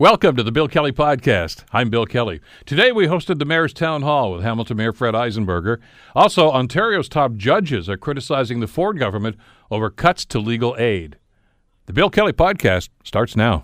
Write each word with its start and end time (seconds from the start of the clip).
Welcome 0.00 0.34
to 0.34 0.42
the 0.42 0.50
Bill 0.50 0.66
Kelly 0.66 0.90
Podcast. 0.90 1.62
I'm 1.72 1.88
Bill 1.88 2.04
Kelly. 2.04 2.40
Today 2.66 2.90
we 2.90 3.06
hosted 3.06 3.38
the 3.38 3.44
Mayor's 3.44 3.72
Town 3.72 4.02
Hall 4.02 4.32
with 4.32 4.42
Hamilton 4.42 4.76
Mayor 4.76 4.92
Fred 4.92 5.14
Eisenberger. 5.14 5.78
Also, 6.16 6.50
Ontario's 6.50 7.08
top 7.08 7.34
judges 7.36 7.88
are 7.88 7.96
criticizing 7.96 8.58
the 8.58 8.66
Ford 8.66 8.98
government 8.98 9.36
over 9.70 9.90
cuts 9.90 10.24
to 10.24 10.40
legal 10.40 10.74
aid. 10.80 11.16
The 11.86 11.92
Bill 11.92 12.10
Kelly 12.10 12.32
Podcast 12.32 12.88
starts 13.04 13.36
now. 13.36 13.58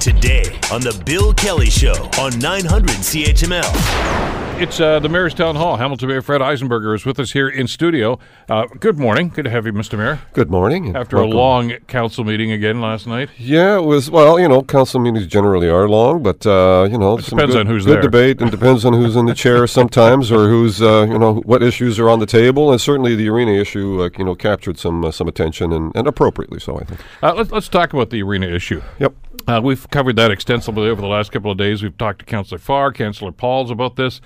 Today 0.00 0.58
on 0.72 0.80
The 0.80 1.02
Bill 1.04 1.34
Kelly 1.34 1.68
Show 1.68 2.08
on 2.18 2.38
900 2.38 2.88
CHML. 2.96 4.35
It's 4.58 4.80
uh, 4.80 5.00
the 5.00 5.10
Mayor's 5.10 5.34
Town 5.34 5.54
Hall. 5.54 5.76
Hamilton 5.76 6.08
Mayor 6.08 6.22
Fred 6.22 6.40
Eisenberger 6.40 6.94
is 6.94 7.04
with 7.04 7.20
us 7.20 7.32
here 7.32 7.46
in 7.46 7.68
studio. 7.68 8.18
Uh, 8.48 8.64
good 8.80 8.98
morning. 8.98 9.28
Good 9.28 9.44
to 9.44 9.50
have 9.50 9.66
you, 9.66 9.72
Mr. 9.74 9.98
Mayor. 9.98 10.18
Good 10.32 10.50
morning. 10.50 10.96
After 10.96 11.16
welcome. 11.16 11.32
a 11.32 11.36
long 11.36 11.72
council 11.88 12.24
meeting 12.24 12.50
again 12.50 12.80
last 12.80 13.06
night. 13.06 13.28
Yeah, 13.36 13.76
it 13.76 13.82
was, 13.82 14.10
well, 14.10 14.40
you 14.40 14.48
know, 14.48 14.62
council 14.62 14.98
meetings 14.98 15.26
generally 15.26 15.68
are 15.68 15.86
long, 15.86 16.22
but, 16.22 16.46
uh, 16.46 16.88
you 16.90 16.96
know, 16.96 17.18
some 17.18 17.36
depends 17.36 17.54
good, 17.54 17.60
on 17.60 17.66
who's 17.66 17.84
good 17.84 17.96
there. 17.96 18.02
debate 18.02 18.40
and 18.40 18.50
depends 18.50 18.86
on 18.86 18.94
who's 18.94 19.14
in 19.14 19.26
the 19.26 19.34
chair 19.34 19.66
sometimes 19.66 20.32
or 20.32 20.48
who's, 20.48 20.80
uh, 20.80 21.06
you 21.06 21.18
know, 21.18 21.34
what 21.40 21.62
issues 21.62 21.98
are 21.98 22.08
on 22.08 22.20
the 22.20 22.26
table. 22.26 22.72
And 22.72 22.80
certainly 22.80 23.14
the 23.14 23.28
arena 23.28 23.52
issue, 23.52 24.04
uh, 24.04 24.08
you 24.16 24.24
know, 24.24 24.34
captured 24.34 24.78
some 24.78 25.04
uh, 25.04 25.10
some 25.10 25.28
attention 25.28 25.70
and, 25.70 25.94
and 25.94 26.08
appropriately 26.08 26.60
so, 26.60 26.78
I 26.80 26.84
think. 26.84 27.00
Uh, 27.22 27.34
let's, 27.34 27.50
let's 27.50 27.68
talk 27.68 27.92
about 27.92 28.08
the 28.08 28.22
arena 28.22 28.46
issue. 28.46 28.80
Yep. 29.00 29.14
Uh, 29.46 29.60
we've 29.62 29.88
covered 29.90 30.16
that 30.16 30.30
extensively 30.30 30.88
over 30.88 31.00
the 31.00 31.06
last 31.06 31.30
couple 31.30 31.50
of 31.50 31.58
days. 31.58 31.82
We've 31.82 31.96
talked 31.96 32.18
to 32.20 32.24
Councillor 32.24 32.58
Farr, 32.58 32.92
Councillor 32.92 33.32
Pauls 33.32 33.70
about 33.70 33.96
this. 33.96 34.20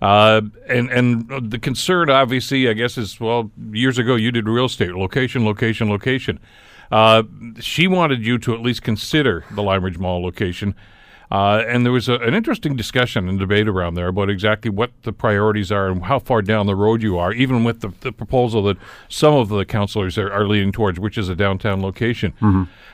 Uh, 0.00 0.40
and 0.68 0.90
and 0.90 1.50
the 1.50 1.58
concern, 1.58 2.10
obviously, 2.10 2.68
I 2.68 2.72
guess, 2.72 2.98
is 2.98 3.20
well, 3.20 3.50
years 3.72 3.98
ago 3.98 4.16
you 4.16 4.32
did 4.32 4.48
real 4.48 4.64
estate, 4.66 4.94
location, 4.94 5.44
location, 5.44 5.88
location. 5.88 6.40
Uh, 6.90 7.22
she 7.60 7.86
wanted 7.86 8.24
you 8.26 8.36
to 8.38 8.52
at 8.52 8.60
least 8.60 8.82
consider 8.82 9.44
the 9.52 9.62
Lime 9.62 9.84
Ridge 9.84 9.98
Mall 9.98 10.22
location. 10.22 10.74
Uh, 11.32 11.64
and 11.66 11.82
there 11.86 11.92
was 11.92 12.10
a, 12.10 12.16
an 12.16 12.34
interesting 12.34 12.76
discussion 12.76 13.26
and 13.26 13.38
debate 13.38 13.66
around 13.66 13.94
there 13.94 14.08
about 14.08 14.28
exactly 14.28 14.70
what 14.70 14.90
the 15.04 15.12
priorities 15.14 15.72
are 15.72 15.88
and 15.88 16.04
how 16.04 16.18
far 16.18 16.42
down 16.42 16.66
the 16.66 16.76
road 16.76 17.02
you 17.02 17.16
are, 17.16 17.32
even 17.32 17.64
with 17.64 17.80
the, 17.80 17.88
the 18.00 18.12
proposal 18.12 18.62
that 18.64 18.76
some 19.08 19.32
of 19.32 19.48
the 19.48 19.64
councillors 19.64 20.18
are, 20.18 20.30
are 20.30 20.46
leaning 20.46 20.72
towards, 20.72 21.00
which 21.00 21.16
is 21.16 21.30
a 21.30 21.34
downtown 21.34 21.80
location. 21.80 22.34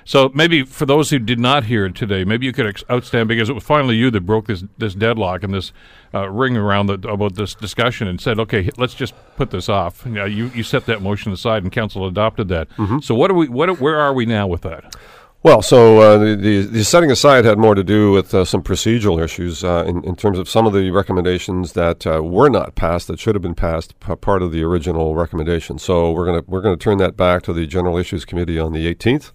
So 0.04 0.30
maybe 0.34 0.62
for 0.62 0.86
those 0.86 1.10
who 1.10 1.18
did 1.18 1.40
not 1.40 1.64
hear 1.64 1.84
it 1.86 1.96
today, 1.96 2.22
maybe 2.24 2.46
you 2.46 2.52
could 2.52 2.66
ex- 2.66 2.84
outstand 2.84 3.26
because 3.26 3.50
it 3.50 3.54
was 3.54 3.64
finally 3.64 3.96
you 3.96 4.08
that 4.12 4.20
broke 4.20 4.46
this 4.46 4.62
this 4.78 4.94
deadlock 4.94 5.42
and 5.42 5.52
this 5.52 5.72
uh, 6.14 6.30
ring 6.30 6.56
around 6.56 6.86
the, 6.86 6.94
about 7.10 7.34
this 7.34 7.56
discussion 7.56 8.06
and 8.06 8.20
said, 8.20 8.38
okay, 8.38 8.70
let's 8.78 8.94
just 8.94 9.14
put 9.36 9.50
this 9.50 9.68
off. 9.68 10.04
You, 10.06 10.12
know, 10.12 10.24
you, 10.24 10.46
you 10.54 10.62
set 10.62 10.86
that 10.86 11.02
motion 11.02 11.32
aside 11.32 11.64
and 11.64 11.72
council 11.72 12.06
adopted 12.06 12.46
that. 12.48 12.68
So 13.02 13.14
what 13.16 13.30
are 13.32 13.34
we? 13.34 13.48
What 13.48 13.80
where 13.80 13.98
are 13.98 14.14
we 14.14 14.24
now 14.26 14.46
with 14.46 14.62
that? 14.62 14.94
Well, 15.40 15.62
so 15.62 16.00
uh, 16.00 16.18
the, 16.18 16.66
the 16.68 16.82
setting 16.82 17.12
aside 17.12 17.44
had 17.44 17.58
more 17.58 17.76
to 17.76 17.84
do 17.84 18.10
with 18.10 18.34
uh, 18.34 18.44
some 18.44 18.60
procedural 18.60 19.22
issues 19.22 19.62
uh, 19.62 19.84
in, 19.86 20.02
in 20.02 20.16
terms 20.16 20.36
of 20.36 20.48
some 20.48 20.66
of 20.66 20.72
the 20.72 20.90
recommendations 20.90 21.74
that 21.74 22.04
uh, 22.08 22.24
were 22.24 22.48
not 22.48 22.74
passed 22.74 23.06
that 23.06 23.20
should 23.20 23.36
have 23.36 23.42
been 23.42 23.54
passed, 23.54 23.98
p- 24.00 24.16
part 24.16 24.42
of 24.42 24.50
the 24.50 24.64
original 24.64 25.14
recommendation. 25.14 25.78
So 25.78 26.10
we're 26.10 26.26
gonna 26.26 26.42
we're 26.48 26.60
gonna 26.60 26.76
turn 26.76 26.98
that 26.98 27.16
back 27.16 27.42
to 27.44 27.52
the 27.52 27.68
General 27.68 27.96
Issues 27.98 28.24
Committee 28.24 28.58
on 28.58 28.72
the 28.72 28.92
18th. 28.92 29.30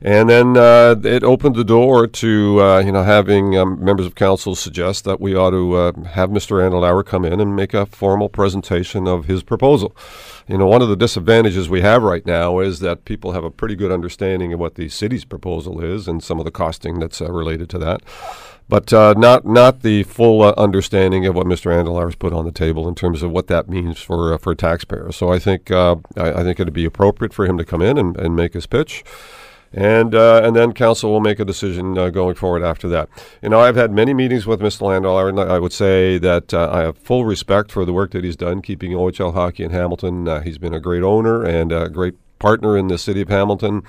And 0.00 0.30
then 0.30 0.56
uh, 0.56 0.94
it 1.02 1.24
opened 1.24 1.56
the 1.56 1.64
door 1.64 2.06
to 2.06 2.62
uh, 2.62 2.78
you 2.78 2.92
know 2.92 3.02
having 3.02 3.56
um, 3.56 3.84
members 3.84 4.06
of 4.06 4.14
council 4.14 4.54
suggest 4.54 5.04
that 5.04 5.20
we 5.20 5.34
ought 5.34 5.50
to 5.50 5.74
uh, 5.74 5.92
have 6.10 6.30
Mr. 6.30 6.62
Andlauer 6.62 7.04
come 7.04 7.24
in 7.24 7.40
and 7.40 7.56
make 7.56 7.74
a 7.74 7.84
formal 7.84 8.28
presentation 8.28 9.08
of 9.08 9.24
his 9.24 9.42
proposal. 9.42 9.96
You 10.46 10.58
know, 10.58 10.66
one 10.66 10.82
of 10.82 10.88
the 10.88 10.96
disadvantages 10.96 11.68
we 11.68 11.80
have 11.80 12.02
right 12.04 12.24
now 12.24 12.60
is 12.60 12.78
that 12.78 13.04
people 13.04 13.32
have 13.32 13.42
a 13.42 13.50
pretty 13.50 13.74
good 13.74 13.90
understanding 13.90 14.52
of 14.52 14.60
what 14.60 14.76
the 14.76 14.88
city's 14.88 15.24
proposal 15.24 15.82
is 15.82 16.06
and 16.06 16.22
some 16.22 16.38
of 16.38 16.44
the 16.44 16.52
costing 16.52 17.00
that's 17.00 17.20
uh, 17.20 17.30
related 17.32 17.68
to 17.70 17.78
that, 17.78 18.00
but 18.68 18.92
uh, 18.92 19.14
not 19.16 19.44
not 19.44 19.82
the 19.82 20.04
full 20.04 20.42
uh, 20.42 20.54
understanding 20.56 21.26
of 21.26 21.34
what 21.34 21.48
Mr. 21.48 21.72
Andlauer's 21.72 22.14
put 22.14 22.32
on 22.32 22.44
the 22.44 22.52
table 22.52 22.86
in 22.86 22.94
terms 22.94 23.24
of 23.24 23.32
what 23.32 23.48
that 23.48 23.68
means 23.68 23.98
for 23.98 24.38
for 24.38 24.54
taxpayers. 24.54 25.16
So 25.16 25.32
I 25.32 25.40
think 25.40 25.72
I, 25.72 25.96
I 26.16 26.44
think 26.44 26.60
it'd 26.60 26.72
be 26.72 26.84
appropriate 26.84 27.34
for 27.34 27.46
him 27.46 27.58
to 27.58 27.64
come 27.64 27.82
in 27.82 27.98
and, 27.98 28.16
and 28.16 28.36
make 28.36 28.54
his 28.54 28.66
pitch 28.66 29.02
and 29.72 30.14
uh, 30.14 30.40
and 30.42 30.56
then 30.56 30.72
council 30.72 31.10
will 31.10 31.20
make 31.20 31.40
a 31.40 31.44
decision 31.44 31.96
uh, 31.98 32.10
going 32.10 32.34
forward 32.34 32.62
after 32.62 32.88
that. 32.88 33.08
You 33.42 33.50
know, 33.50 33.60
I've 33.60 33.76
had 33.76 33.92
many 33.92 34.14
meetings 34.14 34.46
with 34.46 34.60
Mr. 34.60 34.82
Andlauer, 34.82 35.28
and 35.28 35.38
I 35.38 35.58
would 35.58 35.72
say 35.72 36.18
that 36.18 36.54
uh, 36.54 36.70
I 36.72 36.82
have 36.82 36.98
full 36.98 37.24
respect 37.24 37.70
for 37.70 37.84
the 37.84 37.92
work 37.92 38.12
that 38.12 38.24
he's 38.24 38.36
done 38.36 38.62
keeping 38.62 38.92
OHL 38.92 39.34
hockey 39.34 39.64
in 39.64 39.70
Hamilton. 39.70 40.26
Uh, 40.26 40.40
he's 40.40 40.58
been 40.58 40.74
a 40.74 40.80
great 40.80 41.02
owner 41.02 41.44
and 41.44 41.72
a 41.72 41.88
great 41.88 42.14
partner 42.38 42.76
in 42.76 42.88
the 42.88 42.98
city 42.98 43.20
of 43.20 43.28
Hamilton. 43.28 43.82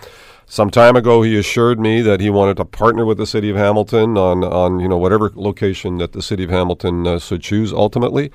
Some 0.45 0.71
time 0.71 0.95
ago, 0.95 1.21
he 1.21 1.37
assured 1.37 1.79
me 1.79 2.01
that 2.01 2.19
he 2.19 2.31
wanted 2.31 2.57
to 2.57 2.65
partner 2.65 3.05
with 3.05 3.19
the 3.19 3.27
city 3.27 3.51
of 3.51 3.55
Hamilton 3.55 4.17
on 4.17 4.43
on 4.43 4.79
you 4.79 4.87
know 4.87 4.97
whatever 4.97 5.31
location 5.35 5.97
that 5.97 6.13
the 6.13 6.23
city 6.23 6.43
of 6.43 6.49
Hamilton 6.49 7.05
uh, 7.05 7.19
should 7.19 7.41
choose 7.41 7.71
ultimately. 7.71 8.31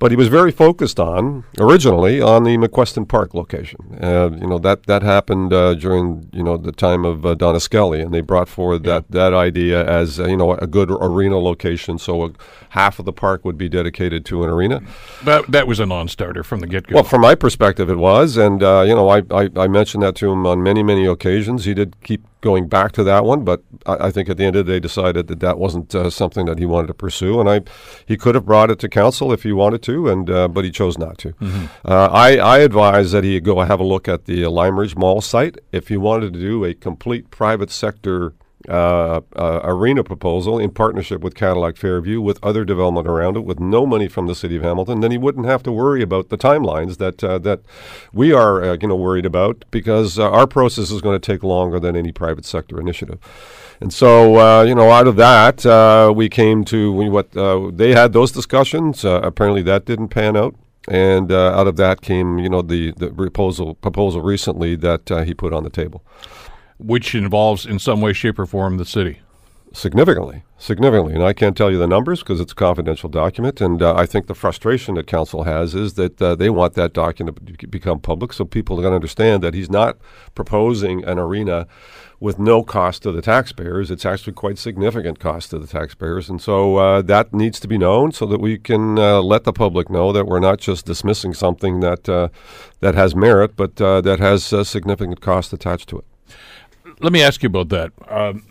But 0.00 0.10
he 0.10 0.16
was 0.16 0.28
very 0.28 0.50
focused 0.50 0.98
on 0.98 1.44
originally 1.58 2.22
on 2.22 2.44
the 2.44 2.56
McQuesten 2.56 3.06
Park 3.06 3.34
location. 3.34 3.98
Uh, 4.02 4.30
you 4.32 4.46
know 4.46 4.58
that 4.58 4.86
that 4.86 5.02
happened 5.02 5.52
uh, 5.52 5.74
during 5.74 6.28
you 6.32 6.42
know 6.42 6.56
the 6.56 6.72
time 6.72 7.04
of 7.04 7.26
uh, 7.26 7.34
Donna 7.34 7.60
Skelly, 7.60 8.00
and 8.00 8.12
they 8.12 8.22
brought 8.22 8.48
forward 8.48 8.82
that 8.84 9.10
that 9.10 9.34
idea 9.34 9.86
as 9.86 10.18
uh, 10.18 10.26
you 10.26 10.38
know 10.38 10.54
a 10.54 10.66
good 10.66 10.90
arena 10.90 11.38
location. 11.38 11.98
So 11.98 12.24
a, 12.24 12.30
half 12.70 12.98
of 12.98 13.04
the 13.04 13.12
park 13.12 13.44
would 13.44 13.58
be 13.58 13.68
dedicated 13.68 14.24
to 14.24 14.42
an 14.42 14.50
arena. 14.50 14.80
That 15.24 15.50
that 15.50 15.66
was 15.66 15.78
a 15.80 15.86
non-starter 15.86 16.42
from 16.42 16.60
the 16.60 16.66
get-go. 16.66 16.94
Well, 16.94 17.04
from 17.04 17.20
my 17.20 17.34
perspective, 17.34 17.90
it 17.90 17.96
was, 17.96 18.36
and 18.36 18.62
uh, 18.62 18.84
you 18.86 18.94
know, 18.94 19.08
I, 19.08 19.22
I, 19.30 19.50
I 19.56 19.68
mentioned 19.68 20.02
that 20.02 20.14
to 20.16 20.32
him 20.32 20.46
on 20.46 20.62
many 20.62 20.82
many 20.82 21.04
occasions. 21.06 21.64
He 21.66 21.74
did 21.74 22.00
keep 22.02 22.24
going 22.40 22.68
back 22.68 22.92
to 22.92 23.04
that 23.04 23.24
one, 23.24 23.44
but 23.44 23.62
I, 23.86 24.06
I 24.06 24.10
think 24.10 24.28
at 24.28 24.36
the 24.36 24.44
end 24.44 24.56
of 24.56 24.66
the 24.66 24.72
day, 24.72 24.80
decided 24.80 25.26
that 25.28 25.40
that 25.40 25.58
wasn't 25.58 25.94
uh, 25.94 26.08
something 26.10 26.46
that 26.46 26.58
he 26.58 26.66
wanted 26.66 26.88
to 26.88 26.94
pursue, 26.94 27.40
and 27.40 27.50
I, 27.50 27.60
he 28.06 28.16
could 28.16 28.34
have 28.34 28.46
brought 28.46 28.70
it 28.70 28.78
to 28.80 28.88
council 28.88 29.32
if 29.32 29.42
he 29.42 29.52
wanted 29.52 29.82
to, 29.82 29.89
and 30.08 30.30
uh, 30.30 30.48
but 30.48 30.64
he 30.64 30.70
chose 30.70 30.98
not 30.98 31.18
to. 31.18 31.34
Uh, 31.84 32.08
I 32.10 32.36
I 32.36 32.58
advise 32.58 33.12
that 33.12 33.24
he 33.24 33.38
go 33.40 33.60
have 33.60 33.80
a 33.80 33.84
look 33.84 34.08
at 34.08 34.24
the 34.24 34.46
Lime 34.46 34.78
Ridge 34.78 34.96
Mall 34.96 35.20
site 35.20 35.58
if 35.72 35.88
he 35.88 35.96
wanted 35.96 36.32
to 36.34 36.40
do 36.40 36.64
a 36.64 36.74
complete 36.74 37.30
private 37.30 37.70
sector 37.70 38.34
uh, 38.68 39.20
uh, 39.36 39.60
arena 39.64 40.04
proposal 40.04 40.58
in 40.58 40.70
partnership 40.70 41.22
with 41.22 41.34
Cadillac 41.34 41.76
Fairview, 41.76 42.20
with 42.20 42.38
other 42.42 42.64
development 42.64 43.06
around 43.06 43.36
it, 43.36 43.44
with 43.44 43.58
no 43.58 43.86
money 43.86 44.06
from 44.06 44.26
the 44.26 44.34
city 44.34 44.56
of 44.56 44.62
Hamilton, 44.62 45.00
then 45.00 45.10
he 45.10 45.18
wouldn't 45.18 45.46
have 45.46 45.62
to 45.62 45.72
worry 45.72 46.02
about 46.02 46.28
the 46.28 46.36
timelines 46.36 46.98
that 46.98 47.24
uh, 47.24 47.38
that 47.38 47.60
we 48.12 48.32
are, 48.32 48.62
uh, 48.62 48.76
you 48.80 48.88
know, 48.88 48.96
worried 48.96 49.24
about 49.24 49.64
because 49.70 50.18
uh, 50.18 50.30
our 50.30 50.46
process 50.46 50.90
is 50.90 51.00
going 51.00 51.18
to 51.18 51.32
take 51.32 51.42
longer 51.42 51.80
than 51.80 51.96
any 51.96 52.12
private 52.12 52.44
sector 52.44 52.78
initiative. 52.78 53.18
And 53.80 53.92
so, 53.92 54.36
uh, 54.36 54.62
you 54.62 54.74
know, 54.74 54.90
out 54.90 55.06
of 55.06 55.16
that, 55.16 55.64
uh, 55.64 56.12
we 56.14 56.28
came 56.28 56.64
to 56.66 56.92
we, 56.92 57.08
what 57.08 57.34
uh, 57.36 57.70
they 57.72 57.92
had 57.92 58.12
those 58.12 58.30
discussions. 58.30 59.04
Uh, 59.04 59.20
apparently, 59.22 59.62
that 59.62 59.86
didn't 59.86 60.08
pan 60.08 60.36
out. 60.36 60.54
And 60.88 61.30
uh, 61.32 61.58
out 61.58 61.66
of 61.66 61.76
that 61.76 62.00
came, 62.00 62.38
you 62.38 62.48
know, 62.48 62.62
the, 62.62 62.92
the 62.96 63.10
proposal 63.10 63.74
proposal 63.76 64.22
recently 64.22 64.76
that 64.76 65.10
uh, 65.10 65.22
he 65.24 65.34
put 65.34 65.52
on 65.52 65.62
the 65.64 65.70
table. 65.70 66.02
which 66.80 67.14
involves 67.14 67.66
in 67.66 67.78
some 67.78 68.00
way, 68.00 68.12
shape, 68.12 68.38
or 68.38 68.46
form 68.46 68.76
the 68.78 68.84
city. 68.84 69.20
Significantly, 69.72 70.42
significantly, 70.58 71.14
and 71.14 71.22
I 71.22 71.32
can't 71.32 71.56
tell 71.56 71.70
you 71.70 71.78
the 71.78 71.86
numbers 71.86 72.20
because 72.20 72.40
it's 72.40 72.50
a 72.50 72.56
confidential 72.56 73.08
document. 73.08 73.60
And 73.60 73.80
uh, 73.80 73.94
I 73.94 74.04
think 74.04 74.26
the 74.26 74.34
frustration 74.34 74.96
that 74.96 75.06
council 75.06 75.44
has 75.44 75.76
is 75.76 75.94
that 75.94 76.20
uh, 76.20 76.34
they 76.34 76.50
want 76.50 76.74
that 76.74 76.92
document 76.92 77.60
to 77.60 77.66
become 77.68 78.00
public, 78.00 78.32
so 78.32 78.44
people 78.44 78.78
are 78.78 78.82
going 78.82 78.90
to 78.90 78.96
understand 78.96 79.44
that 79.44 79.54
he's 79.54 79.70
not 79.70 79.98
proposing 80.34 81.04
an 81.04 81.20
arena 81.20 81.68
with 82.20 82.38
no 82.38 82.62
cost 82.62 83.02
to 83.02 83.10
the 83.10 83.22
taxpayers. 83.22 83.90
It's 83.90 84.04
actually 84.04 84.34
quite 84.34 84.58
significant 84.58 85.18
cost 85.18 85.50
to 85.50 85.58
the 85.58 85.66
taxpayers, 85.66 86.28
and 86.28 86.40
so 86.40 86.76
uh, 86.76 87.02
that 87.02 87.32
needs 87.32 87.58
to 87.60 87.68
be 87.68 87.78
known 87.78 88.12
so 88.12 88.26
that 88.26 88.40
we 88.40 88.58
can 88.58 88.98
uh, 88.98 89.22
let 89.22 89.44
the 89.44 89.52
public 89.52 89.88
know 89.88 90.12
that 90.12 90.26
we're 90.26 90.40
not 90.40 90.58
just 90.58 90.84
dismissing 90.84 91.32
something 91.32 91.80
that 91.80 92.08
uh, 92.08 92.28
that 92.80 92.94
has 92.94 93.16
merit, 93.16 93.56
but 93.56 93.80
uh, 93.80 94.00
that 94.02 94.20
has 94.20 94.44
significant 94.68 95.20
cost 95.20 95.52
attached 95.52 95.88
to 95.88 95.98
it. 95.98 96.04
Let 97.00 97.12
me 97.12 97.22
ask 97.22 97.42
you 97.42 97.46
about 97.46 97.70
that. 97.70 97.92
Um, 98.08 98.44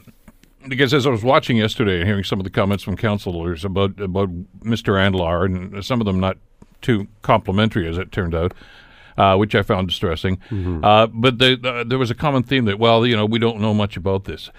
because 0.67 0.93
as 0.93 1.05
I 1.07 1.09
was 1.09 1.23
watching 1.23 1.57
yesterday 1.57 1.99
and 1.99 2.07
hearing 2.07 2.23
some 2.23 2.39
of 2.39 2.43
the 2.43 2.49
comments 2.49 2.83
from 2.83 2.97
councilors 2.97 3.63
about 3.63 3.99
about 3.99 4.29
Mr. 4.61 4.95
Andlauer, 4.95 5.45
and 5.45 5.85
some 5.85 6.01
of 6.01 6.05
them 6.05 6.19
not 6.19 6.37
too 6.81 7.07
complimentary 7.21 7.87
as 7.87 7.97
it 7.97 8.11
turned 8.11 8.33
out, 8.33 8.53
uh, 9.19 9.35
which 9.35 9.53
I 9.53 9.61
found 9.61 9.89
distressing. 9.89 10.39
Uh, 10.83 11.07
but 11.07 11.37
the, 11.37 11.59
uh, 11.63 11.83
there 11.83 11.99
was 11.99 12.09
a 12.09 12.15
common 12.15 12.41
theme 12.41 12.63
that, 12.65 12.79
well, 12.79 13.05
you 13.05 13.15
know, 13.15 13.25
we 13.25 13.37
don't 13.37 13.59
know 13.59 13.73
much 13.73 13.97
about 13.97 14.23
this. 14.23 14.49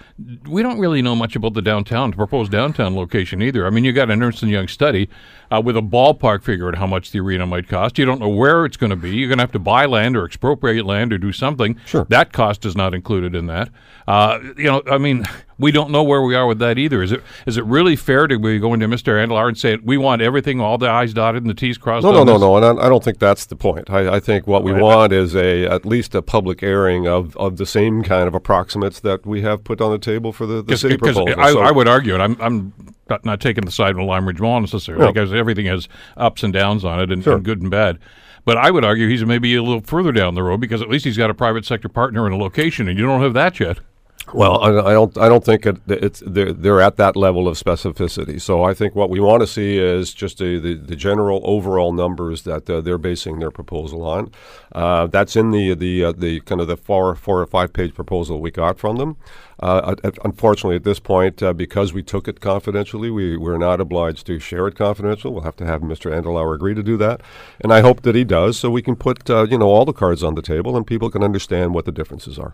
We 0.47 0.61
don't 0.61 0.79
really 0.79 1.01
know 1.01 1.15
much 1.15 1.35
about 1.35 1.55
the 1.55 1.63
downtown, 1.63 2.13
proposed 2.13 2.51
downtown 2.51 2.95
location 2.95 3.41
either. 3.41 3.65
I 3.65 3.71
mean, 3.71 3.83
you 3.83 3.91
got 3.91 4.11
an 4.11 4.21
Ernst 4.21 4.43
and 4.43 4.51
Young 4.51 4.67
study 4.67 5.09
uh, 5.51 5.61
with 5.65 5.75
a 5.75 5.81
ballpark 5.81 6.43
figure 6.43 6.69
at 6.69 6.75
how 6.75 6.85
much 6.85 7.09
the 7.11 7.19
arena 7.19 7.47
might 7.47 7.67
cost. 7.67 7.97
You 7.97 8.05
don't 8.05 8.19
know 8.19 8.29
where 8.29 8.63
it's 8.65 8.77
going 8.77 8.91
to 8.91 8.95
be. 8.95 9.09
You're 9.09 9.29
going 9.29 9.39
to 9.39 9.43
have 9.43 9.51
to 9.53 9.59
buy 9.59 9.85
land 9.87 10.15
or 10.15 10.25
expropriate 10.25 10.85
land 10.85 11.11
or 11.11 11.17
do 11.17 11.33
something. 11.33 11.77
Sure. 11.85 12.05
That 12.09 12.31
cost 12.31 12.63
is 12.63 12.75
not 12.75 12.93
included 12.93 13.33
in 13.33 13.47
that. 13.47 13.69
Uh, 14.07 14.39
you 14.57 14.65
know, 14.65 14.83
I 14.89 14.99
mean, 14.99 15.25
we 15.61 15.71
don't 15.71 15.91
know 15.91 16.03
where 16.03 16.21
we 16.21 16.35
are 16.35 16.45
with 16.47 16.59
that 16.59 16.77
either. 16.77 17.01
Is 17.01 17.11
it 17.11 17.21
is 17.45 17.55
it 17.57 17.63
really 17.65 17.95
fair 17.95 18.27
to 18.27 18.37
be 18.37 18.59
going 18.59 18.79
to 18.81 18.87
Mr. 18.87 19.13
Andlauer 19.25 19.47
and 19.47 19.57
saying 19.57 19.79
we 19.83 19.95
want 19.97 20.21
everything, 20.21 20.59
all 20.59 20.77
the 20.77 20.89
I's 20.89 21.13
dotted 21.13 21.43
and 21.43 21.49
the 21.49 21.53
T's 21.53 21.77
crossed? 21.77 22.03
No, 22.03 22.11
no, 22.11 22.23
no, 22.23 22.37
no, 22.37 22.57
and 22.57 22.65
I, 22.79 22.85
I 22.85 22.89
don't 22.89 23.03
think 23.03 23.19
that's 23.19 23.45
the 23.45 23.55
point. 23.55 23.89
I, 23.89 24.15
I 24.15 24.19
think 24.19 24.47
what 24.47 24.63
we 24.63 24.71
Right. 24.73 24.81
want 24.81 25.13
is 25.13 25.35
a 25.35 25.65
at 25.65 25.85
least 25.85 26.15
a 26.15 26.21
public 26.21 26.61
airing 26.63 27.07
of, 27.07 27.37
of 27.37 27.57
the 27.57 27.65
same 27.65 28.03
kind 28.03 28.27
of 28.27 28.33
approximates 28.35 28.99
that 29.01 29.25
we 29.25 29.41
have 29.43 29.63
put 29.63 29.79
on 29.79 29.91
the 29.91 29.99
table 29.99 30.33
for 30.33 30.45
the, 30.45 30.61
the 30.63 30.75
city 30.75 30.95
Because 30.97 31.15
proposal. 31.15 31.39
I, 31.41 31.51
So- 31.53 31.61
I 31.61 31.71
would 31.71 31.87
argue, 31.87 32.13
and 32.15 32.23
I'm, 32.23 32.37
I'm 32.41 32.73
not, 33.09 33.23
not 33.23 33.39
taking 33.41 33.63
the 33.65 33.71
side 33.71 33.91
of 33.97 34.03
Lime 34.05 34.27
Ridge 34.27 34.39
Mall 34.41 34.59
necessarily, 34.59 35.05
No. 35.05 35.11
because 35.13 35.31
everything 35.31 35.67
has 35.67 35.87
ups 36.17 36.43
and 36.43 36.51
downs 36.51 36.83
on 36.83 36.99
it, 36.99 37.11
and, 37.11 37.23
Sure. 37.23 37.35
and 37.35 37.43
good 37.45 37.61
and 37.61 37.69
bad. 37.69 37.99
But 38.43 38.57
I 38.57 38.71
would 38.71 38.83
argue 38.83 39.07
he's 39.07 39.23
maybe 39.23 39.53
a 39.55 39.61
little 39.61 39.81
further 39.81 40.11
down 40.11 40.33
the 40.33 40.41
road 40.41 40.59
because 40.61 40.81
at 40.81 40.89
least 40.89 41.05
he's 41.05 41.17
got 41.17 41.29
a 41.29 41.33
private 41.35 41.63
sector 41.63 41.87
partner 41.89 42.25
in 42.25 42.33
a 42.33 42.37
location, 42.37 42.87
and 42.87 42.97
you 42.97 43.05
don't 43.05 43.21
have 43.21 43.33
that 43.35 43.59
yet. 43.59 43.77
Well, 44.33 44.61
I, 44.61 44.91
I 44.91 44.93
don't. 44.93 45.17
I 45.17 45.27
don't 45.27 45.43
think 45.43 45.65
it, 45.65 45.77
it's 45.87 46.23
they're, 46.25 46.53
they're 46.53 46.79
at 46.81 46.95
that 46.97 47.15
level 47.15 47.47
of 47.47 47.57
specificity. 47.57 48.39
So 48.39 48.63
I 48.63 48.73
think 48.73 48.95
what 48.95 49.09
we 49.09 49.19
want 49.19 49.41
to 49.41 49.47
see 49.47 49.77
is 49.77 50.13
just 50.13 50.39
a, 50.41 50.59
the 50.59 50.75
the 50.75 50.95
general 50.95 51.41
overall 51.43 51.91
numbers 51.91 52.43
that 52.43 52.69
uh, 52.69 52.81
they're 52.81 52.97
basing 52.97 53.39
their 53.39 53.51
proposal 53.51 54.03
on. 54.03 54.31
Uh, 54.71 55.07
that's 55.07 55.35
in 55.35 55.51
the 55.51 55.73
the 55.73 56.05
uh, 56.05 56.11
the 56.13 56.39
kind 56.41 56.61
of 56.61 56.67
the 56.67 56.77
four 56.77 57.15
four 57.15 57.41
or 57.41 57.45
five 57.45 57.73
page 57.73 57.93
proposal 57.93 58.39
we 58.39 58.51
got 58.51 58.79
from 58.79 58.97
them. 58.97 59.17
Uh, 59.59 59.95
at- 60.03 60.17
unfortunately, 60.23 60.75
at 60.75 60.83
this 60.83 60.99
point, 60.99 61.43
uh, 61.43 61.53
because 61.53 61.93
we 61.93 62.01
took 62.01 62.27
it 62.27 62.39
confidentially, 62.39 63.11
we 63.11 63.35
we're 63.37 63.57
not 63.57 63.81
obliged 63.81 64.25
to 64.27 64.39
share 64.39 64.67
it 64.67 64.75
confidential. 64.75 65.33
We'll 65.33 65.43
have 65.43 65.57
to 65.57 65.65
have 65.65 65.81
Mr. 65.81 66.11
Andlauer 66.11 66.55
agree 66.55 66.73
to 66.73 66.81
do 66.83 66.95
that, 66.97 67.21
and 67.59 67.73
I 67.73 67.81
hope 67.81 68.01
that 68.03 68.15
he 68.15 68.23
does, 68.23 68.57
so 68.57 68.69
we 68.71 68.81
can 68.81 68.95
put 68.95 69.29
uh, 69.29 69.43
you 69.49 69.57
know 69.57 69.67
all 69.67 69.85
the 69.85 69.93
cards 69.93 70.23
on 70.23 70.35
the 70.35 70.41
table 70.41 70.77
and 70.77 70.87
people 70.87 71.09
can 71.09 71.23
understand 71.23 71.73
what 71.73 71.85
the 71.85 71.91
differences 71.91 72.39
are. 72.39 72.53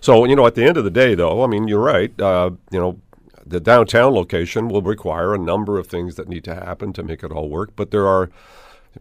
So 0.00 0.24
you 0.24 0.34
know, 0.36 0.46
at 0.46 0.54
the 0.54 0.64
end 0.64 0.76
of 0.76 0.84
the 0.84 0.90
day, 0.90 1.01
though, 1.14 1.42
I 1.42 1.46
mean, 1.46 1.68
you're 1.68 1.80
right. 1.80 2.18
Uh, 2.20 2.50
you 2.70 2.80
know, 2.80 3.00
the 3.44 3.60
downtown 3.60 4.14
location 4.14 4.68
will 4.68 4.82
require 4.82 5.34
a 5.34 5.38
number 5.38 5.78
of 5.78 5.86
things 5.86 6.14
that 6.16 6.28
need 6.28 6.44
to 6.44 6.54
happen 6.54 6.92
to 6.94 7.02
make 7.02 7.22
it 7.22 7.32
all 7.32 7.48
work, 7.48 7.70
but 7.76 7.90
there 7.90 8.06
are 8.06 8.30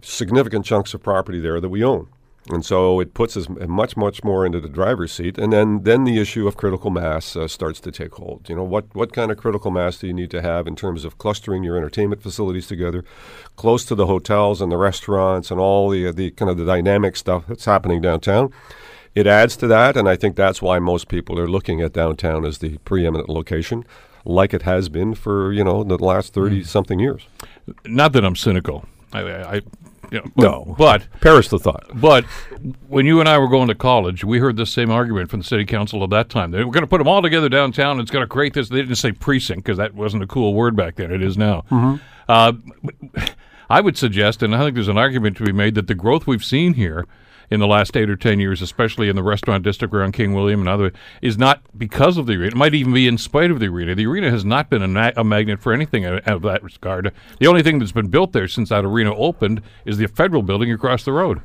significant 0.02 0.66
chunks 0.66 0.94
of 0.94 1.04
property 1.04 1.40
there 1.40 1.62
that 1.62 1.70
we 1.70 1.84
own. 1.84 2.08
And 2.50 2.66
so 2.66 3.00
it 3.00 3.14
puts 3.14 3.38
us 3.38 3.48
much, 3.50 3.96
much 3.96 4.24
more 4.24 4.48
into 4.48 4.60
the 4.60 4.68
driver's 4.68 5.12
seat, 5.12 5.38
and 5.38 5.54
then, 5.54 5.84
then 5.84 6.06
the 6.06 6.20
issue 6.20 6.48
of 6.48 6.58
critical 6.58 6.90
mass 6.90 7.36
uh, 7.36 7.48
starts 7.48 7.80
to 7.82 7.92
take 7.92 8.16
hold. 8.16 8.50
You 8.50 8.56
know, 8.56 8.64
what, 8.64 8.94
what 8.96 9.14
kind 9.14 9.32
of 9.32 9.38
critical 9.38 9.70
mass 9.70 10.00
do 10.00 10.08
you 10.08 10.14
need 10.14 10.32
to 10.32 10.42
have 10.42 10.66
in 10.66 10.76
terms 10.76 11.06
of 11.06 11.20
clustering 11.20 11.64
your 11.64 11.78
entertainment 11.78 12.24
facilities 12.24 12.66
together, 12.66 13.06
close 13.58 13.86
to 13.86 13.96
the 13.96 14.08
hotels 14.08 14.60
and 14.60 14.72
the 14.72 14.78
restaurants 14.78 15.52
and 15.52 15.60
all 15.60 15.90
the 15.90 16.08
uh, 16.08 16.12
the 16.12 16.32
kind 16.32 16.50
of 16.50 16.58
the 16.58 16.66
dynamic 16.66 17.16
stuff 17.16 17.46
that's 17.48 17.66
happening 17.66 18.02
downtown? 18.02 18.52
It 19.14 19.28
adds 19.28 19.58
to 19.58 19.68
that, 19.68 19.98
and 19.98 20.08
I 20.08 20.16
think 20.16 20.36
that's 20.36 20.62
why 20.62 20.80
most 20.80 21.08
people 21.10 21.38
are 21.38 21.48
looking 21.48 21.82
at 21.82 21.92
downtown 21.94 22.46
as 22.46 22.60
the 22.60 22.78
preeminent 22.80 23.28
location, 23.30 23.84
like 24.24 24.54
it 24.54 24.62
has 24.62 24.88
been 24.90 25.16
for 25.16 25.52
you 25.52 25.64
know 25.64 25.84
the 25.84 25.98
last 25.98 26.34
thirty 26.34 26.64
something 26.64 27.00
years. 27.00 27.28
Not 27.86 28.14
that 28.14 28.24
I'm 28.24 28.36
cynical. 28.36 28.86
I, 29.14 29.20
I, 29.22 29.56
you 30.10 30.20
know, 30.20 30.32
No. 30.38 30.76
but 30.78 31.06
Perish 31.20 31.50
the 31.50 31.60
thought. 31.60 31.84
But 31.94 32.24
when 32.88 33.06
you 33.06 33.20
and 33.20 33.28
I 33.28 33.38
were 33.38 33.50
going 33.50 33.68
to 33.68 33.76
college, 33.76 34.24
we 34.24 34.40
heard 34.40 34.56
the 34.56 34.66
same 34.66 34.90
argument 34.90 35.30
from 35.30 35.42
the 35.42 35.46
city 35.46 35.66
council 35.66 36.02
at 36.06 36.10
that 36.12 36.30
time. 36.30 36.52
They 36.52 36.64
were 36.64 36.72
going 36.72 36.84
to 36.84 36.88
put 36.88 37.00
them 37.00 37.10
all 37.10 37.22
together 37.22 37.50
downtown. 37.50 38.00
It's 38.00 38.12
going 38.12 38.24
to 38.24 38.28
create 38.30 38.54
this. 38.54 38.70
They 38.70 38.78
didn't 38.78 38.96
say 38.96 39.12
precinct 39.12 39.66
because 39.66 39.78
that 39.80 39.94
wasn't 39.94 40.24
a 40.24 40.28
cool 40.28 40.54
word 40.54 40.78
back 40.78 40.96
then. 40.96 41.12
It 41.12 41.22
is 41.22 41.38
now. 41.38 41.66
Uh, 42.30 42.54
I 43.70 43.82
would 43.82 43.98
suggest, 43.98 44.42
and 44.44 44.56
I 44.56 44.60
think 44.64 44.76
there's 44.76 44.88
an 44.88 44.98
argument 44.98 45.36
to 45.38 45.44
be 45.44 45.52
made 45.52 45.76
that 45.76 45.88
the 45.88 45.96
growth 45.96 46.28
we've 46.28 46.44
seen 46.44 46.74
here 46.76 47.06
in 47.52 47.60
the 47.60 47.68
last 47.68 47.96
eight 47.96 48.10
or 48.10 48.16
ten 48.16 48.40
years, 48.40 48.62
especially 48.62 49.10
in 49.10 49.16
the 49.16 49.22
restaurant 49.24 49.64
district 49.64 49.94
around 49.94 50.14
King 50.14 50.34
William 50.34 50.62
and 50.62 50.70
other, 50.70 50.94
is 51.22 51.38
not 51.38 51.62
because 51.78 52.18
of 52.18 52.26
the 52.26 52.34
arena. 52.34 52.48
It 52.48 52.56
might 52.56 52.74
even 52.74 52.94
be 52.94 53.08
in 53.08 53.18
spite 53.18 53.52
of 53.52 53.60
the 53.60 53.68
arena. 53.68 53.94
The 53.94 54.08
arena 54.08 54.32
has 54.32 54.44
not 54.44 54.70
been 54.70 54.82
a, 54.98 55.14
a 55.18 55.24
magnet 55.24 55.62
for 55.62 55.74
anything 55.74 56.06
of 56.06 56.26
of 56.28 56.42
that 56.44 56.64
regard. 56.64 57.12
The 57.40 57.48
only 57.48 57.62
thing 57.62 57.80
that's 57.80 57.92
been 57.92 58.08
built 58.08 58.32
there 58.32 58.48
since 58.48 58.70
that 58.70 58.86
arena 58.86 59.14
opened 59.14 59.62
is 59.86 59.98
the 59.98 60.08
federal 60.08 60.42
building 60.42 60.72
across 60.72 61.04
the 61.04 61.12
road. 61.12 61.42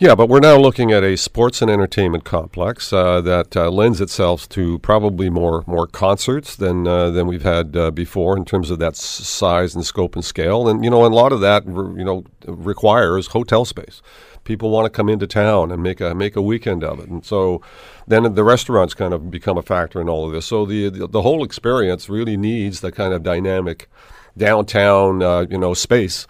Yeah, 0.00 0.14
but 0.14 0.28
we're 0.28 0.38
now 0.38 0.56
looking 0.56 0.92
at 0.92 1.02
a 1.02 1.16
sports 1.16 1.60
and 1.60 1.68
entertainment 1.68 2.22
complex 2.22 2.92
uh, 2.92 3.20
that 3.22 3.56
uh, 3.56 3.68
lends 3.68 4.00
itself 4.00 4.48
to 4.50 4.78
probably 4.78 5.28
more 5.28 5.64
more 5.66 5.88
concerts 5.88 6.54
than 6.54 6.86
uh, 6.86 7.10
than 7.10 7.26
we've 7.26 7.42
had 7.42 7.76
uh, 7.76 7.90
before 7.90 8.36
in 8.36 8.44
terms 8.44 8.70
of 8.70 8.78
that 8.78 8.92
s- 8.92 9.00
size 9.00 9.74
and 9.74 9.84
scope 9.84 10.14
and 10.14 10.24
scale. 10.24 10.68
And 10.68 10.84
you 10.84 10.90
know, 10.90 11.04
and 11.04 11.12
a 11.12 11.16
lot 11.16 11.32
of 11.32 11.40
that 11.40 11.64
re- 11.66 11.98
you 11.98 12.04
know 12.04 12.22
requires 12.46 13.28
hotel 13.28 13.64
space. 13.64 14.00
People 14.48 14.70
want 14.70 14.86
to 14.86 14.90
come 14.90 15.10
into 15.10 15.26
town 15.26 15.70
and 15.70 15.82
make 15.82 16.00
a 16.00 16.14
make 16.14 16.34
a 16.34 16.40
weekend 16.40 16.82
of 16.82 17.00
it, 17.00 17.08
and 17.10 17.22
so 17.22 17.60
then 18.06 18.32
the 18.34 18.42
restaurants 18.42 18.94
kind 18.94 19.12
of 19.12 19.30
become 19.30 19.58
a 19.58 19.62
factor 19.62 20.00
in 20.00 20.08
all 20.08 20.26
of 20.26 20.32
this. 20.32 20.46
So 20.46 20.64
the 20.64 20.88
the, 20.88 21.06
the 21.06 21.20
whole 21.20 21.44
experience 21.44 22.08
really 22.08 22.38
needs 22.38 22.80
the 22.80 22.90
kind 22.90 23.12
of 23.12 23.22
dynamic 23.22 23.90
downtown 24.38 25.22
uh, 25.22 25.44
you 25.50 25.58
know 25.58 25.74
space 25.74 26.26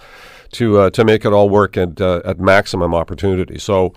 to 0.54 0.78
uh, 0.78 0.90
to 0.90 1.04
make 1.04 1.24
it 1.24 1.32
all 1.32 1.48
work 1.48 1.76
at 1.76 2.00
uh, 2.00 2.20
at 2.24 2.40
maximum 2.40 2.92
opportunity. 2.92 3.58
So. 3.58 3.92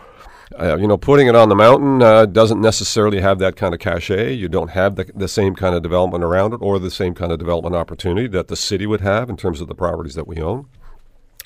Uh, 0.59 0.75
you 0.75 0.85
know, 0.85 0.97
putting 0.97 1.27
it 1.27 1.35
on 1.35 1.47
the 1.47 1.55
mountain 1.55 2.01
uh, 2.01 2.25
doesn't 2.25 2.59
necessarily 2.59 3.21
have 3.21 3.39
that 3.39 3.55
kind 3.55 3.73
of 3.73 3.79
cachet. 3.79 4.33
You 4.33 4.49
don't 4.49 4.71
have 4.71 4.97
the, 4.97 5.09
the 5.15 5.29
same 5.29 5.55
kind 5.55 5.73
of 5.73 5.81
development 5.81 6.25
around 6.25 6.53
it 6.53 6.57
or 6.61 6.77
the 6.77 6.91
same 6.91 7.13
kind 7.13 7.31
of 7.31 7.39
development 7.39 7.73
opportunity 7.73 8.27
that 8.27 8.49
the 8.49 8.57
city 8.57 8.85
would 8.85 8.99
have 8.99 9.29
in 9.29 9.37
terms 9.37 9.61
of 9.61 9.69
the 9.69 9.75
properties 9.75 10.15
that 10.15 10.27
we 10.27 10.41
own. 10.41 10.67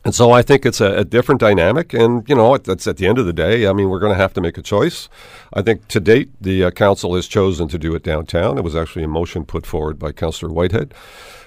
And 0.06 0.14
so 0.14 0.32
I 0.32 0.44
think 0.44 0.68
it's 0.68 0.80
a, 0.80 1.00
a 1.00 1.04
different 1.04 1.42
dynamic. 1.42 1.92
And, 1.92 2.30
you 2.30 2.36
know, 2.36 2.54
it, 2.54 2.68
it's 2.68 2.86
at 2.86 2.98
the 2.98 3.08
end 3.08 3.18
of 3.18 3.26
the 3.26 3.34
day, 3.34 3.68
I 3.68 3.74
mean, 3.74 3.90
we're 3.90 4.00
going 4.00 4.12
to 4.14 4.22
have 4.22 4.34
to 4.36 4.42
make 4.42 4.56
a 4.56 4.62
choice. 4.62 5.10
I 5.52 5.64
think 5.64 5.88
to 5.88 6.00
date, 6.00 6.30
the 6.40 6.66
uh, 6.66 6.72
council 6.72 7.16
has 7.16 7.28
chosen 7.28 7.68
to 7.70 7.80
do 7.80 7.96
it 7.96 8.04
downtown. 8.04 8.60
It 8.60 8.64
was 8.64 8.76
actually 8.76 9.04
a 9.04 9.08
motion 9.08 9.46
put 9.46 9.66
forward 9.66 9.98
by 9.98 10.12
Councillor 10.12 10.54
Whitehead, 10.54 10.94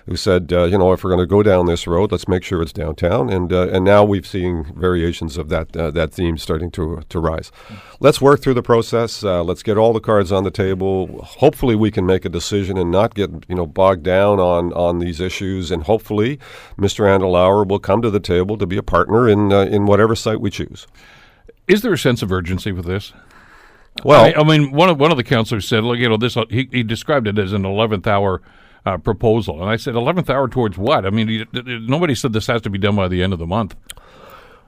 who 0.08 0.16
said, 0.16 0.50
uh, 0.54 0.64
you 0.64 0.78
know, 0.78 0.92
if 0.92 1.04
we're 1.04 1.10
going 1.10 1.20
to 1.20 1.26
go 1.26 1.42
down 1.42 1.66
this 1.66 1.86
road, 1.86 2.10
let's 2.10 2.26
make 2.26 2.42
sure 2.42 2.62
it's 2.62 2.72
downtown. 2.72 3.28
And 3.28 3.52
uh, 3.52 3.68
and 3.68 3.84
now 3.84 4.04
we've 4.04 4.26
seen 4.26 4.64
variations 4.74 5.36
of 5.36 5.50
that 5.50 5.76
uh, 5.76 5.90
that 5.90 6.12
theme 6.12 6.38
starting 6.38 6.70
to 6.72 7.02
to 7.06 7.20
rise. 7.20 7.52
Let's 8.00 8.18
work 8.18 8.40
through 8.40 8.54
the 8.54 8.62
process. 8.62 9.22
Uh, 9.22 9.44
let's 9.44 9.62
get 9.62 9.76
all 9.76 9.92
the 9.92 10.00
cards 10.00 10.32
on 10.32 10.44
the 10.44 10.50
table. 10.50 11.22
Hopefully, 11.22 11.74
we 11.74 11.90
can 11.90 12.06
make 12.06 12.24
a 12.24 12.30
decision 12.30 12.78
and 12.78 12.90
not 12.90 13.14
get 13.14 13.30
you 13.48 13.54
know 13.54 13.66
bogged 13.66 14.02
down 14.02 14.40
on 14.40 14.72
on 14.72 14.98
these 14.98 15.20
issues. 15.20 15.70
And 15.70 15.82
hopefully, 15.82 16.38
Mr. 16.78 17.04
Andlauer 17.04 17.68
will 17.68 17.78
come 17.78 18.00
to 18.00 18.10
the 18.10 18.20
table 18.20 18.56
to 18.56 18.66
be 18.66 18.78
a 18.78 18.82
partner 18.82 19.28
in 19.28 19.52
uh, 19.52 19.66
in 19.66 19.84
whatever 19.84 20.16
site 20.16 20.40
we 20.40 20.50
choose. 20.50 20.86
Is 21.66 21.82
there 21.82 21.92
a 21.92 21.98
sense 21.98 22.22
of 22.22 22.32
urgency 22.32 22.72
with 22.72 22.86
this? 22.86 23.12
Well, 24.04 24.24
I, 24.24 24.40
I 24.40 24.44
mean, 24.44 24.72
one 24.72 24.88
of 24.88 24.98
one 24.98 25.10
of 25.10 25.18
the 25.18 25.24
councilors 25.24 25.68
said, 25.68 25.84
"Look, 25.84 25.98
you 25.98 26.08
know, 26.08 26.16
this." 26.16 26.34
He, 26.48 26.66
he 26.72 26.82
described 26.82 27.26
it 27.26 27.38
as 27.38 27.52
an 27.52 27.66
eleventh 27.66 28.06
hour 28.06 28.40
uh, 28.88 28.98
proposal, 28.98 29.60
and 29.60 29.70
I 29.70 29.76
said, 29.76 29.94
"Eleventh 29.94 30.30
hour 30.30 30.48
towards 30.48 30.78
what?" 30.78 31.04
I 31.04 31.10
mean, 31.10 31.28
he, 31.28 31.44
th- 31.44 31.64
th- 31.64 31.82
nobody 31.82 32.14
said 32.14 32.32
this 32.32 32.46
has 32.46 32.62
to 32.62 32.70
be 32.70 32.78
done 32.78 32.96
by 32.96 33.08
the 33.08 33.22
end 33.22 33.32
of 33.32 33.38
the 33.38 33.46
month. 33.46 33.74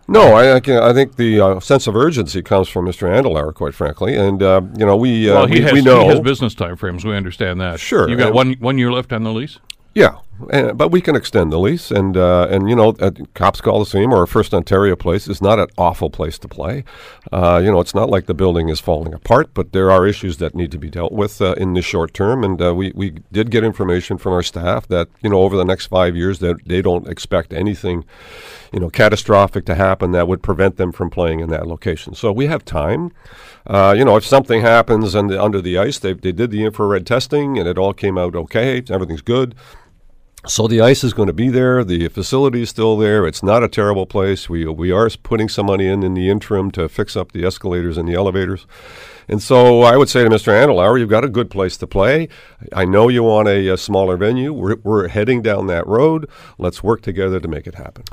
No, 0.09 0.35
I, 0.35 0.57
I, 0.57 0.61
can, 0.61 0.83
I 0.83 0.93
think 0.93 1.17
the 1.17 1.41
uh, 1.41 1.61
sense 1.61 1.87
of 1.87 1.95
urgency 1.95 2.43
comes 2.43 2.69
from 2.69 2.87
Mr. 2.87 3.09
Andlauer, 3.09 3.55
quite 3.55 3.75
frankly, 3.75 4.17
and 4.17 4.43
uh, 4.43 4.61
you 4.77 4.85
know 4.85 4.97
we 4.97 5.31
uh, 5.31 5.35
well, 5.35 5.47
he 5.47 5.55
we, 5.55 5.61
has 5.63 5.73
we 5.73 5.83
know 5.83 6.09
has 6.09 6.21
business 6.21 6.55
time 6.55 6.77
frames. 6.77 7.05
We 7.05 7.17
understand 7.17 7.61
that. 7.61 7.81
Sure, 7.81 8.09
you've 8.09 8.19
got 8.19 8.35
one 8.35 8.55
one 8.55 8.77
year 8.77 8.93
left 8.93 9.13
on 9.13 9.23
the 9.23 9.33
lease. 9.33 9.59
yeah, 9.95 10.19
and, 10.51 10.77
but 10.77 10.91
we 10.91 11.01
can 11.01 11.17
extend 11.17 11.53
the 11.53 11.59
lease, 11.59 11.91
and 11.91 12.17
uh, 12.17 12.47
and 12.51 12.69
you 12.69 12.77
know, 12.77 12.95
at 13.01 13.35
Copps 13.35 13.61
Coliseum 13.61 14.13
or 14.13 14.27
First 14.27 14.55
Ontario 14.55 14.97
Place 14.97 15.29
is 15.29 15.43
not 15.43 15.59
an 15.59 15.69
awful 15.77 16.11
place 16.11 16.39
to 16.39 16.49
play. 16.49 16.85
Uh, 17.33 17.61
you 17.63 17.71
know, 17.71 17.81
it's 17.81 17.95
not 17.95 18.09
like 18.09 18.27
the 18.27 18.35
building 18.35 18.69
is 18.69 18.81
falling 18.81 19.13
apart, 19.13 19.51
but 19.55 19.73
there 19.73 19.91
are 19.91 20.07
issues 20.07 20.39
that 20.39 20.55
need 20.55 20.71
to 20.73 20.79
be 20.79 20.91
dealt 20.91 21.13
with 21.13 21.41
uh, 21.41 21.53
in 21.55 21.75
the 21.75 21.83
short 21.83 22.15
term, 22.15 22.43
and 22.45 22.61
uh, 22.63 22.75
we 22.75 22.93
we 22.95 23.11
did 23.33 23.51
get 23.51 23.65
information 23.65 24.19
from 24.19 24.33
our 24.33 24.43
staff 24.43 24.87
that 24.89 25.09
you 25.23 25.31
know 25.31 25.41
over 25.41 25.57
the 25.57 25.65
next 25.65 25.87
five 25.87 26.17
years 26.17 26.39
that 26.39 26.65
they 26.67 26.83
don't 26.83 27.09
expect 27.09 27.53
anything, 27.53 28.05
you 28.73 28.81
know, 28.81 28.91
catastrophic 28.91 29.65
to 29.67 29.75
happen 29.75 30.13
that 30.13 30.29
would 30.29 30.43
prevent 30.43 30.77
them 30.77 30.93
from 30.93 31.11
playing 31.11 31.41
in 31.41 31.51
that 31.51 31.67
location. 31.67 32.15
So 32.15 32.33
we 32.33 32.47
have 32.47 32.65
time. 32.65 33.13
Uh, 33.67 33.95
you 33.97 34.05
know, 34.05 34.17
if 34.17 34.25
something 34.25 34.63
happens 34.63 35.15
under, 35.15 35.39
under 35.39 35.61
the 35.61 35.77
ice, 35.79 35.99
they, 35.99 36.15
they 36.15 36.33
did 36.33 36.51
the 36.51 36.65
infrared 36.65 37.07
testing 37.07 37.59
and 37.59 37.69
it 37.69 37.79
all 37.79 37.93
came 37.93 38.17
out 38.17 38.35
okay. 38.35 38.83
Everything's 38.89 39.23
good. 39.23 39.55
So 40.47 40.67
the 40.67 40.81
ice 40.81 41.05
is 41.05 41.13
going 41.13 41.27
to 41.27 41.35
be 41.35 41.51
there. 41.51 41.85
The 41.85 42.09
facility 42.09 42.63
is 42.63 42.71
still 42.71 42.97
there. 42.97 43.27
It's 43.27 43.43
not 43.43 43.63
a 43.63 43.69
terrible 43.69 44.07
place. 44.07 44.49
We 44.49 44.65
we 44.67 44.91
are 44.91 45.11
putting 45.23 45.51
some 45.51 45.67
money 45.67 45.87
in 45.87 46.03
in 46.03 46.15
the 46.15 46.31
interim 46.31 46.71
to 46.73 46.89
fix 46.89 47.15
up 47.15 47.33
the 47.33 47.45
escalators 47.45 47.99
and 47.99 48.09
the 48.09 48.15
elevators. 48.15 48.67
And 49.29 49.43
so 49.43 49.83
I 49.83 49.97
would 49.97 50.09
say 50.09 50.25
to 50.25 50.31
Mr. 50.31 50.53
Andlauer, 50.53 50.99
you've 50.99 51.11
got 51.11 51.25
a 51.25 51.29
good 51.29 51.51
place 51.51 51.77
to 51.77 51.87
play. 51.87 52.29
I 52.73 52.85
know 52.85 53.09
you 53.09 53.23
want 53.23 53.49
a, 53.49 53.69
a 53.69 53.77
smaller 53.77 54.17
venue. 54.17 54.53
We're, 54.53 54.77
we're 54.83 55.07
heading 55.07 55.41
down 55.41 55.69
that 55.69 55.87
road. 55.87 56.29
Let's 56.59 56.83
work 56.83 57.03
together 57.03 57.39
to 57.39 57.47
make 57.47 57.69
it 57.69 57.77
happen. 57.77 58.05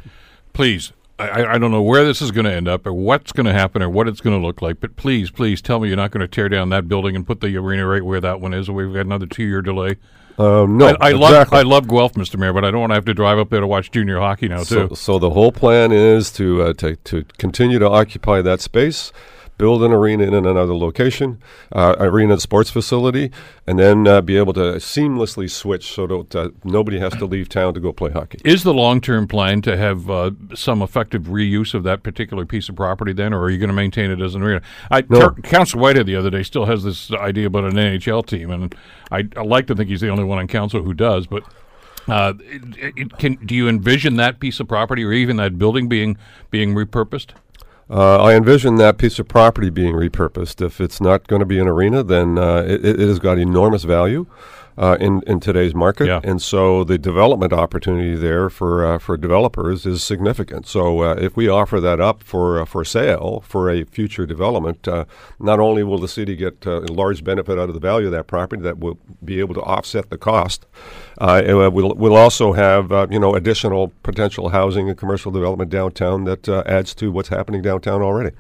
Please, 0.53 0.93
I- 1.17 1.45
I, 1.45 1.57
don't 1.57 1.71
know 1.71 1.81
where 1.81 2.05
this 2.05 2.21
is 2.21 2.29
going 2.29 2.45
to 2.45 2.53
end 2.53 2.67
up 2.67 2.85
or 2.85 2.93
what's 2.93 3.31
going 3.31 3.47
to 3.47 3.53
happen 3.53 3.81
or 3.81 3.89
what 3.89 4.07
it's 4.07 4.21
going 4.21 4.39
to 4.39 4.45
look 4.45 4.61
like, 4.61 4.79
but 4.79 4.95
please, 4.95 5.31
please 5.31 5.59
tell 5.59 5.79
me 5.79 5.87
you're 5.87 5.97
not 5.97 6.11
going 6.11 6.21
to 6.21 6.27
tear 6.27 6.49
down 6.49 6.69
that 6.69 6.87
building 6.87 7.15
and 7.15 7.25
put 7.25 7.41
the 7.41 7.57
arena 7.57 7.87
right 7.87 8.03
where 8.05 8.21
that 8.21 8.39
one 8.39 8.53
is. 8.53 8.69
We've 8.69 8.93
got 8.93 8.99
another 9.07 9.25
two 9.25 9.43
year 9.43 9.63
delay. 9.63 9.97
Um, 10.39 10.77
no, 10.77 10.87
I, 11.01 11.09
I 11.09 11.11
love 11.13 11.31
exactly. 11.31 11.57
I 11.59 11.61
love 11.63 11.87
Guelph, 11.87 12.13
Mr. 12.13 12.37
Mayor, 12.37 12.53
but 12.53 12.63
I 12.63 12.69
don't 12.71 12.79
want 12.79 12.91
to 12.91 12.95
have 12.95 13.05
to 13.05 13.13
drive 13.13 13.39
up 13.39 13.49
there 13.49 13.59
to 13.59 13.67
watch 13.67 13.89
junior 13.91 14.19
hockey 14.19 14.47
now 14.47 14.63
So, 14.63 14.89
too. 14.89 14.95
so 14.95 15.17
the 15.17 15.31
whole 15.31 15.51
plan 15.51 15.91
is 15.91 16.31
to, 16.33 16.61
uh, 16.61 16.73
to 16.73 16.95
to 16.95 17.23
continue 17.39 17.79
to 17.79 17.89
occupy 17.89 18.41
that 18.43 18.61
space, 18.61 19.11
build 19.57 19.83
an 19.83 19.91
arena 19.91 20.23
in 20.23 20.33
another 20.33 20.75
location, 20.75 21.41
uh, 21.71 21.95
arena 21.99 22.39
sports 22.39 22.69
facility, 22.69 23.31
and 23.65 23.79
then 23.79 24.07
uh, 24.07 24.21
be 24.21 24.37
able 24.37 24.53
to 24.53 24.75
seamlessly 24.77 25.49
switch 25.49 25.93
so 25.93 26.05
that 26.07 26.35
uh, 26.35 26.49
nobody 26.63 26.99
has 26.99 27.13
to 27.13 27.25
leave 27.25 27.49
town 27.49 27.73
to 27.73 27.79
go 27.79 27.91
play 27.91 28.11
hockey. 28.11 28.39
Is 28.43 28.63
the 28.63 28.73
long 28.73 29.01
term 29.01 29.27
plan 29.27 29.61
to 29.63 29.75
have 29.75 30.09
uh, 30.09 30.31
some 30.53 30.81
effective 30.81 31.23
reuse 31.23 31.73
of 31.73 31.83
that 31.83 32.03
particular 32.03 32.45
piece 32.45 32.69
of 32.69 32.75
property 32.75 33.13
then, 33.13 33.33
or 33.33 33.41
are 33.43 33.49
you 33.49 33.57
going 33.57 33.69
to 33.69 33.75
maintain 33.75 34.11
it 34.11 34.21
as 34.21 34.35
an 34.35 34.43
arena? 34.43 34.61
I, 34.91 35.03
No. 35.09 35.29
Ter- 35.29 35.41
Council 35.41 35.79
Whitehead 35.79 36.05
the 36.05 36.15
other 36.15 36.29
day 36.29 36.43
still 36.43 36.65
has 36.65 36.83
this 36.83 37.11
idea 37.11 37.47
about 37.47 37.65
an 37.65 37.73
NHL 37.73 38.25
team, 38.25 38.51
and 38.51 38.75
I, 39.11 39.27
I 39.35 39.41
like 39.41 39.67
to 39.67 39.75
think 39.75 39.89
he's 39.89 40.01
the 40.01 40.09
only 40.09 40.23
one 40.23 40.37
on 40.37 40.47
council 40.47 40.83
who 40.83 40.93
does, 40.93 41.27
but. 41.27 41.43
Uh, 42.09 42.33
it, 42.39 42.93
it 42.95 43.17
can, 43.17 43.35
do 43.45 43.53
you 43.53 43.67
envision 43.67 44.15
that 44.15 44.39
piece 44.39 44.61
of 44.61 44.67
property 44.69 45.03
or 45.03 45.11
even 45.11 45.35
that 45.35 45.59
building 45.59 45.89
being 45.89 46.17
being 46.49 46.73
repurposed? 46.73 47.31
Uh, 47.89 48.21
I 48.21 48.35
envision 48.35 48.75
that 48.75 48.97
piece 48.97 49.17
of 49.17 49.27
property 49.27 49.69
being 49.69 49.93
repurposed. 49.93 50.65
If 50.65 50.81
it's 50.81 50.99
not 50.99 51.27
going 51.27 51.39
to 51.39 51.45
be 51.45 51.59
an 51.59 51.67
arena, 51.67 52.03
then 52.03 52.37
uh, 52.37 52.65
it, 52.67 52.85
it 52.85 52.99
has 52.99 53.19
got 53.19 53.37
enormous 53.37 53.83
value 53.83 54.25
uh, 54.77 54.95
in 54.99 55.21
in 55.25 55.39
today's 55.39 55.73
market, 55.73 56.07
Yeah. 56.07 56.21
and 56.23 56.41
so 56.41 56.83
the 56.83 56.97
development 56.97 57.53
opportunity 57.53 58.15
there 58.15 58.49
for 58.49 58.85
uh, 58.85 58.99
for 58.99 59.17
developers 59.17 59.85
is 59.85 60.03
significant. 60.03 60.67
So 60.67 61.01
uh, 61.01 61.15
if 61.15 61.35
we 61.35 61.49
offer 61.49 61.79
that 61.79 61.99
up 61.99 62.23
for 62.23 62.61
uh, 62.61 62.65
for 62.65 62.85
sale 62.85 63.43
for 63.47 63.69
a 63.69 63.83
future 63.85 64.25
development, 64.25 64.87
uh, 64.87 65.05
not 65.39 65.59
only 65.59 65.83
will 65.83 65.99
the 65.99 66.07
city 66.07 66.35
get 66.35 66.67
uh, 66.67 66.81
a 66.81 66.91
large 66.91 67.23
benefit 67.23 67.57
out 67.57 67.69
of 67.69 67.73
the 67.73 67.79
value 67.79 68.07
of 68.07 68.11
that 68.11 68.27
property 68.27 68.61
that 68.61 68.77
will 68.77 68.97
be 69.23 69.39
able 69.39 69.55
to 69.55 69.61
offset 69.61 70.09
the 70.09 70.17
cost, 70.17 70.65
we'll 71.19 71.95
we'll 71.95 72.15
also 72.15 72.53
have 72.53 72.91
uh, 72.91 73.07
you 73.09 73.19
know 73.19 73.33
additional 73.35 73.91
potential 74.03 74.49
housing 74.49 74.89
and 74.89 74.97
commercial 74.97 75.31
development 75.31 75.71
downtown 75.71 76.25
that 76.25 76.47
uh, 76.47 76.63
adds 76.65 76.93
to 76.95 77.11
what's 77.11 77.29
happening 77.29 77.61
downtown 77.61 78.01
already. 78.01 78.31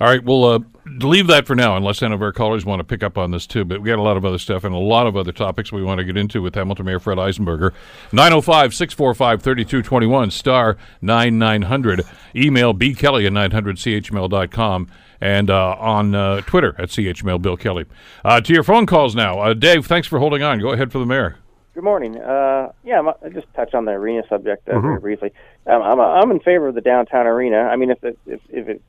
All 0.00 0.08
right, 0.08 0.22
we'll 0.24 0.44
uh, 0.44 0.58
leave 0.86 1.26
that 1.28 1.46
for 1.46 1.54
now, 1.54 1.76
unless 1.76 2.02
any 2.02 2.14
of 2.14 2.22
our 2.22 2.32
callers 2.32 2.64
want 2.64 2.80
to 2.80 2.84
pick 2.84 3.02
up 3.02 3.16
on 3.18 3.30
this 3.30 3.46
too. 3.46 3.64
But 3.64 3.82
we 3.82 3.88
got 3.90 3.98
a 3.98 4.02
lot 4.02 4.16
of 4.16 4.24
other 4.24 4.38
stuff 4.38 4.64
and 4.64 4.74
a 4.74 4.78
lot 4.78 5.06
of 5.06 5.16
other 5.16 5.32
topics 5.32 5.70
we 5.72 5.82
want 5.82 5.98
to 5.98 6.04
get 6.04 6.16
into 6.16 6.42
with 6.42 6.54
Hamilton 6.54 6.86
Mayor 6.86 6.98
Fred 6.98 7.18
Eisenberger. 7.18 7.72
905 8.12 8.74
645 8.74 9.42
3221, 9.42 10.30
star 10.30 10.76
9900. 11.02 12.02
Email 12.34 12.74
bkelly 12.74 13.26
at 13.26 13.32
900chml.com 13.32 14.88
and 15.20 15.50
uh, 15.50 15.76
on 15.78 16.14
uh, 16.14 16.40
Twitter 16.42 16.74
at 16.78 16.88
chml 16.88 17.40
Bill 17.40 17.56
Kelly. 17.56 17.84
Uh, 18.24 18.40
to 18.40 18.52
your 18.52 18.62
phone 18.64 18.86
calls 18.86 19.14
now. 19.14 19.38
Uh, 19.38 19.54
Dave, 19.54 19.86
thanks 19.86 20.08
for 20.08 20.18
holding 20.18 20.42
on. 20.42 20.58
Go 20.58 20.70
ahead 20.72 20.90
for 20.90 20.98
the 20.98 21.06
mayor. 21.06 21.36
Good 21.74 21.84
morning. 21.84 22.18
Uh, 22.18 22.72
yeah, 22.84 22.98
I'm, 22.98 23.08
I 23.08 23.28
just 23.32 23.46
touch 23.54 23.72
on 23.72 23.84
the 23.86 23.92
arena 23.92 24.22
subject 24.28 24.68
uh, 24.68 24.72
Mm-hmm. 24.72 24.86
very 24.86 25.00
briefly. 25.00 25.32
Um, 25.66 25.80
I'm, 25.82 26.00
I'm 26.00 26.30
in 26.30 26.40
favor 26.40 26.68
of 26.68 26.74
the 26.74 26.80
downtown 26.80 27.26
arena. 27.26 27.58
I 27.60 27.76
mean, 27.76 27.90
if 27.90 28.02
it, 28.04 28.18
if, 28.26 28.40
if 28.50 28.68
it 28.68 28.82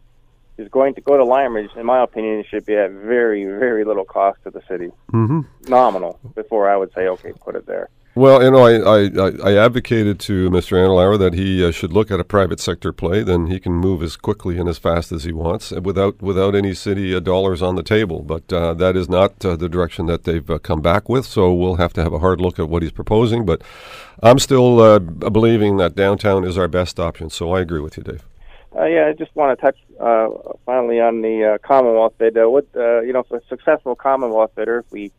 is 0.57 0.69
going 0.69 0.93
to 0.95 1.01
go 1.01 1.17
to 1.17 1.23
Lime 1.23 1.55
Ridge, 1.55 1.71
in 1.75 1.85
my 1.85 2.03
opinion, 2.03 2.39
it 2.39 2.45
should 2.49 2.65
be 2.65 2.75
at 2.75 2.91
very, 2.91 3.45
very 3.45 3.83
little 3.83 4.05
cost 4.05 4.39
to 4.43 4.51
the 4.51 4.61
city. 4.67 4.91
Mm-hmm. 5.11 5.41
Nominal. 5.69 6.19
Before 6.35 6.69
I 6.69 6.77
would 6.77 6.93
say, 6.93 7.07
okay, 7.07 7.33
put 7.43 7.55
it 7.55 7.65
there. 7.65 7.89
Well, 8.15 8.43
you 8.43 8.51
know, 8.51 8.63
I, 8.63 9.47
I, 9.47 9.53
I- 9.53 9.65
advocated 9.65 10.19
to 10.21 10.51
Mr. 10.51 10.77
Andlauer 10.77 11.17
that 11.17 11.33
he 11.33 11.65
uh, 11.65 11.71
should 11.71 11.91
look 11.93 12.11
at 12.11 12.19
a 12.19 12.23
private 12.23 12.59
sector 12.59 12.93
play. 12.93 13.23
Then 13.23 13.47
he 13.47 13.59
can 13.59 13.73
move 13.73 14.03
as 14.03 14.17
quickly 14.17 14.59
and 14.59 14.69
as 14.69 14.77
fast 14.77 15.11
as 15.11 15.23
he 15.23 15.31
wants 15.31 15.71
uh, 15.71 15.81
without 15.81 16.21
without 16.21 16.53
any 16.53 16.75
city 16.75 17.15
uh, 17.15 17.19
dollars 17.19 17.63
on 17.63 17.75
the 17.75 17.81
table. 17.81 18.21
But 18.21 18.53
uh, 18.53 18.75
that 18.75 18.95
is 18.95 19.09
not 19.09 19.43
uh, 19.43 19.55
the 19.55 19.67
direction 19.67 20.05
that 20.05 20.25
they've 20.25 20.47
uh, 20.47 20.59
come 20.59 20.79
back 20.79 21.09
with. 21.09 21.25
So 21.25 21.51
we'll 21.51 21.77
have 21.77 21.93
to 21.93 22.03
have 22.03 22.13
a 22.13 22.19
hard 22.19 22.39
look 22.39 22.59
at 22.59 22.69
what 22.69 22.83
he's 22.83 22.91
proposing. 22.91 23.47
But 23.47 23.63
I'm 24.21 24.37
still 24.37 24.79
uh, 24.79 24.99
believing 24.99 25.77
that 25.77 25.95
downtown 25.95 26.43
is 26.43 26.55
our 26.55 26.67
best 26.67 26.99
option. 26.99 27.31
So 27.31 27.51
I 27.51 27.61
agree 27.61 27.81
with 27.81 27.97
you, 27.97 28.03
Dave. 28.03 28.23
Uh, 28.75 28.85
yeah, 28.85 29.07
I 29.07 29.13
just 29.13 29.35
want 29.35 29.57
to 29.57 29.65
touch 29.65 29.77
uh, 29.99 30.29
finally 30.65 30.99
on 30.99 31.21
the 31.21 31.55
uh, 31.55 31.67
Commonwealth 31.67 32.13
bid. 32.17 32.37
Uh, 32.37 32.49
what 32.49 32.67
uh, 32.75 33.01
you 33.01 33.13
know, 33.13 33.23
for 33.23 33.37
a 33.37 33.45
successful 33.47 33.95
Commonwealth 33.95 34.51
bidder, 34.55 34.79
if 34.79 34.85
we, 34.91 35.11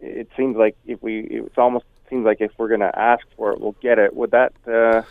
it 0.00 0.28
seems 0.36 0.56
like 0.56 0.76
if 0.84 1.00
we, 1.02 1.20
it's 1.20 1.56
almost 1.56 1.84
seems 2.10 2.24
like 2.24 2.40
if 2.40 2.50
we're 2.58 2.68
going 2.68 2.80
to 2.80 2.98
ask 2.98 3.24
for 3.36 3.52
it, 3.52 3.60
we'll 3.60 3.76
get 3.80 3.98
it. 3.98 4.14
Would 4.14 4.32
that 4.32 4.52
uh, 4.66 5.02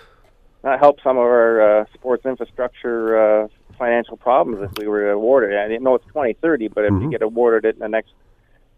not 0.63 0.79
help 0.79 1.01
some 1.01 1.17
of 1.17 1.24
our 1.24 1.82
uh, 1.82 1.86
sports 1.93 2.25
infrastructure 2.25 3.43
uh, 3.43 3.48
financial 3.77 4.17
problems 4.17 4.70
if 4.70 4.77
we 4.77 4.88
were 4.88 5.10
awarded 5.12 5.51
it? 5.51 5.58
I 5.58 5.67
didn't 5.67 5.84
know 5.84 5.96
it's 5.96 6.05
2030, 6.08 6.67
but 6.67 6.86
if 6.86 6.91
Mm-hmm. 6.91 7.01
you 7.01 7.10
get 7.10 7.22
awarded 7.22 7.65
it 7.65 7.75
in 7.75 7.79
the 7.79 7.88
next, 7.88 8.12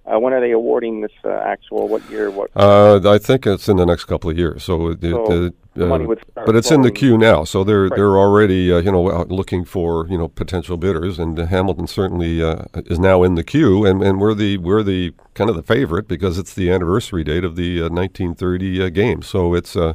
uh, 0.05 0.19
when 0.19 0.33
are 0.33 0.39
they 0.39 0.51
awarding 0.51 1.01
this 1.01 1.12
uh, 1.24 1.29
actual? 1.29 1.88
What 1.88 2.07
year? 2.09 2.29
What? 2.29 2.51
Uh, 2.55 3.00
I 3.09 3.17
think 3.17 3.47
it's 3.47 3.67
in 3.67 3.77
the 3.77 3.85
next 3.85 4.05
couple 4.05 4.29
of 4.29 4.38
years. 4.38 4.63
So, 4.63 4.89
it, 4.89 5.01
So 5.01 5.45
it, 5.45 5.53
the 5.74 5.85
uh, 5.85 5.88
money 5.88 6.05
would 6.05 6.24
start 6.31 6.45
but 6.45 6.55
it's 6.55 6.71
in 6.71 6.83
the 6.83 6.91
queue 6.91 7.17
now. 7.17 7.43
So 7.43 7.63
they're 7.63 7.83
Right. 7.83 7.95
they're 7.95 8.17
already 8.17 8.71
uh, 8.71 8.77
you 8.77 8.91
know 8.91 9.24
looking 9.29 9.65
for 9.65 10.07
you 10.07 10.17
know 10.17 10.27
potential 10.27 10.77
bidders, 10.77 11.19
and 11.19 11.38
Hamilton 11.38 11.88
certainly 11.88 12.41
uh, 12.41 12.65
is 12.85 13.00
now 13.00 13.24
in 13.24 13.35
the 13.35 13.43
queue, 13.43 13.85
and, 13.85 14.01
and 14.01 14.19
we're 14.19 14.33
the 14.33 14.57
we're 14.57 14.83
the 14.83 15.13
kind 15.33 15.50
of 15.50 15.55
the 15.55 15.63
favorite 15.63 16.07
because 16.07 16.38
it's 16.38 16.53
the 16.53 16.71
anniversary 16.71 17.24
date 17.24 17.43
of 17.43 17.55
the 17.55 17.81
uh, 17.81 17.89
1930 17.89 18.83
uh, 18.83 18.89
game. 18.89 19.21
So 19.21 19.53
it's. 19.53 19.75
Uh, 19.75 19.93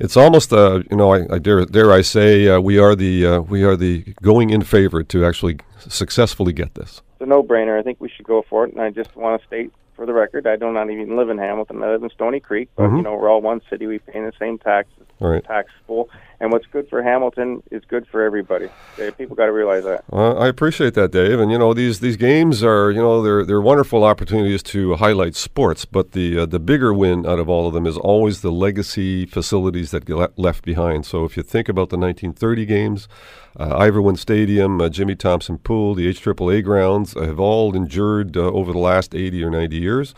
it's 0.00 0.16
almost, 0.16 0.52
uh, 0.52 0.82
you 0.90 0.96
know, 0.96 1.14
I, 1.14 1.34
I 1.34 1.38
dare, 1.38 1.64
dare 1.64 1.92
I 1.92 2.00
say, 2.00 2.48
uh, 2.48 2.58
we 2.58 2.78
are 2.78 2.96
the 2.96 3.24
uh, 3.24 3.40
we 3.40 3.62
are 3.62 3.76
the 3.76 4.02
going 4.22 4.50
in 4.50 4.62
favorite 4.62 5.08
to 5.10 5.24
actually 5.24 5.58
successfully 5.78 6.52
get 6.52 6.74
this. 6.74 7.00
A 7.24 7.26
no-brainer. 7.26 7.78
I 7.78 7.82
think 7.82 8.00
we 8.00 8.08
should 8.08 8.26
go 8.26 8.44
for 8.48 8.64
it. 8.64 8.72
And 8.72 8.82
I 8.82 8.90
just 8.90 9.16
want 9.16 9.40
to 9.40 9.46
state 9.46 9.72
for 9.94 10.06
the 10.06 10.12
record, 10.12 10.46
I 10.46 10.56
do 10.56 10.72
not 10.72 10.90
even 10.90 11.16
live 11.16 11.30
in 11.30 11.38
Hamilton. 11.38 11.82
I 11.82 11.92
live 11.92 12.02
in 12.02 12.10
Stoney 12.10 12.40
Creek, 12.40 12.68
but 12.76 12.90
you 12.90 13.02
know 13.02 13.14
we're 13.14 13.30
all 13.30 13.40
one 13.40 13.60
city. 13.70 13.86
We 13.86 13.98
pay 13.98 14.20
the 14.20 14.32
same 14.38 14.58
taxes, 14.58 15.04
right. 15.20 15.44
tax 15.44 15.70
pool, 15.86 16.10
and 16.40 16.50
what's 16.50 16.66
good 16.66 16.88
for 16.88 17.02
Hamilton 17.02 17.62
is 17.70 17.82
good 17.86 18.06
for 18.08 18.22
everybody. 18.22 18.68
People 19.16 19.36
got 19.36 19.46
to 19.46 19.52
realize 19.52 19.84
that. 19.84 20.04
Uh, 20.12 20.34
I 20.34 20.48
appreciate 20.48 20.94
that, 20.94 21.12
Dave. 21.12 21.38
And 21.38 21.50
you 21.50 21.58
know 21.58 21.74
these 21.74 22.00
these 22.00 22.16
games 22.16 22.62
are 22.64 22.90
you 22.90 23.00
know 23.00 23.22
they're 23.22 23.44
they're 23.44 23.60
wonderful 23.60 24.04
opportunities 24.04 24.62
to 24.64 24.96
highlight 24.96 25.36
sports, 25.36 25.84
but 25.84 26.12
the 26.12 26.40
uh, 26.40 26.46
the 26.46 26.58
bigger 26.58 26.92
win 26.92 27.24
out 27.26 27.38
of 27.38 27.48
all 27.48 27.68
of 27.68 27.74
them 27.74 27.86
is 27.86 27.96
always 27.96 28.40
the 28.40 28.52
legacy 28.52 29.26
facilities 29.26 29.90
that 29.92 30.04
get 30.04 30.36
left 30.38 30.64
behind. 30.64 31.06
So 31.06 31.24
if 31.24 31.36
you 31.36 31.42
think 31.42 31.68
about 31.68 31.90
the 31.90 31.98
1930 31.98 32.66
games, 32.66 33.08
uh, 33.58 33.76
Ivor 33.76 34.02
Wynne 34.02 34.16
Stadium, 34.16 34.80
uh, 34.80 34.88
Jimmy 34.88 35.14
Thompson 35.14 35.58
Pool, 35.58 35.94
the 35.94 36.08
HAAA 36.08 36.64
grounds 36.64 37.16
uh, 37.16 37.22
have 37.22 37.38
all 37.38 37.74
endured 37.74 38.36
uh, 38.36 38.40
over 38.40 38.72
the 38.72 38.78
last 38.78 39.14
80 39.14 39.44
or 39.44 39.50
90 39.50 39.76
years, 39.76 40.14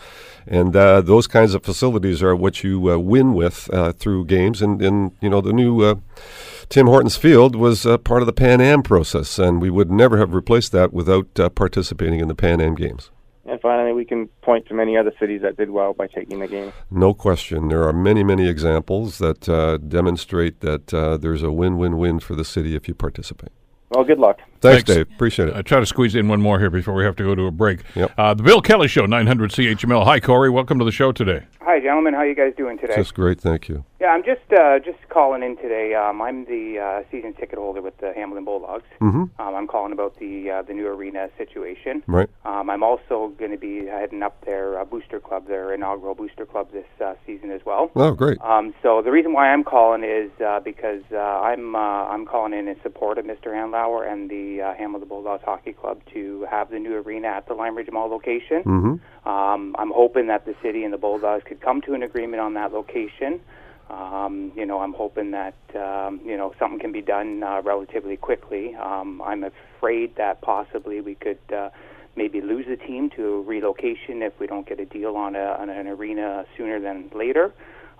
and 0.46 0.74
uh, 0.74 1.00
those 1.00 1.26
kinds 1.26 1.54
of 1.54 1.62
facilities 1.62 2.22
are 2.22 2.34
what 2.34 2.64
you 2.64 2.80
win 2.80 3.34
with 3.34 3.68
through 3.98 4.24
games. 4.26 4.62
And 4.62 4.80
and 4.82 5.12
you 5.20 5.28
know 5.28 5.40
the 5.40 5.52
new. 5.52 6.00
Tim 6.68 6.88
Hortons 6.88 7.16
Field 7.16 7.54
was 7.54 7.86
uh, 7.86 7.96
part 7.96 8.22
of 8.22 8.26
the 8.26 8.32
Pan 8.32 8.60
Am 8.60 8.82
process, 8.82 9.38
and 9.38 9.62
we 9.62 9.70
would 9.70 9.90
never 9.90 10.18
have 10.18 10.34
replaced 10.34 10.72
that 10.72 10.92
without 10.92 11.38
uh, 11.38 11.48
participating 11.48 12.18
in 12.18 12.26
the 12.26 12.34
Pan 12.34 12.60
Am 12.60 12.74
Games. 12.74 13.10
And 13.48 13.60
finally, 13.60 13.92
we 13.92 14.04
can 14.04 14.26
point 14.42 14.66
to 14.66 14.74
many 14.74 14.96
other 14.96 15.12
cities 15.20 15.42
that 15.42 15.56
did 15.56 15.70
well 15.70 15.92
by 15.92 16.08
taking 16.08 16.40
the 16.40 16.48
game. 16.48 16.72
No 16.90 17.14
question. 17.14 17.68
There 17.68 17.84
are 17.84 17.92
many, 17.92 18.24
many 18.24 18.48
examples 18.48 19.18
that 19.18 19.48
uh, 19.48 19.76
demonstrate 19.76 20.60
that 20.60 20.92
uh, 20.92 21.16
there's 21.16 21.42
a 21.42 21.52
win 21.52 21.78
win 21.78 21.96
win 21.96 22.18
for 22.18 22.34
the 22.34 22.44
city 22.44 22.74
if 22.74 22.88
you 22.88 22.94
participate. 22.94 23.52
Well, 23.90 24.02
good 24.02 24.18
luck. 24.18 24.38
Thanks, 24.60 24.82
Thanks. 24.82 24.84
Dave. 24.84 25.14
Appreciate 25.14 25.48
it. 25.48 25.54
I 25.54 25.60
it. 25.60 25.66
try 25.66 25.78
to 25.78 25.86
squeeze 25.86 26.16
in 26.16 26.26
one 26.26 26.42
more 26.42 26.58
here 26.58 26.70
before 26.70 26.94
we 26.94 27.04
have 27.04 27.14
to 27.16 27.22
go 27.22 27.36
to 27.36 27.46
a 27.46 27.52
break. 27.52 27.80
Yep. 27.94 28.12
Uh, 28.18 28.34
the 28.34 28.42
Bill 28.42 28.60
Kelly 28.60 28.88
Show, 28.88 29.06
900 29.06 29.52
CHML. 29.52 30.04
Hi, 30.04 30.18
Corey. 30.18 30.50
Welcome 30.50 30.80
to 30.80 30.84
the 30.84 30.90
show 30.90 31.12
today. 31.12 31.44
Hi, 31.66 31.80
gentlemen. 31.80 32.14
How 32.14 32.22
you 32.22 32.36
guys 32.36 32.52
doing 32.56 32.78
today? 32.78 32.94
Just 32.94 33.14
great. 33.14 33.40
Thank 33.40 33.68
you. 33.68 33.84
yeah, 34.00 34.10
I'm 34.10 34.22
just 34.22 34.52
uh, 34.52 34.78
just 34.78 34.98
calling 35.08 35.42
in 35.42 35.56
today. 35.56 35.94
Um, 35.94 36.22
I'm 36.22 36.44
the 36.44 36.78
uh, 36.78 37.10
season 37.10 37.34
ticket 37.34 37.58
holder 37.58 37.82
with 37.82 37.98
the 37.98 38.12
Hamilton 38.14 38.44
Bulldogs. 38.44 38.84
Mm-hmm. 39.00 39.22
Um, 39.40 39.54
I'm 39.56 39.66
calling 39.66 39.92
about 39.92 40.16
the 40.20 40.48
uh, 40.48 40.62
the 40.62 40.74
new 40.74 40.86
arena 40.86 41.28
situation. 41.36 42.04
Right. 42.06 42.28
Um, 42.44 42.70
I'm 42.70 42.84
also 42.84 43.32
going 43.36 43.50
to 43.50 43.56
be 43.56 43.84
heading 43.86 44.22
up 44.22 44.44
their 44.44 44.78
uh, 44.78 44.84
booster 44.84 45.18
club, 45.18 45.48
their 45.48 45.74
inaugural 45.74 46.14
booster 46.14 46.46
club 46.46 46.70
this 46.70 46.86
uh, 47.04 47.14
season 47.26 47.50
as 47.50 47.62
well. 47.66 47.90
Oh, 47.96 48.12
great. 48.12 48.40
Um, 48.42 48.72
so 48.80 49.02
the 49.02 49.10
reason 49.10 49.32
why 49.32 49.48
I'm 49.48 49.64
calling 49.64 50.04
is 50.04 50.30
uh, 50.40 50.60
because 50.60 51.02
uh, 51.10 51.16
I'm 51.16 51.74
uh, 51.74 51.78
I'm 52.06 52.26
calling 52.26 52.52
in 52.52 52.68
in 52.68 52.76
support 52.84 53.18
of 53.18 53.24
Mr. 53.24 53.46
Andlauer 53.48 54.08
and 54.08 54.30
the 54.30 54.62
uh, 54.62 54.74
Hamilton 54.74 55.08
Bulldogs 55.08 55.42
Hockey 55.44 55.72
Club 55.72 56.00
to 56.14 56.46
have 56.48 56.70
the 56.70 56.78
new 56.78 56.94
arena 56.94 57.26
at 57.26 57.48
the 57.48 57.54
Lime 57.54 57.76
Ridge 57.76 57.90
Mall 57.90 58.08
location. 58.08 58.62
Mm-hmm. 58.62 58.94
Um, 59.26 59.74
I'm 59.78 59.90
hoping 59.90 60.28
that 60.28 60.46
the 60.46 60.54
city 60.62 60.84
and 60.84 60.92
the 60.92 60.98
Bulldogs 60.98 61.42
could 61.44 61.60
come 61.60 61.82
to 61.82 61.94
an 61.94 62.02
agreement 62.02 62.40
on 62.40 62.54
that 62.54 62.72
location. 62.72 63.40
Um, 63.90 64.52
you 64.56 64.64
know, 64.64 64.80
I'm 64.80 64.92
hoping 64.94 65.32
that 65.32 65.54
um, 65.74 66.20
you 66.24 66.36
know 66.36 66.54
something 66.58 66.78
can 66.78 66.92
be 66.92 67.02
done 67.02 67.42
uh, 67.42 67.60
relatively 67.62 68.16
quickly. 68.16 68.74
Um, 68.76 69.20
I'm 69.22 69.44
afraid 69.44 70.16
that 70.16 70.42
possibly 70.42 71.00
we 71.00 71.16
could 71.16 71.38
uh, 71.52 71.70
maybe 72.16 72.40
lose 72.40 72.66
the 72.68 72.76
team 72.76 73.10
to 73.16 73.42
relocation 73.42 74.22
if 74.22 74.32
we 74.40 74.46
don't 74.46 74.66
get 74.66 74.80
a 74.80 74.86
deal 74.86 75.16
on, 75.16 75.36
a, 75.36 75.56
on 75.60 75.68
an 75.70 75.86
arena 75.86 76.46
sooner 76.56 76.80
than 76.80 77.10
later. 77.14 77.52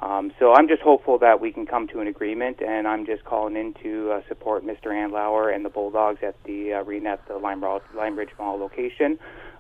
Um, 0.03 0.33
so 0.39 0.53
I'm 0.53 0.69
just 0.69 0.83
hopeful 0.83 1.19
that 1.21 1.41
we 1.41 1.53
can 1.53 1.67
come 1.67 1.89
to 1.89 2.01
an 2.01 2.07
agreement, 2.07 2.61
and 2.61 2.87
I'm 2.87 3.07
just 3.07 3.25
calling 3.25 3.57
in 3.57 3.75
to 3.83 4.13
uh, 4.13 4.21
support 4.29 4.65
Mr. 4.65 4.87
Andlauer 4.87 5.55
and 5.55 5.65
the 5.65 5.71
Bulldogs 5.71 6.19
at 6.23 6.35
the 6.45 6.73
arena 6.73 7.11
at 7.11 7.27
the 7.29 7.39
Lime, 7.39 7.63
Lime 7.95 8.17
Ridge 8.17 8.33
Mall 8.39 8.59
location. 8.59 9.19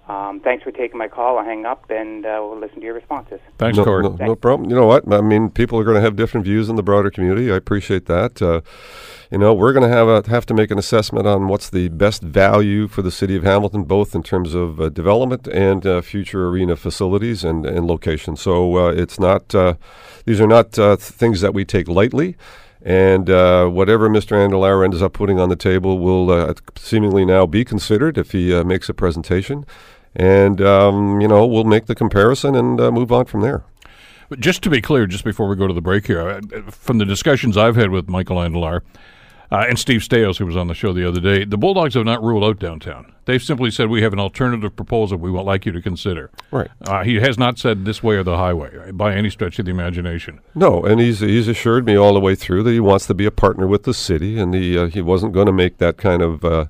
Um, 0.08 0.38
thanks 0.38 0.62
for 0.62 0.70
taking 0.70 0.98
my 0.98 1.08
call. 1.08 1.36
I'll 1.36 1.44
hang 1.44 1.66
up 1.66 1.90
and 1.90 2.24
uh, 2.24 2.38
we'll 2.40 2.60
listen 2.60 2.78
to 2.78 2.84
your 2.84 2.94
responses. 2.94 3.40
Thanks, 3.58 3.76
no, 3.76 3.84
Cord. 3.84 4.04
no, 4.04 4.26
no 4.26 4.36
problem. 4.36 4.70
You 4.70 4.76
know 4.76 4.86
what? 4.86 5.12
I 5.12 5.20
mean, 5.20 5.50
people 5.50 5.80
are 5.80 5.84
going 5.84 5.96
to 5.96 6.00
have 6.00 6.14
different 6.14 6.44
views 6.44 6.68
in 6.68 6.76
the 6.76 6.82
broader 6.82 7.10
community. 7.10 7.50
I 7.50 7.56
appreciate 7.56 8.06
that. 8.06 8.40
Uh, 8.40 8.60
you 9.32 9.38
know, 9.38 9.52
we're 9.52 9.72
going 9.72 9.88
to 9.88 9.94
have 9.94 10.06
a, 10.06 10.22
have 10.30 10.46
to 10.46 10.54
make 10.54 10.70
an 10.70 10.78
assessment 10.78 11.26
on 11.26 11.48
what's 11.48 11.68
the 11.68 11.88
best 11.88 12.22
value 12.22 12.86
for 12.86 13.02
the 13.02 13.10
city 13.10 13.34
of 13.34 13.42
Hamilton, 13.42 13.82
both 13.82 14.14
in 14.14 14.22
terms 14.22 14.54
of 14.54 14.80
uh, 14.80 14.90
development 14.90 15.48
and 15.48 15.84
uh, 15.84 16.00
future 16.02 16.46
arena 16.46 16.76
facilities 16.76 17.42
and, 17.42 17.66
and 17.66 17.88
location. 17.88 18.36
So 18.36 18.76
uh, 18.76 18.92
it's 18.92 19.18
not; 19.18 19.52
uh, 19.56 19.74
these 20.24 20.40
are 20.40 20.46
not 20.46 20.78
uh, 20.78 20.94
things 20.94 21.40
that 21.40 21.52
we 21.52 21.64
take 21.64 21.88
lightly. 21.88 22.36
And 22.82 23.28
uh, 23.28 23.66
whatever 23.66 24.08
Mr. 24.08 24.36
Andlauer 24.36 24.84
ends 24.84 25.02
up 25.02 25.12
putting 25.12 25.40
on 25.40 25.48
the 25.48 25.56
table 25.56 25.98
will 25.98 26.30
uh, 26.30 26.54
seemingly 26.76 27.24
now 27.24 27.44
be 27.44 27.64
considered 27.64 28.16
if 28.16 28.30
he 28.30 28.54
uh, 28.54 28.62
makes 28.62 28.88
a 28.88 28.94
presentation. 28.94 29.66
And, 30.16 30.62
um, 30.62 31.20
you 31.20 31.28
know, 31.28 31.46
we'll 31.46 31.64
make 31.64 31.86
the 31.86 31.94
comparison 31.94 32.54
and 32.54 32.80
uh, 32.80 32.90
move 32.90 33.12
on 33.12 33.26
from 33.26 33.42
there. 33.42 33.64
But 34.28 34.40
just 34.40 34.62
to 34.62 34.70
be 34.70 34.80
clear, 34.80 35.06
just 35.06 35.24
before 35.24 35.46
we 35.46 35.56
go 35.56 35.66
to 35.66 35.74
the 35.74 35.82
break 35.82 36.06
here, 36.06 36.20
uh, 36.20 36.40
from 36.70 36.98
the 36.98 37.04
discussions 37.04 37.56
I've 37.56 37.76
had 37.76 37.90
with 37.90 38.08
Michael 38.08 38.38
Andlauer 38.38 38.80
uh, 39.52 39.66
and 39.68 39.78
Steve 39.78 40.00
Staios, 40.00 40.38
who 40.38 40.46
was 40.46 40.56
on 40.56 40.66
the 40.66 40.74
show 40.74 40.92
the 40.92 41.06
other 41.06 41.20
day, 41.20 41.44
the 41.44 41.58
Bulldogs 41.58 41.94
have 41.94 42.04
not 42.04 42.22
ruled 42.22 42.42
out 42.42 42.58
downtown. 42.58 43.12
They've 43.26 43.42
simply 43.42 43.70
said 43.70 43.88
we 43.88 44.02
have 44.02 44.12
an 44.12 44.20
alternative 44.20 44.74
proposal 44.74 45.18
we 45.18 45.30
would 45.30 45.42
like 45.42 45.66
you 45.66 45.72
to 45.72 45.82
consider. 45.82 46.30
Right. 46.50 46.70
Uh, 46.80 47.04
he 47.04 47.16
has 47.16 47.38
not 47.38 47.58
said 47.58 47.84
this 47.84 48.02
way 48.02 48.16
or 48.16 48.22
the 48.22 48.36
highway 48.36 48.90
by 48.92 49.14
any 49.14 49.30
stretch 49.30 49.58
of 49.58 49.66
the 49.66 49.70
imagination. 49.70 50.40
No, 50.54 50.84
and 50.84 51.00
he's 51.00 51.20
he's 51.20 51.48
assured 51.48 51.86
me 51.86 51.96
all 51.96 52.14
the 52.14 52.20
way 52.20 52.34
through 52.34 52.62
that 52.64 52.72
he 52.72 52.80
wants 52.80 53.06
to 53.06 53.14
be 53.14 53.26
a 53.26 53.32
partner 53.32 53.66
with 53.66 53.82
the 53.82 53.94
city, 53.94 54.38
and 54.38 54.54
he 54.54 54.78
uh, 54.78 54.86
he 54.86 55.02
wasn't 55.02 55.32
going 55.32 55.46
to 55.46 55.52
make 55.52 55.78
that 55.78 55.96
kind 55.96 56.22
of 56.22 56.44
uh, 56.44 56.66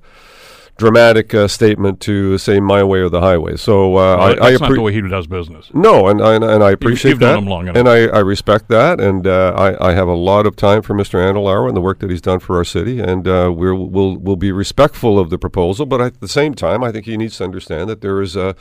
dramatic 0.78 1.32
uh, 1.34 1.48
statement 1.48 2.00
to 2.00 2.36
say 2.38 2.60
my 2.60 2.82
way 2.84 2.98
or 3.00 3.08
the 3.08 3.20
highway. 3.20 3.56
So 3.56 3.92
uh, 3.96 4.16
Well, 4.18 4.20
I, 4.20 4.30
I 4.30 4.50
not 4.52 4.60
the 4.60 4.66
appre- 4.66 4.82
way 4.82 4.92
he 4.92 5.00
does 5.00 5.26
business. 5.26 5.70
no, 5.72 6.08
and, 6.08 6.20
and 6.20 6.44
and 6.44 6.62
I 6.62 6.70
appreciate 6.72 7.12
you've 7.12 7.20
that, 7.20 7.32
known 7.34 7.44
him 7.44 7.48
long 7.48 7.62
enough. 7.68 7.76
and 7.76 7.88
I, 7.88 8.06
I 8.08 8.18
respect 8.20 8.68
that, 8.68 9.00
and 9.00 9.26
uh, 9.26 9.54
I 9.56 9.90
I 9.90 9.92
have 9.94 10.06
a 10.08 10.14
lot 10.14 10.46
of 10.46 10.54
time 10.56 10.82
for 10.82 10.94
Mr. 10.94 11.14
Andlauer 11.18 11.66
and 11.66 11.76
the 11.76 11.80
work 11.80 12.00
that 12.00 12.10
he's 12.10 12.20
done 12.20 12.40
for 12.40 12.56
our 12.56 12.64
city, 12.64 13.00
and 13.00 13.26
uh, 13.26 13.50
we'll 13.56 13.86
we'll 13.88 14.16
we'll 14.16 14.36
be 14.36 14.52
respectful 14.52 15.18
of 15.18 15.30
the 15.30 15.38
proposal, 15.38 15.86
but 15.86 16.00
at 16.00 16.20
the 16.20 16.28
same 16.28 16.52
time, 16.54 16.84
I 16.84 16.92
think 16.92 17.06
he 17.06 17.16
needs 17.16 17.38
to 17.38 17.44
understand 17.44 17.88
that 17.88 18.00
there 18.02 18.20
is 18.20 18.36
uh, 18.36 18.52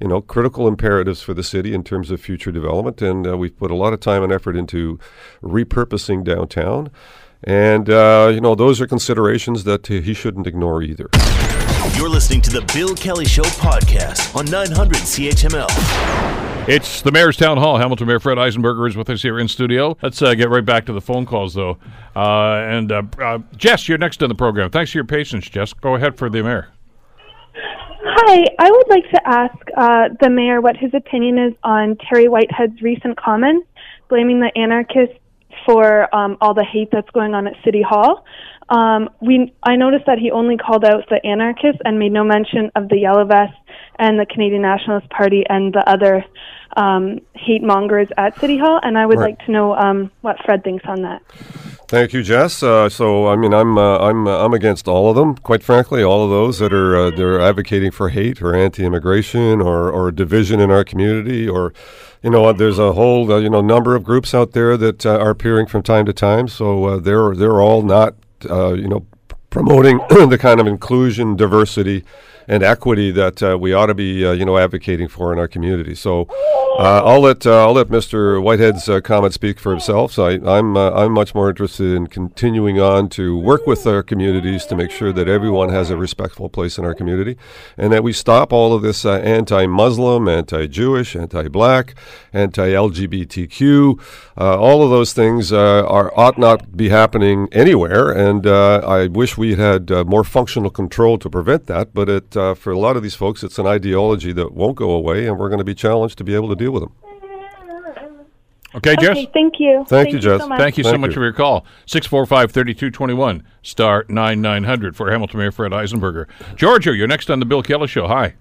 you 0.00 0.08
know 0.08 0.20
critical 0.20 0.68
imperatives 0.68 1.22
for 1.22 1.32
the 1.34 1.42
city 1.42 1.72
in 1.74 1.82
terms 1.84 2.10
of 2.10 2.20
future 2.20 2.52
development, 2.52 3.00
and 3.00 3.26
uh, 3.26 3.36
we've 3.38 3.56
put 3.56 3.70
a 3.70 3.74
lot 3.76 3.92
of 3.94 4.00
time 4.00 4.22
and 4.22 4.32
effort 4.32 4.56
into 4.56 4.98
repurposing 5.42 6.22
downtown. 6.24 6.90
And 7.44 7.90
uh, 7.90 8.30
you 8.32 8.40
know 8.40 8.54
those 8.54 8.80
are 8.80 8.86
considerations 8.86 9.64
that 9.64 9.86
he 9.88 10.14
shouldn't 10.14 10.46
ignore 10.46 10.82
either. 10.82 11.08
You're 11.90 12.08
listening 12.08 12.40
to 12.42 12.50
the 12.50 12.62
Bill 12.72 12.94
Kelly 12.94 13.24
Show 13.24 13.42
podcast 13.42 14.36
on 14.36 14.44
900 14.44 14.98
CHML. 14.98 16.68
It's 16.68 17.02
the 17.02 17.10
Mayor's 17.10 17.36
Town 17.36 17.58
Hall. 17.58 17.76
Hamilton 17.76 18.06
Mayor 18.06 18.20
Fred 18.20 18.38
Eisenberger 18.38 18.88
is 18.88 18.96
with 18.96 19.10
us 19.10 19.20
here 19.20 19.40
in 19.40 19.48
studio. 19.48 19.96
Let's 20.00 20.22
uh, 20.22 20.34
get 20.34 20.48
right 20.48 20.64
back 20.64 20.86
to 20.86 20.92
the 20.92 21.00
phone 21.00 21.26
calls, 21.26 21.54
though. 21.54 21.78
Uh, 22.14 22.62
and 22.68 22.92
uh, 22.92 23.02
uh, 23.18 23.38
Jess, 23.56 23.88
you're 23.88 23.98
next 23.98 24.22
on 24.22 24.28
the 24.28 24.34
program. 24.36 24.70
Thanks 24.70 24.92
for 24.92 24.98
your 24.98 25.04
patience, 25.04 25.48
Jess. 25.50 25.72
Go 25.72 25.96
ahead 25.96 26.16
for 26.16 26.30
the 26.30 26.40
mayor. 26.44 26.68
Hi, 28.04 28.46
I 28.60 28.70
would 28.70 28.88
like 28.88 29.10
to 29.10 29.28
ask 29.28 29.56
uh, 29.76 30.08
the 30.20 30.30
mayor 30.30 30.60
what 30.60 30.76
his 30.76 30.94
opinion 30.94 31.36
is 31.36 31.52
on 31.64 31.96
Terry 32.08 32.28
Whitehead's 32.28 32.80
recent 32.80 33.16
comments 33.16 33.66
blaming 34.08 34.38
the 34.38 34.56
anarchists 34.56 35.16
for 35.66 36.14
um, 36.14 36.36
all 36.40 36.54
the 36.54 36.64
hate 36.64 36.88
that's 36.92 37.10
going 37.10 37.34
on 37.34 37.46
at 37.46 37.54
City 37.64 37.82
Hall. 37.82 38.24
Um, 38.68 39.10
we, 39.20 39.52
I 39.62 39.76
noticed 39.76 40.06
that 40.06 40.18
he 40.18 40.30
only 40.30 40.56
called 40.56 40.84
out 40.84 41.04
the 41.10 41.24
anarchists 41.26 41.80
and 41.84 41.98
made 41.98 42.12
no 42.12 42.24
mention 42.24 42.70
of 42.74 42.88
the 42.88 42.96
Yellow 42.98 43.24
Vests 43.24 43.56
and 43.98 44.18
the 44.18 44.24
Canadian 44.24 44.62
Nationalist 44.62 45.10
Party 45.10 45.44
and 45.48 45.74
the 45.74 45.86
other 45.88 46.24
um, 46.76 47.20
hate 47.34 47.62
mongers 47.62 48.08
at 48.16 48.38
City 48.40 48.56
Hall. 48.56 48.80
And 48.82 48.96
I 48.96 49.04
would 49.04 49.18
Right. 49.18 49.36
like 49.36 49.46
to 49.46 49.52
know 49.52 49.74
um, 49.74 50.10
what 50.22 50.36
Fred 50.44 50.64
thinks 50.64 50.84
on 50.86 51.02
that. 51.02 51.20
Thank 51.88 52.14
you, 52.14 52.22
Jess. 52.22 52.62
Uh, 52.62 52.88
so, 52.88 53.28
I 53.28 53.36
mean, 53.36 53.52
I'm 53.52 53.76
uh, 53.76 53.98
I'm 53.98 54.26
uh, 54.26 54.42
I'm 54.42 54.54
against 54.54 54.88
all 54.88 55.10
of 55.10 55.16
them. 55.16 55.34
Quite 55.36 55.62
frankly, 55.62 56.02
all 56.02 56.24
of 56.24 56.30
those 56.30 56.58
that 56.60 56.72
are 56.72 56.96
uh, 56.96 57.10
they're 57.10 57.38
advocating 57.38 57.90
for 57.90 58.08
hate 58.08 58.40
or 58.40 58.54
anti-immigration 58.54 59.60
or 59.60 59.90
or 59.90 60.10
division 60.10 60.58
in 60.58 60.70
our 60.70 60.84
community, 60.84 61.46
or 61.46 61.74
you 62.22 62.30
know, 62.30 62.52
there's 62.52 62.78
a 62.78 62.92
whole 62.92 63.30
uh, 63.32 63.38
you 63.38 63.50
know 63.50 63.60
number 63.60 63.96
of 63.96 64.04
groups 64.04 64.34
out 64.34 64.52
there 64.52 64.76
that 64.76 65.04
uh, 65.04 65.18
are 65.18 65.30
appearing 65.30 65.66
from 65.66 65.82
time 65.82 66.06
to 66.06 66.12
time. 66.12 66.48
So 66.48 66.84
uh, 66.84 66.96
they're 66.98 67.34
they're 67.34 67.60
all 67.60 67.82
not 67.82 68.14
uh, 68.48 68.74
you 68.74 68.88
know 68.88 69.06
promoting 69.50 69.98
the 70.28 70.38
kind 70.40 70.60
of 70.60 70.66
inclusion, 70.66 71.36
diversity, 71.36 72.04
and 72.48 72.62
equity 72.62 73.10
that 73.10 73.42
uh, 73.42 73.56
we 73.58 73.72
ought 73.72 73.86
to 73.86 73.94
be, 73.94 74.24
uh, 74.24 74.32
you 74.32 74.44
know, 74.44 74.58
advocating 74.58 75.08
for 75.08 75.32
in 75.32 75.38
our 75.38 75.48
community. 75.48 75.94
So, 75.94 76.26
uh, 76.78 77.02
I'll 77.04 77.20
let 77.20 77.46
uh, 77.46 77.66
I'll 77.66 77.74
let 77.74 77.88
Mr. 77.88 78.42
Whitehead's 78.42 78.88
comment 79.04 79.34
speak 79.34 79.60
for 79.60 79.70
himself. 79.70 80.12
So, 80.12 80.26
I, 80.26 80.58
I'm 80.58 80.76
uh, 80.76 80.90
I'm 80.90 81.12
much 81.12 81.34
more 81.34 81.50
interested 81.50 81.94
in 81.94 82.06
continuing 82.06 82.80
on 82.80 83.08
to 83.10 83.38
work 83.38 83.66
with 83.66 83.86
our 83.86 84.02
communities 84.02 84.64
to 84.66 84.76
make 84.76 84.90
sure 84.90 85.12
that 85.12 85.28
everyone 85.28 85.68
has 85.68 85.90
a 85.90 85.96
respectful 85.96 86.48
place 86.48 86.78
in 86.78 86.84
our 86.84 86.94
community, 86.94 87.36
and 87.76 87.92
that 87.92 88.02
we 88.02 88.12
stop 88.12 88.52
all 88.52 88.72
of 88.72 88.82
this 88.82 89.04
anti-Muslim, 89.04 90.28
anti-Jewish, 90.28 91.14
anti-Black, 91.14 91.94
anti-LGBTQ. 92.32 94.00
All 94.36 94.82
of 94.82 94.90
those 94.90 95.12
things 95.12 95.52
are 95.52 96.18
ought 96.18 96.38
not 96.38 96.76
be 96.76 96.88
happening 96.88 97.48
anywhere, 97.52 98.10
and 98.10 98.46
I 98.46 99.08
wish 99.08 99.36
we 99.36 99.54
had 99.54 99.90
uh, 99.90 100.04
more 100.04 100.24
functional 100.24 100.70
control 100.70 101.18
to 101.18 101.30
prevent 101.30 101.66
that. 101.66 101.94
But 101.94 102.08
it, 102.08 102.31
uh, 102.36 102.54
for 102.54 102.72
a 102.72 102.78
lot 102.78 102.96
of 102.96 103.02
these 103.02 103.14
folks, 103.14 103.42
it's 103.42 103.58
an 103.58 103.66
ideology 103.66 104.32
that 104.32 104.52
won't 104.52 104.76
go 104.76 104.90
away, 104.90 105.26
and 105.26 105.38
we're 105.38 105.48
going 105.48 105.58
to 105.58 105.64
be 105.64 105.74
challenged 105.74 106.18
to 106.18 106.24
be 106.24 106.34
able 106.34 106.48
to 106.48 106.56
deal 106.56 106.70
with 106.72 106.82
them. 106.82 106.92
Okay, 108.74 108.96
Jess? 108.96 109.10
Okay, 109.10 109.30
thank 109.34 109.60
you. 109.60 109.84
Thank 109.86 110.12
you, 110.12 110.18
Jess. 110.18 110.40
so. 110.40 110.48
Thank 110.56 110.78
you 110.78 110.84
so 110.84 110.90
Thank 110.90 111.02
much 111.02 111.10
you. 111.10 111.16
for 111.16 111.24
your 111.24 111.32
call. 111.32 111.66
645 111.86 112.52
3221, 112.52 113.44
star 113.62 114.06
9900 114.08 114.96
for 114.96 115.10
Hamilton 115.10 115.40
Mayor 115.40 115.52
Fred 115.52 115.72
Eisenberger. 115.72 116.26
Georgia, 116.56 116.96
you're 116.96 117.06
next 117.06 117.30
on 117.30 117.38
the 117.38 117.44
Bill 117.44 117.62
Kelly 117.62 117.86
Show. 117.86 118.06
Hi. 118.06 118.34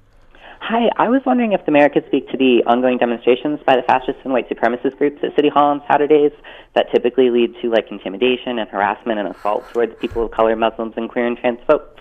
Hi, 0.61 0.89
I 0.95 1.09
was 1.09 1.21
wondering 1.25 1.51
if 1.51 1.65
the 1.65 1.71
mayor 1.71 1.89
could 1.89 2.05
speak 2.05 2.29
to 2.29 2.37
the 2.37 2.63
ongoing 2.65 2.97
demonstrations 2.97 3.59
by 3.65 3.75
the 3.75 3.81
fascist 3.81 4.19
and 4.23 4.31
white 4.31 4.47
supremacist 4.47 4.97
groups 4.97 5.21
at 5.23 5.35
City 5.35 5.49
Hall 5.49 5.65
on 5.71 5.81
Saturdays 5.87 6.31
that 6.75 6.89
typically 6.91 7.29
lead 7.29 7.53
to 7.61 7.69
like 7.69 7.91
intimidation 7.91 8.59
and 8.59 8.69
harassment 8.69 9.19
and 9.19 9.27
assault 9.35 9.67
towards 9.73 9.95
people 9.95 10.23
of 10.23 10.31
color, 10.31 10.55
Muslims, 10.55 10.93
and 10.95 11.09
queer 11.09 11.25
and 11.27 11.37
trans 11.37 11.59
folks. 11.67 11.99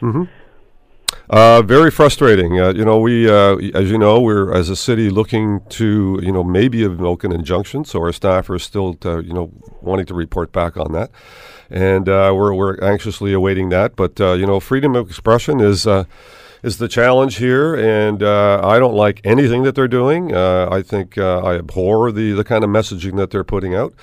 Uh, 1.31 1.63
very 1.63 1.93
frustrating. 1.93 2.59
Uh, 2.59 2.73
you 2.73 2.85
know, 2.85 2.99
we, 2.99 3.31
uh, 3.31 3.55
as 3.73 3.89
you 3.89 3.97
know, 3.97 4.21
we're 4.21 4.53
as 4.53 4.69
a 4.69 4.75
city 4.75 5.11
looking 5.11 5.61
to, 5.69 6.19
you 6.21 6.33
know, 6.33 6.43
maybe 6.43 6.83
invoke 6.83 7.23
an 7.23 7.31
injunction. 7.31 7.85
So 7.85 8.01
our 8.01 8.13
staff 8.13 8.51
are 8.51 8.59
still, 8.59 8.95
to, 8.95 9.21
you 9.21 9.33
know, 9.33 9.53
wanting 9.81 10.07
to 10.07 10.15
report 10.15 10.51
back 10.51 10.77
on 10.77 10.91
that, 10.91 11.13
and 11.71 12.09
uh, 12.09 12.33
we're 12.35 12.53
we're 12.53 12.83
anxiously 12.83 13.33
awaiting 13.33 13.69
that. 13.69 13.95
But 13.95 14.21
uh, 14.21 14.33
you 14.33 14.45
know, 14.45 14.59
freedom 14.59 14.97
of 14.97 15.09
expression 15.09 15.61
is. 15.61 15.87
Uh, 15.87 16.05
is 16.63 16.77
the 16.77 16.89
challenge 16.89 17.37
here, 17.37 17.75
and 17.75 18.23
uh, 18.23 18.61
I 18.63 18.79
don't 18.79 18.93
like 18.93 19.23
anything 19.25 19.63
that 19.63 19.75
they're 19.75 19.89
doing. 19.89 20.35
Uh, 20.35 20.69
I 20.71 20.83
think 20.83 21.17
uh, 21.17 21.39
I 21.39 21.55
abhor 21.55 22.13
the, 22.13 22.33
the 22.33 22.45
kind 22.45 22.63
of 22.63 22.69
messaging 22.69 23.17
that 23.17 23.31
they're 23.31 23.45
putting 23.45 23.75
out. 23.75 23.95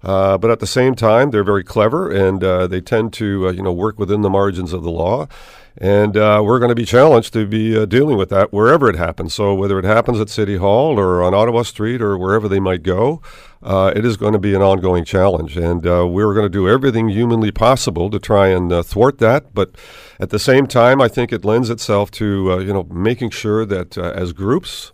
Uh, 0.00 0.38
but 0.38 0.48
at 0.50 0.60
the 0.60 0.66
same 0.66 0.94
time, 0.94 1.32
they're 1.32 1.42
very 1.42 1.64
clever, 1.64 2.10
and 2.10 2.44
uh, 2.44 2.66
they 2.68 2.80
tend 2.80 3.12
to 3.14 3.48
uh, 3.48 3.50
you 3.50 3.62
know 3.62 3.72
work 3.72 3.98
within 3.98 4.20
the 4.20 4.30
margins 4.30 4.72
of 4.72 4.84
the 4.84 4.90
law. 4.90 5.26
And 5.76 6.16
uh, 6.16 6.40
we're 6.44 6.60
going 6.60 6.68
to 6.68 6.76
be 6.76 6.84
challenged 6.84 7.32
to 7.32 7.46
be 7.46 7.76
uh, 7.76 7.84
dealing 7.84 8.16
with 8.16 8.28
that 8.28 8.52
wherever 8.52 8.88
it 8.88 8.94
happens. 8.94 9.34
So 9.34 9.54
whether 9.54 9.76
it 9.78 9.84
happens 9.84 10.20
at 10.20 10.28
City 10.28 10.56
Hall 10.56 11.00
or 11.00 11.22
on 11.22 11.34
Ottawa 11.34 11.62
Street 11.62 12.00
or 12.00 12.16
wherever 12.16 12.48
they 12.48 12.60
might 12.60 12.84
go, 12.84 13.20
uh, 13.60 13.92
it 13.96 14.04
is 14.04 14.16
going 14.16 14.34
to 14.34 14.38
be 14.38 14.54
an 14.54 14.62
ongoing 14.62 15.04
challenge. 15.04 15.56
And 15.56 15.84
uh, 15.84 16.06
we're 16.06 16.32
going 16.32 16.44
to 16.44 16.50
do 16.50 16.68
everything 16.68 17.08
humanly 17.08 17.50
possible 17.50 18.08
to 18.10 18.20
try 18.20 18.48
and 18.48 18.72
uh, 18.72 18.82
thwart 18.84 19.18
that. 19.18 19.52
But 19.52 19.74
at 20.20 20.30
the 20.30 20.38
same 20.38 20.68
time, 20.68 21.00
I 21.00 21.08
think 21.08 21.32
it 21.32 21.44
lends 21.44 21.70
itself 21.70 22.12
to 22.12 22.52
uh, 22.52 22.58
you 22.58 22.72
know 22.72 22.84
making 22.84 23.30
sure 23.30 23.66
that 23.66 23.98
as 23.98 24.32
groups, 24.32 24.92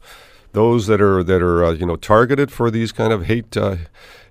those 0.52 0.86
that 0.86 1.02
are 1.02 1.22
that 1.22 1.42
are 1.42 1.74
you 1.74 1.84
know 1.84 1.96
targeted 1.96 2.50
for 2.50 2.70
these 2.70 2.90
kind 2.90 3.12
of 3.12 3.26
hate 3.26 3.54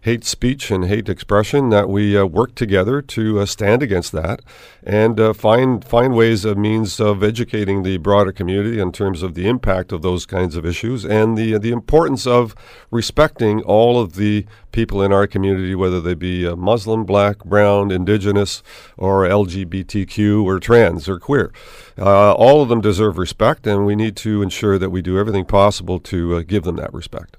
hate 0.01 0.23
speech 0.23 0.71
and 0.71 0.85
hate 0.85 1.09
expression 1.09 1.69
that 1.69 1.89
we 1.89 2.17
uh, 2.17 2.25
work 2.25 2.55
together 2.55 3.01
to 3.01 3.39
uh, 3.39 3.45
stand 3.45 3.83
against 3.83 4.11
that 4.13 4.41
and 4.83 5.19
uh, 5.19 5.33
find 5.33 5.83
find 5.83 6.15
ways 6.15 6.45
of 6.45 6.57
means 6.57 6.99
of 6.99 7.21
educating 7.21 7.83
the 7.83 7.97
broader 7.97 8.31
community 8.31 8.79
in 8.79 8.91
terms 8.91 9.21
of 9.21 9.33
the 9.33 9.47
impact 9.47 9.91
of 9.91 10.01
those 10.01 10.25
kinds 10.25 10.55
of 10.55 10.65
issues 10.65 11.05
and 11.05 11.37
the 11.37 11.57
the 11.57 11.71
importance 11.71 12.25
of 12.25 12.55
respecting 12.91 13.61
all 13.63 13.99
of 13.99 14.13
the 14.15 14.45
people 14.71 15.01
in 15.01 15.11
our 15.11 15.27
community 15.27 15.75
whether 15.75 15.99
they 15.99 16.13
be 16.13 16.47
uh, 16.47 16.55
Muslim, 16.55 17.03
black, 17.03 17.43
brown, 17.43 17.91
indigenous 17.91 18.63
or 18.97 19.23
LGBTQ 19.25 20.43
or 20.43 20.59
trans 20.59 21.09
or 21.09 21.19
queer. 21.19 21.51
Uh, 21.97 22.33
all 22.33 22.61
of 22.61 22.69
them 22.69 22.79
deserve 22.79 23.17
respect 23.17 23.67
and 23.67 23.85
we 23.85 23.95
need 23.95 24.15
to 24.15 24.41
ensure 24.41 24.77
that 24.77 24.91
we 24.91 25.01
do 25.01 25.19
everything 25.19 25.43
possible 25.43 25.99
to 25.99 26.35
uh, 26.37 26.43
give 26.45 26.63
them 26.63 26.77
that 26.77 26.93
respect 26.93 27.35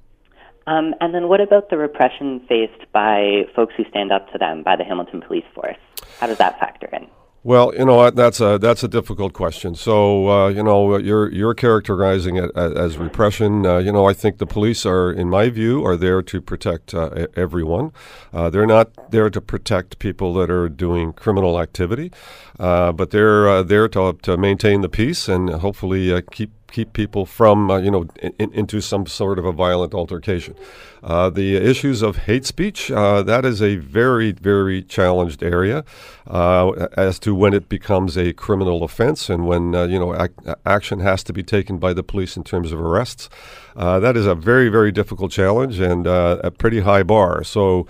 Um, 0.66 0.94
and 1.00 1.14
then 1.14 1.28
what 1.28 1.40
about 1.40 1.70
the 1.70 1.76
repression 1.76 2.40
faced 2.48 2.90
by 2.92 3.44
folks 3.56 3.74
who 3.76 3.84
stand 3.90 4.12
up 4.12 4.30
to 4.32 4.38
them 4.38 4.62
by 4.62 4.76
the 4.76 4.84
Hamilton 4.84 5.20
Police 5.20 5.44
Force? 5.54 5.76
How 6.18 6.26
does 6.26 6.38
that 6.38 6.58
factor 6.60 6.88
in? 6.92 7.08
Well, 7.42 7.72
you 7.74 7.86
know? 7.86 8.10
That's 8.10 8.40
a 8.40 8.58
that's 8.58 8.82
a 8.82 8.88
difficult 8.88 9.32
question. 9.32 9.74
So, 9.74 10.28
uh, 10.28 10.48
you 10.48 10.62
know, 10.62 10.98
you're 10.98 11.32
you're 11.32 11.54
characterizing 11.54 12.36
it 12.36 12.50
as, 12.54 12.98
repression. 12.98 13.64
Uh, 13.64 13.78
you 13.78 13.92
know, 13.92 14.04
I 14.04 14.12
think 14.12 14.36
the 14.36 14.46
police 14.46 14.84
are, 14.84 15.10
in 15.10 15.30
my 15.30 15.48
view, 15.48 15.84
are 15.86 15.96
there 15.96 16.20
to 16.20 16.40
protect 16.42 16.92
uh, 16.92 17.26
everyone. 17.36 17.92
Uh, 18.30 18.50
they're 18.50 18.66
not 18.66 19.10
there 19.10 19.30
to 19.30 19.40
protect 19.40 19.98
people 19.98 20.34
that 20.34 20.50
are 20.50 20.68
doing 20.68 21.14
criminal 21.14 21.58
activity, 21.58 22.12
uh, 22.58 22.92
but 22.92 23.10
they're 23.10 23.48
uh, 23.48 23.62
there 23.62 23.88
to 23.88 24.18
to 24.22 24.36
maintain 24.36 24.82
the 24.82 24.90
peace 24.90 25.26
and 25.26 25.48
hopefully 25.48 26.20
keep 26.30 26.50
keep 26.70 26.92
people 26.92 27.26
from, 27.26 27.70
uh, 27.70 27.78
you 27.78 27.90
know, 27.90 28.06
in, 28.22 28.52
into 28.52 28.80
some 28.80 29.06
sort 29.06 29.38
of 29.38 29.44
a 29.44 29.52
violent 29.52 29.94
altercation. 29.94 30.54
Uh, 31.02 31.30
the 31.30 31.56
issues 31.56 32.02
of 32.02 32.16
hate 32.16 32.44
speech, 32.44 32.90
uh, 32.90 33.22
that 33.22 33.44
is 33.44 33.62
a 33.62 33.76
very, 33.76 34.32
very 34.32 34.82
challenged 34.82 35.42
area 35.42 35.84
uh, 36.26 36.70
as 36.96 37.18
to 37.18 37.34
when 37.34 37.54
it 37.54 37.68
becomes 37.68 38.16
a 38.16 38.32
criminal 38.32 38.84
offense 38.84 39.30
and 39.30 39.46
when, 39.46 39.74
uh, 39.74 39.84
you 39.84 39.98
know, 39.98 40.14
ac- 40.14 40.34
action 40.66 41.00
has 41.00 41.22
to 41.24 41.32
be 41.32 41.42
taken 41.42 41.78
by 41.78 41.92
the 41.92 42.02
police 42.02 42.36
in 42.36 42.44
terms 42.44 42.72
of 42.72 42.80
arrests. 42.80 43.28
Uh, 43.76 43.98
that 43.98 44.16
is 44.16 44.26
a 44.26 44.34
very, 44.34 44.68
very 44.68 44.92
difficult 44.92 45.30
challenge 45.32 45.78
and 45.80 46.06
a 46.06 46.50
pretty 46.50 46.80
high 46.80 47.02
bar. 47.02 47.42
So, 47.44 47.86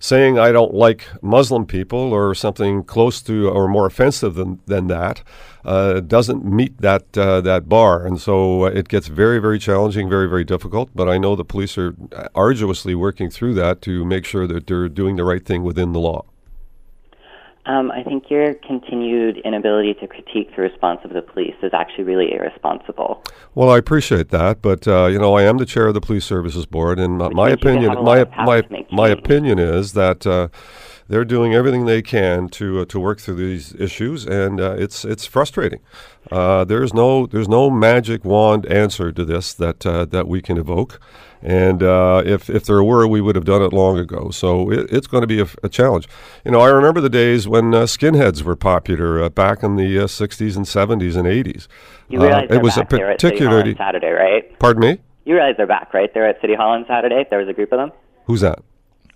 saying 0.00 0.38
I 0.38 0.50
don't 0.50 0.74
like 0.74 1.06
Muslim 1.22 1.66
people 1.66 2.12
or 2.12 2.34
something 2.34 2.82
close 2.82 3.22
to 3.22 3.48
or 3.48 3.68
more 3.68 3.86
offensive 3.86 4.34
than, 4.34 4.58
than 4.66 4.88
that 4.88 5.22
uh, 5.64 6.00
doesn't 6.00 6.44
meet 6.44 6.78
that 6.80 7.16
uh, 7.16 7.40
that 7.42 7.68
bar, 7.68 8.06
and 8.06 8.20
so 8.20 8.64
uh, 8.64 8.70
it 8.70 8.88
gets 8.88 9.08
very 9.08 9.38
very 9.38 9.58
challenging, 9.58 10.08
very 10.08 10.28
very 10.28 10.44
difficult. 10.44 10.90
But 10.94 11.08
I 11.08 11.18
know 11.18 11.36
the 11.36 11.44
police 11.44 11.76
are 11.76 11.94
arduously 12.34 12.94
working 12.94 13.30
through 13.30 13.54
that 13.54 13.82
to 13.82 14.04
make 14.04 14.24
sure 14.24 14.46
that 14.46 14.66
they're 14.66 14.88
doing 14.88 15.16
the 15.16 15.24
right 15.24 15.44
thing 15.44 15.62
within 15.62 15.92
the 15.92 16.00
law. 16.00 16.24
Um, 17.66 17.90
I 17.90 18.02
think 18.02 18.30
your 18.30 18.54
continued 18.54 19.38
inability 19.44 19.94
to 19.94 20.08
critique 20.08 20.54
the 20.56 20.62
response 20.62 21.00
of 21.04 21.12
the 21.12 21.20
police 21.20 21.54
is 21.62 21.72
actually 21.74 22.04
really 22.04 22.32
irresponsible. 22.32 23.22
Well, 23.54 23.68
I 23.70 23.76
appreciate 23.76 24.30
that, 24.30 24.62
but 24.62 24.88
uh, 24.88 25.06
you 25.06 25.18
know, 25.18 25.34
I 25.34 25.42
am 25.42 25.58
the 25.58 25.66
chair 25.66 25.86
of 25.86 25.94
the 25.94 26.00
police 26.00 26.24
services 26.24 26.64
board, 26.64 26.98
and 26.98 27.18
my, 27.18 27.28
my 27.28 27.50
opinion, 27.50 28.02
my 28.02 28.24
my 28.44 28.62
my 28.90 29.08
opinion 29.08 29.58
is 29.58 29.92
that. 29.92 30.26
Uh, 30.26 30.48
they're 31.10 31.24
doing 31.24 31.52
everything 31.52 31.86
they 31.86 32.02
can 32.02 32.48
to 32.50 32.80
uh, 32.80 32.84
to 32.84 33.00
work 33.00 33.18
through 33.18 33.34
these 33.34 33.74
issues, 33.74 34.24
and 34.24 34.60
uh, 34.60 34.76
it's 34.78 35.04
it's 35.04 35.26
frustrating. 35.26 35.80
Uh, 36.30 36.64
there's 36.64 36.94
no 36.94 37.26
there's 37.26 37.48
no 37.48 37.68
magic 37.68 38.24
wand 38.24 38.64
answer 38.66 39.10
to 39.10 39.24
this 39.24 39.52
that 39.54 39.84
uh, 39.84 40.04
that 40.04 40.28
we 40.28 40.40
can 40.40 40.56
evoke, 40.56 41.00
and 41.42 41.82
uh, 41.82 42.22
if 42.24 42.50
if 42.50 42.64
there 42.64 42.82
were, 42.82 43.06
we 43.06 43.20
would 43.20 43.34
have 43.36 43.44
done 43.44 43.62
it 43.62 43.72
long 43.72 43.98
ago. 43.98 44.30
So 44.30 44.70
it, 44.70 44.90
it's 44.90 45.06
going 45.06 45.22
to 45.22 45.26
be 45.26 45.40
a, 45.40 45.46
a, 45.62 45.68
challenge. 45.68 46.08
You 46.44 46.50
know, 46.50 46.60
I 46.60 46.68
remember 46.68 47.00
the 47.00 47.10
days 47.10 47.48
when 47.48 47.74
uh, 47.74 47.82
skinheads 47.82 48.42
were 48.42 48.56
popular 48.56 49.28
back 49.30 49.62
in 49.62 49.76
the 49.76 49.96
'60s 49.96 50.56
and 50.56 50.66
'70s 50.66 51.16
and 51.16 51.26
'80s. 51.26 51.66
You 52.08 52.20
realize 52.20 52.48
it 52.50 52.62
was 52.62 52.76
a 52.76 52.84
particularly 52.84 53.74
Saturday, 53.76 54.10
right? 54.10 54.58
Pardon 54.58 54.80
me. 54.80 54.98
You 55.24 55.34
realize 55.34 55.54
they're 55.56 55.66
back, 55.66 55.94
right? 55.94 56.12
They're 56.12 56.28
at 56.28 56.40
City 56.40 56.54
Hall 56.54 56.70
on 56.70 56.84
Saturday. 56.88 57.24
There 57.28 57.38
was 57.38 57.48
a 57.48 57.52
group 57.52 57.72
of 57.72 57.78
them. 57.78 57.92
Who's 58.24 58.40
that? 58.40 58.60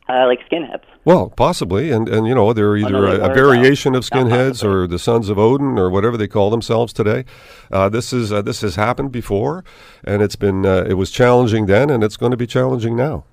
uh, 0.08 0.26
like 0.26 0.40
skinheads. 0.48 0.84
Well, 1.04 1.28
possibly, 1.28 1.90
and 1.90 2.08
and 2.08 2.26
you 2.26 2.34
know 2.34 2.52
they're 2.54 2.76
either 2.76 3.06
a, 3.06 3.30
a, 3.30 3.34
variation 3.34 3.94
of 3.94 4.04
skinheads 4.10 4.64
or 4.64 4.86
the 4.86 4.98
Sons 4.98 5.28
of 5.28 5.38
Odin 5.38 5.78
or 5.78 5.90
whatever 5.90 6.16
they 6.16 6.28
call 6.28 6.50
themselves 6.50 6.94
today. 6.94 7.26
Uh, 7.70 7.90
this 7.90 8.12
is 8.12 8.32
uh, 8.32 8.40
this 8.40 8.62
has 8.62 8.76
happened 8.76 9.12
before, 9.12 9.64
and 10.02 10.22
it's 10.22 10.36
been 10.36 10.64
uh, 10.64 10.84
it 10.88 10.94
was 10.94 11.10
challenging 11.10 11.66
then, 11.66 11.90
and 11.90 12.02
it's 12.02 12.16
going 12.16 12.30
to 12.30 12.38
be 12.38 12.46
challenging 12.46 12.96
now. 12.96 13.24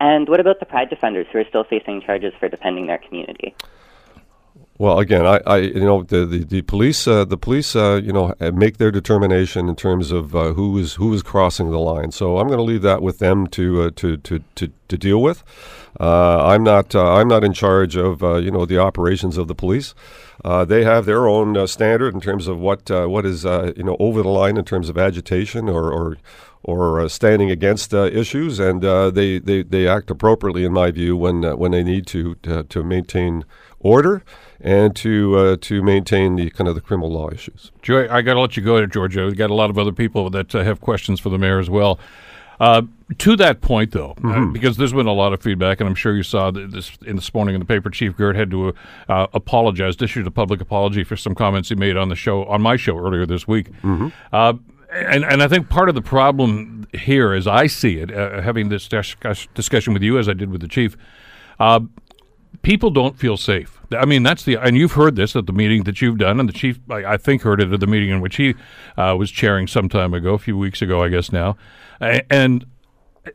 And 0.00 0.28
what 0.28 0.40
about 0.40 0.58
the 0.58 0.66
Pride 0.66 0.90
defenders 0.90 1.26
who 1.32 1.38
are 1.38 1.44
still 1.48 1.64
facing 1.64 2.00
charges 2.00 2.32
for 2.40 2.48
defending 2.48 2.86
their 2.86 2.98
community? 2.98 3.54
Well, 4.78 4.98
again, 4.98 5.26
I, 5.26 5.40
I 5.46 5.56
you 5.58 5.84
know, 5.84 6.02
the 6.02 6.24
the, 6.24 6.42
the 6.42 6.62
police, 6.62 7.06
uh, 7.06 7.24
the 7.24 7.36
police, 7.36 7.76
uh, 7.76 8.00
you 8.02 8.12
know, 8.12 8.34
make 8.52 8.78
their 8.78 8.90
determination 8.90 9.68
in 9.68 9.76
terms 9.76 10.10
of 10.10 10.34
uh, 10.34 10.54
who 10.54 10.76
is 10.78 10.94
who 10.94 11.12
is 11.12 11.22
crossing 11.22 11.70
the 11.70 11.78
line. 11.78 12.10
So 12.10 12.38
I'm 12.38 12.48
going 12.48 12.58
to 12.58 12.64
leave 12.64 12.82
that 12.82 13.02
with 13.02 13.18
them 13.18 13.46
to 13.48 13.82
uh, 13.82 13.90
to, 13.96 14.16
to 14.16 14.42
to 14.56 14.72
to 14.88 14.98
deal 14.98 15.22
with. 15.22 15.44
Uh, 15.98 16.44
I'm 16.46 16.62
not 16.62 16.94
uh, 16.94 17.14
I'm 17.14 17.28
not 17.28 17.42
in 17.42 17.52
charge 17.52 17.96
of 17.96 18.22
you 18.22 18.50
know 18.50 18.66
the 18.66 18.78
operations 18.78 19.36
of 19.36 19.48
the 19.48 19.54
police. 19.54 19.94
they 20.44 20.84
have 20.84 21.06
their 21.06 21.26
own 21.26 21.66
standard 21.66 22.14
in 22.14 22.20
terms 22.20 22.46
of 22.46 22.58
what 22.58 22.90
what 22.90 23.26
is 23.26 23.44
you 23.44 23.82
know 23.82 23.96
over 23.98 24.22
the 24.22 24.28
line 24.28 24.56
in 24.56 24.64
terms 24.64 24.88
of 24.88 24.96
agitation 24.96 25.68
or 25.68 25.92
or 25.92 26.16
or 26.62 27.00
uh, 27.00 27.08
standing 27.08 27.50
against 27.50 27.94
uh, 27.94 28.02
issues, 28.04 28.58
and 28.58 28.84
uh, 28.84 29.10
they, 29.10 29.38
they, 29.38 29.62
they 29.62 29.88
act 29.88 30.10
appropriately, 30.10 30.64
in 30.64 30.72
my 30.72 30.90
view, 30.90 31.16
when 31.16 31.42
when 31.58 31.72
they 31.72 31.82
need 31.82 32.06
to, 32.06 32.34
to, 32.36 32.64
to 32.64 32.84
maintain 32.84 33.44
order 33.78 34.22
and 34.60 34.94
to 34.94 35.36
uh, 35.36 35.56
to 35.60 35.82
maintain 35.82 36.36
the 36.36 36.50
kind 36.50 36.68
of 36.68 36.74
the 36.74 36.80
criminal 36.80 37.10
law 37.10 37.30
issues. 37.30 37.72
Joy, 37.80 38.08
I 38.10 38.20
got 38.22 38.34
to 38.34 38.40
let 38.40 38.56
you 38.56 38.62
go, 38.62 38.84
Georgia. 38.86 39.24
We've 39.24 39.36
got 39.36 39.50
a 39.50 39.54
lot 39.54 39.70
of 39.70 39.78
other 39.78 39.92
people 39.92 40.28
that 40.30 40.54
uh, 40.54 40.62
have 40.62 40.80
questions 40.80 41.18
for 41.18 41.30
the 41.30 41.38
mayor 41.38 41.58
as 41.58 41.70
well. 41.70 41.98
Uh, 42.60 42.82
to 43.18 43.36
that 43.36 43.62
point, 43.62 43.92
though, 43.92 44.10
uh, 44.10 44.20
mm-hmm. 44.20 44.52
because 44.52 44.76
there's 44.76 44.92
been 44.92 45.06
a 45.06 45.12
lot 45.12 45.32
of 45.32 45.42
feedback, 45.42 45.80
and 45.80 45.88
I'm 45.88 45.94
sure 45.94 46.14
you 46.14 46.22
saw 46.22 46.50
this 46.50 46.92
in 47.06 47.16
this 47.16 47.32
morning 47.32 47.54
in 47.54 47.60
the 47.60 47.66
paper. 47.66 47.88
Chief 47.88 48.14
Girt 48.14 48.36
had 48.36 48.50
to 48.50 48.74
uh, 49.08 49.26
apologize, 49.32 50.00
issued 50.00 50.26
a 50.26 50.30
public 50.30 50.60
apology 50.60 51.02
for 51.02 51.16
some 51.16 51.34
comments 51.34 51.70
he 51.70 51.74
made 51.74 51.96
on 51.96 52.10
the 52.10 52.14
show, 52.14 52.44
on 52.44 52.60
my 52.60 52.76
show 52.76 52.98
earlier 52.98 53.24
this 53.24 53.48
week. 53.48 53.72
Mm-hmm. 53.82 54.08
Uh, 54.30 54.52
and, 54.92 55.24
and 55.24 55.42
I 55.42 55.48
think 55.48 55.70
part 55.70 55.88
of 55.88 55.94
the 55.94 56.02
problem 56.02 56.86
here, 56.92 57.32
as 57.32 57.46
I 57.46 57.66
see 57.66 57.98
it, 57.98 58.12
uh, 58.14 58.42
having 58.42 58.68
this 58.68 58.88
discussion 59.54 59.94
with 59.94 60.02
you, 60.02 60.18
as 60.18 60.28
I 60.28 60.34
did 60.34 60.50
with 60.50 60.60
the 60.60 60.68
chief, 60.68 60.96
people 62.62 62.90
don't 62.90 63.18
feel 63.18 63.36
safe. 63.36 63.79
I 63.92 64.04
mean, 64.04 64.22
that's 64.22 64.44
the, 64.44 64.56
and 64.56 64.76
you've 64.76 64.92
heard 64.92 65.16
this 65.16 65.34
at 65.34 65.46
the 65.46 65.52
meeting 65.52 65.84
that 65.84 66.00
you've 66.00 66.18
done, 66.18 66.40
and 66.40 66.48
the 66.48 66.52
chief, 66.52 66.78
I, 66.90 67.04
I 67.04 67.16
think, 67.16 67.42
heard 67.42 67.60
it 67.60 67.72
at 67.72 67.80
the 67.80 67.86
meeting 67.86 68.10
in 68.10 68.20
which 68.20 68.36
he 68.36 68.54
uh, 68.96 69.16
was 69.18 69.30
chairing 69.30 69.66
some 69.66 69.88
time 69.88 70.14
ago, 70.14 70.34
a 70.34 70.38
few 70.38 70.56
weeks 70.56 70.80
ago, 70.82 71.02
I 71.02 71.08
guess 71.08 71.32
now. 71.32 71.56
And 72.00 72.66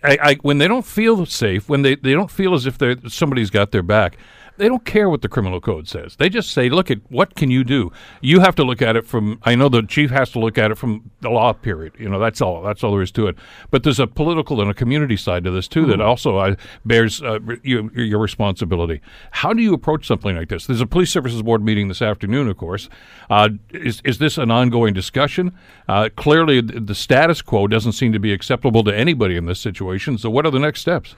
I, 0.04 0.18
I, 0.22 0.34
when 0.42 0.58
they 0.58 0.68
don't 0.68 0.86
feel 0.86 1.26
safe, 1.26 1.70
when 1.70 1.82
they, 1.82 1.96
they 1.96 2.14
don't 2.14 2.32
feel 2.32 2.54
as 2.54 2.66
if 2.66 2.78
they 2.78 2.96
somebody's 3.08 3.50
got 3.50 3.72
their 3.72 3.84
back, 3.84 4.18
they 4.58 4.68
don't 4.68 4.86
care 4.86 5.10
what 5.10 5.22
the 5.22 5.30
criminal 5.30 5.60
code 5.60 5.88
says. 5.88 6.16
They 6.16 6.30
just 6.30 6.52
say, 6.52 6.70
"Look 6.70 6.90
at 6.90 7.00
what 7.10 7.36
can 7.36 7.52
you 7.52 7.64
do." 7.64 7.92
You 8.22 8.40
have 8.40 8.56
to 8.56 8.64
look 8.64 8.82
at 8.82 8.96
it 8.96 9.06
from. 9.06 9.40
I 9.44 9.56
know 9.56 9.70
the 9.70 9.84
chief 9.84 10.12
has 10.12 10.32
to 10.32 10.40
look 10.40 10.58
at 10.58 10.72
it 10.72 10.78
from 10.78 11.12
the 11.22 11.30
law 11.30 11.54
period. 11.54 11.94
You 12.00 12.10
know, 12.10 12.20
that's 12.20 12.42
all. 12.42 12.62
That's 12.62 12.84
all 12.84 12.92
there 12.92 13.02
is 13.02 13.12
to 13.12 13.28
it. 13.28 13.36
But 13.72 13.84
there's 13.84 14.00
a 14.00 14.08
political 14.08 14.62
and 14.62 14.70
a 14.70 14.74
community 14.74 15.18
side 15.18 15.44
to 15.44 15.52
this 15.52 15.68
too 15.68 15.82
mm-hmm. 15.82 15.92
that 15.92 16.02
also 16.02 16.38
uh, 16.38 16.56
bears 16.86 17.22
uh, 17.22 17.40
you, 17.64 17.92
your 17.94 18.20
responsibility. 18.20 19.02
How 19.32 19.54
do 19.54 19.62
you 19.62 19.74
approach 19.74 20.08
something 20.08 20.36
like 20.36 20.50
this? 20.50 20.68
There's 20.68 20.82
a 20.82 20.88
police 20.88 21.12
services 21.12 21.42
board 21.42 21.64
meeting 21.64 21.88
this 21.88 22.02
afternoon, 22.02 22.48
of 22.48 22.58
course. 22.58 22.90
Uh, 23.30 23.50
is 23.72 24.02
is 24.06 24.20
this 24.20 24.38
an 24.38 24.52
ongoing 24.52 24.94
discussion? 24.94 25.52
Uh, 25.88 26.10
clearly, 26.16 26.62
the 26.62 26.96
status 26.96 27.42
quo 27.42 27.68
doesn't 27.68 27.94
seem 27.94 28.14
to 28.14 28.20
be 28.20 28.32
acceptable 28.32 28.84
to 28.84 28.96
anybody 28.96 29.36
in 29.36 29.46
this 29.46 29.60
situation. 29.60 30.18
So, 30.18 30.30
what 30.30 30.46
are 30.46 30.52
the 30.52 30.60
next 30.60 30.82
steps? 30.82 31.16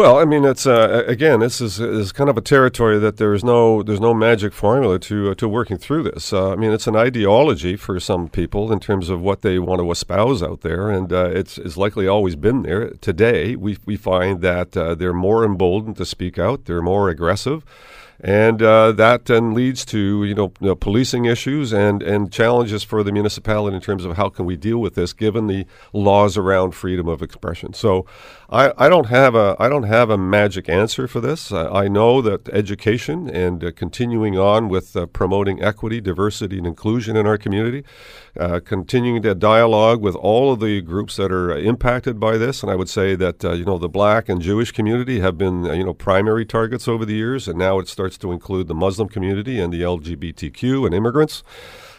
Well, 0.00 0.18
I 0.18 0.24
mean, 0.24 0.46
it's 0.46 0.66
uh, 0.66 1.04
again, 1.06 1.40
this 1.40 1.60
is, 1.60 1.78
is 1.78 2.10
kind 2.10 2.30
of 2.30 2.38
a 2.38 2.40
territory 2.40 2.98
that 2.98 3.18
there's 3.18 3.44
no 3.44 3.82
there's 3.82 4.00
no 4.00 4.14
magic 4.14 4.54
formula 4.54 4.98
to 5.00 5.32
uh, 5.32 5.34
to 5.34 5.46
working 5.46 5.76
through 5.76 6.04
this. 6.04 6.32
Uh, 6.32 6.52
I 6.52 6.56
mean, 6.56 6.72
it's 6.72 6.86
an 6.86 6.96
ideology 6.96 7.76
for 7.76 8.00
some 8.00 8.30
people 8.30 8.72
in 8.72 8.80
terms 8.80 9.10
of 9.10 9.20
what 9.20 9.42
they 9.42 9.58
want 9.58 9.82
to 9.82 9.90
espouse 9.90 10.42
out 10.42 10.62
there, 10.62 10.88
and 10.88 11.12
uh, 11.12 11.28
it's, 11.28 11.58
it's 11.58 11.76
likely 11.76 12.08
always 12.08 12.34
been 12.34 12.62
there. 12.62 12.88
Today, 13.02 13.56
we 13.56 13.76
we 13.84 13.98
find 13.98 14.40
that 14.40 14.74
uh, 14.74 14.94
they're 14.94 15.12
more 15.12 15.44
emboldened 15.44 15.98
to 15.98 16.06
speak 16.06 16.38
out. 16.38 16.64
They're 16.64 16.80
more 16.80 17.10
aggressive 17.10 17.62
and 18.22 18.62
uh, 18.62 18.92
that 18.92 19.24
then 19.26 19.54
leads 19.54 19.84
to 19.86 20.24
you 20.24 20.34
know, 20.34 20.52
you 20.60 20.68
know, 20.68 20.74
policing 20.74 21.24
issues 21.24 21.72
and, 21.72 22.02
and 22.02 22.32
challenges 22.32 22.82
for 22.82 23.02
the 23.02 23.12
municipality 23.12 23.74
in 23.74 23.82
terms 23.82 24.04
of 24.04 24.16
how 24.16 24.28
can 24.28 24.44
we 24.44 24.56
deal 24.56 24.78
with 24.78 24.94
this 24.94 25.12
given 25.12 25.46
the 25.46 25.66
laws 25.92 26.36
around 26.36 26.72
freedom 26.72 27.08
of 27.08 27.22
expression. 27.22 27.72
So 27.72 28.06
I, 28.50 28.72
I 28.76 28.88
don't 28.88 29.06
have 29.06 29.36
a 29.36 29.56
I 29.60 29.68
don't 29.68 29.84
have 29.84 30.10
a 30.10 30.18
magic 30.18 30.68
answer 30.68 31.06
for 31.06 31.20
this. 31.20 31.52
Uh, 31.52 31.70
I 31.72 31.86
know 31.86 32.20
that 32.20 32.48
education 32.48 33.30
and 33.30 33.62
uh, 33.62 33.70
continuing 33.70 34.36
on 34.36 34.68
with 34.68 34.96
uh, 34.96 35.06
promoting 35.06 35.62
equity, 35.62 36.00
diversity, 36.00 36.58
and 36.58 36.66
inclusion 36.66 37.16
in 37.16 37.26
our 37.26 37.38
community, 37.38 37.84
uh, 38.38 38.58
continuing 38.64 39.22
to 39.22 39.36
dialogue 39.36 40.02
with 40.02 40.16
all 40.16 40.52
of 40.52 40.58
the 40.58 40.80
groups 40.80 41.16
that 41.16 41.30
are 41.30 41.56
impacted 41.56 42.18
by 42.18 42.36
this, 42.36 42.62
and 42.62 42.72
I 42.72 42.74
would 42.74 42.88
say 42.88 43.14
that 43.14 43.44
uh, 43.44 43.52
you 43.52 43.64
know 43.64 43.78
the 43.78 43.88
Black 43.88 44.28
and 44.28 44.42
Jewish 44.42 44.72
community 44.72 45.20
have 45.20 45.38
been 45.38 45.64
you 45.64 45.84
know 45.84 45.94
primary 45.94 46.44
targets 46.44 46.88
over 46.88 47.04
the 47.04 47.14
years, 47.14 47.46
and 47.46 47.56
now 47.56 47.78
it 47.78 47.86
starts 47.86 48.09
starts 48.10 48.18
to 48.18 48.32
include 48.32 48.66
the 48.66 48.74
Muslim 48.74 49.08
community 49.08 49.60
and 49.60 49.72
the 49.72 49.82
LGBTQ 49.82 50.84
and 50.84 50.94
immigrants. 50.94 51.44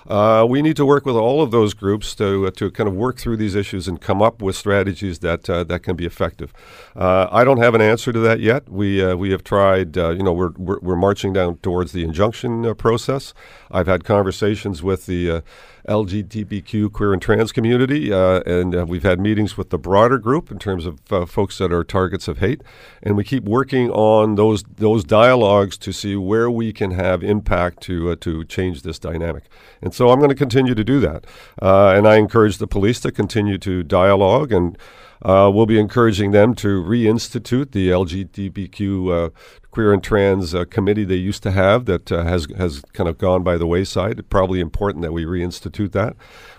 Uh, 0.08 0.45
we 0.50 0.62
need 0.62 0.76
to 0.76 0.86
work 0.86 1.06
with 1.06 1.15
all 1.15 1.41
of 1.41 1.52
those 1.52 1.74
groups 1.76 2.15
to 2.15 2.47
uh, 2.47 2.52
to 2.52 2.71
kind 2.71 2.89
of 2.89 2.95
work 2.95 3.17
through 3.17 3.38
these 3.38 3.56
issues 3.56 3.88
and 3.88 4.02
come 4.02 4.19
up 4.19 4.41
with 4.41 4.56
strategies 4.56 5.19
that 5.19 5.47
uh, 5.47 5.63
that 5.63 5.84
can 5.84 5.95
be 5.95 6.06
effective. 6.06 6.52
Uh, 6.95 7.28
I 7.32 7.43
don't 7.43 7.60
have 7.60 7.76
an 7.76 7.82
answer 7.82 8.12
to 8.12 8.19
that 8.19 8.39
yet. 8.39 8.67
We 8.67 9.02
uh, 9.02 9.15
we 9.15 9.30
have 9.32 9.43
tried. 9.43 9.97
Uh, 9.97 10.10
you 10.10 10.24
know, 10.24 10.34
we're, 10.34 10.54
we're, 10.58 10.80
we're 10.82 10.95
marching 10.95 11.34
down 11.34 11.58
towards 11.58 11.91
the 11.91 12.04
injunction 12.04 12.76
process. 12.76 13.34
I've 13.69 13.88
had 13.88 14.04
conversations 14.04 14.82
with 14.82 15.06
the 15.06 15.43
LGBTQ 15.88 16.91
queer 16.91 17.13
and 17.13 17.22
trans 17.22 17.52
community, 17.52 18.12
uh, 18.13 18.41
and 18.46 18.76
uh, 18.76 18.86
we've 18.88 19.04
had 19.04 19.20
meetings 19.20 19.58
with 19.58 19.70
the 19.70 19.78
broader 19.78 20.17
group 20.17 20.52
in 20.52 20.60
terms 20.60 20.86
of 20.86 21.00
uh, 21.12 21.26
folks 21.26 21.58
that 21.58 21.72
are 21.72 21.84
targets 21.84 22.28
of 22.28 22.39
hate, 22.39 22.62
and 23.02 23.15
we 23.15 23.24
keep 23.24 23.44
working 23.44 23.89
on 23.91 24.36
those 24.36 24.63
those 24.63 25.04
dialogues 25.04 25.78
to 25.78 25.91
see 25.91 26.15
where 26.15 26.50
we 26.50 26.72
can 26.72 26.91
have 26.91 27.24
impact 27.24 27.82
to 27.84 28.12
uh, 28.12 28.15
to 28.22 28.44
change 28.46 28.84
this 28.84 29.00
dynamic. 29.00 29.46
And 29.82 29.94
so 29.94 30.10
I'm 30.10 30.20
going 30.20 30.30
to 30.30 30.36
continue 30.36 30.76
to 30.76 30.84
do 30.84 31.00
that, 31.00 31.26
uh, 31.62 31.94
and 31.96 32.08
I 32.08 32.15
encourage 32.15 32.58
the 32.58 32.67
police 32.67 33.00
to 33.02 33.12
continue 33.12 33.58
to 33.60 33.84
dialogue 33.84 34.52
and. 34.52 34.78
Uh, 35.24 35.52
we'll 35.54 35.68
be 35.68 35.80
encouraging 35.80 36.32
them 36.32 36.56
to 36.56 36.82
reinstitute 36.82 37.72
the 37.72 37.90
LGBTQ 37.90 39.28
uh, 39.28 39.30
queer 39.70 39.94
and 39.94 40.04
trans 40.04 40.54
uh, 40.54 40.66
committee 40.66 41.04
they 41.04 41.16
used 41.16 41.44
to 41.44 41.52
have 41.52 41.86
that 41.86 42.12
uh, 42.12 42.24
has 42.24 42.48
has 42.58 42.82
kind 42.94 43.08
of 43.08 43.18
gone 43.18 43.44
by 43.44 43.58
the 43.58 43.68
wayside. 43.68 44.20
It's 44.20 44.28
probably 44.28 44.60
important 44.60 45.02
that 45.04 45.14
we 45.14 45.26
reinstitute 45.26 45.92
that. 45.94 46.16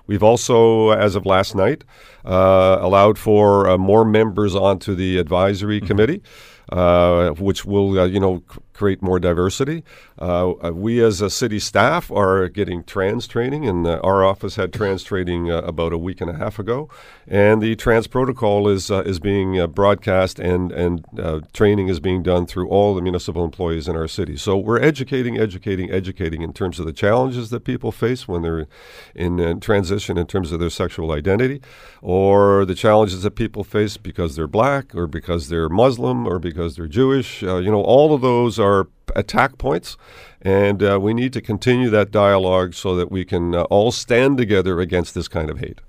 We've 0.06 0.22
also, 0.22 0.90
as 0.90 1.14
of 1.14 1.26
last 1.26 1.54
night, 1.54 1.84
uh, 2.24 2.78
allowed 2.80 3.18
for 3.18 3.68
uh, 3.68 3.78
more 3.78 4.04
members 4.04 4.54
onto 4.54 4.94
the 4.94 5.18
advisory 5.18 5.78
mm-hmm. 5.78 5.86
committee. 5.86 6.22
Uh, 6.68 7.32
which 7.32 7.66
will, 7.66 7.98
uh, 7.98 8.06
you 8.06 8.20
know, 8.20 8.42
create 8.72 9.02
more 9.02 9.18
diversity. 9.18 9.84
Uh, 10.20 10.52
uh, 10.52 10.70
we 10.72 11.02
as 11.02 11.20
a 11.20 11.30
city 11.30 11.58
staff 11.58 12.10
are 12.10 12.48
getting 12.48 12.84
trans 12.84 13.26
training, 13.26 13.66
and 13.68 13.86
our 13.86 14.24
office 14.24 14.56
had 14.56 14.72
trans 14.72 15.02
training 15.02 15.50
about 15.50 15.92
a 15.92 15.98
week 15.98 16.20
and 16.20 16.30
a 16.30 16.34
half 16.34 16.58
ago. 16.58 16.88
And 17.26 17.62
the 17.62 17.76
trans 17.76 18.06
protocol 18.06 18.68
is 18.68 18.90
is 18.90 19.18
being 19.18 19.64
broadcast, 19.72 20.38
and 20.38 20.72
and 20.72 21.04
training 21.52 21.88
is 21.88 22.00
being 22.00 22.22
done 22.22 22.46
through 22.46 22.68
all 22.68 22.94
the 22.94 23.02
municipal 23.02 23.44
employees 23.44 23.88
in 23.88 23.96
our 23.96 24.08
city. 24.08 24.36
So 24.36 24.56
we're 24.56 24.80
educating, 24.80 25.38
educating, 25.38 25.90
educating 25.90 26.42
in 26.42 26.52
terms 26.52 26.78
of 26.80 26.86
the 26.86 26.92
challenges 26.92 27.50
that 27.50 27.64
people 27.64 27.92
face 27.92 28.26
when 28.26 28.42
they're 28.42 28.66
in, 29.14 29.38
in 29.38 29.60
transition 29.60 30.18
in 30.18 30.26
terms 30.26 30.52
of 30.52 30.60
their 30.60 30.70
sexual 30.70 31.12
identity, 31.12 31.60
or 32.00 32.64
the 32.64 32.74
challenges 32.74 33.22
that 33.22 33.32
people 33.32 33.64
face 33.64 33.96
because 33.96 34.36
they're 34.36 34.46
black, 34.46 34.94
or 34.94 35.06
because 35.06 35.48
they're 35.48 35.68
Muslim, 35.68 36.26
or 36.26 36.38
because 36.38 36.76
they're 36.76 36.88
Jewish. 36.88 37.42
Uh, 37.42 37.56
you 37.56 37.70
know, 37.70 37.82
all 37.82 38.14
of 38.14 38.20
those 38.20 38.58
are 38.58 38.71
attack 39.14 39.58
points, 39.58 39.96
and 40.40 40.82
uh, 40.82 40.98
we 41.00 41.14
need 41.14 41.32
to 41.32 41.40
continue 41.40 41.90
that 41.90 42.10
dialogue 42.10 42.74
so 42.74 42.96
that 42.96 43.10
we 43.10 43.24
can 43.24 43.54
uh, 43.54 43.62
all 43.64 43.92
stand 43.92 44.38
together 44.38 44.80
against 44.80 45.14
this 45.14 45.28
kind 45.28 45.50
of 45.50 45.58
hate. 45.58 45.80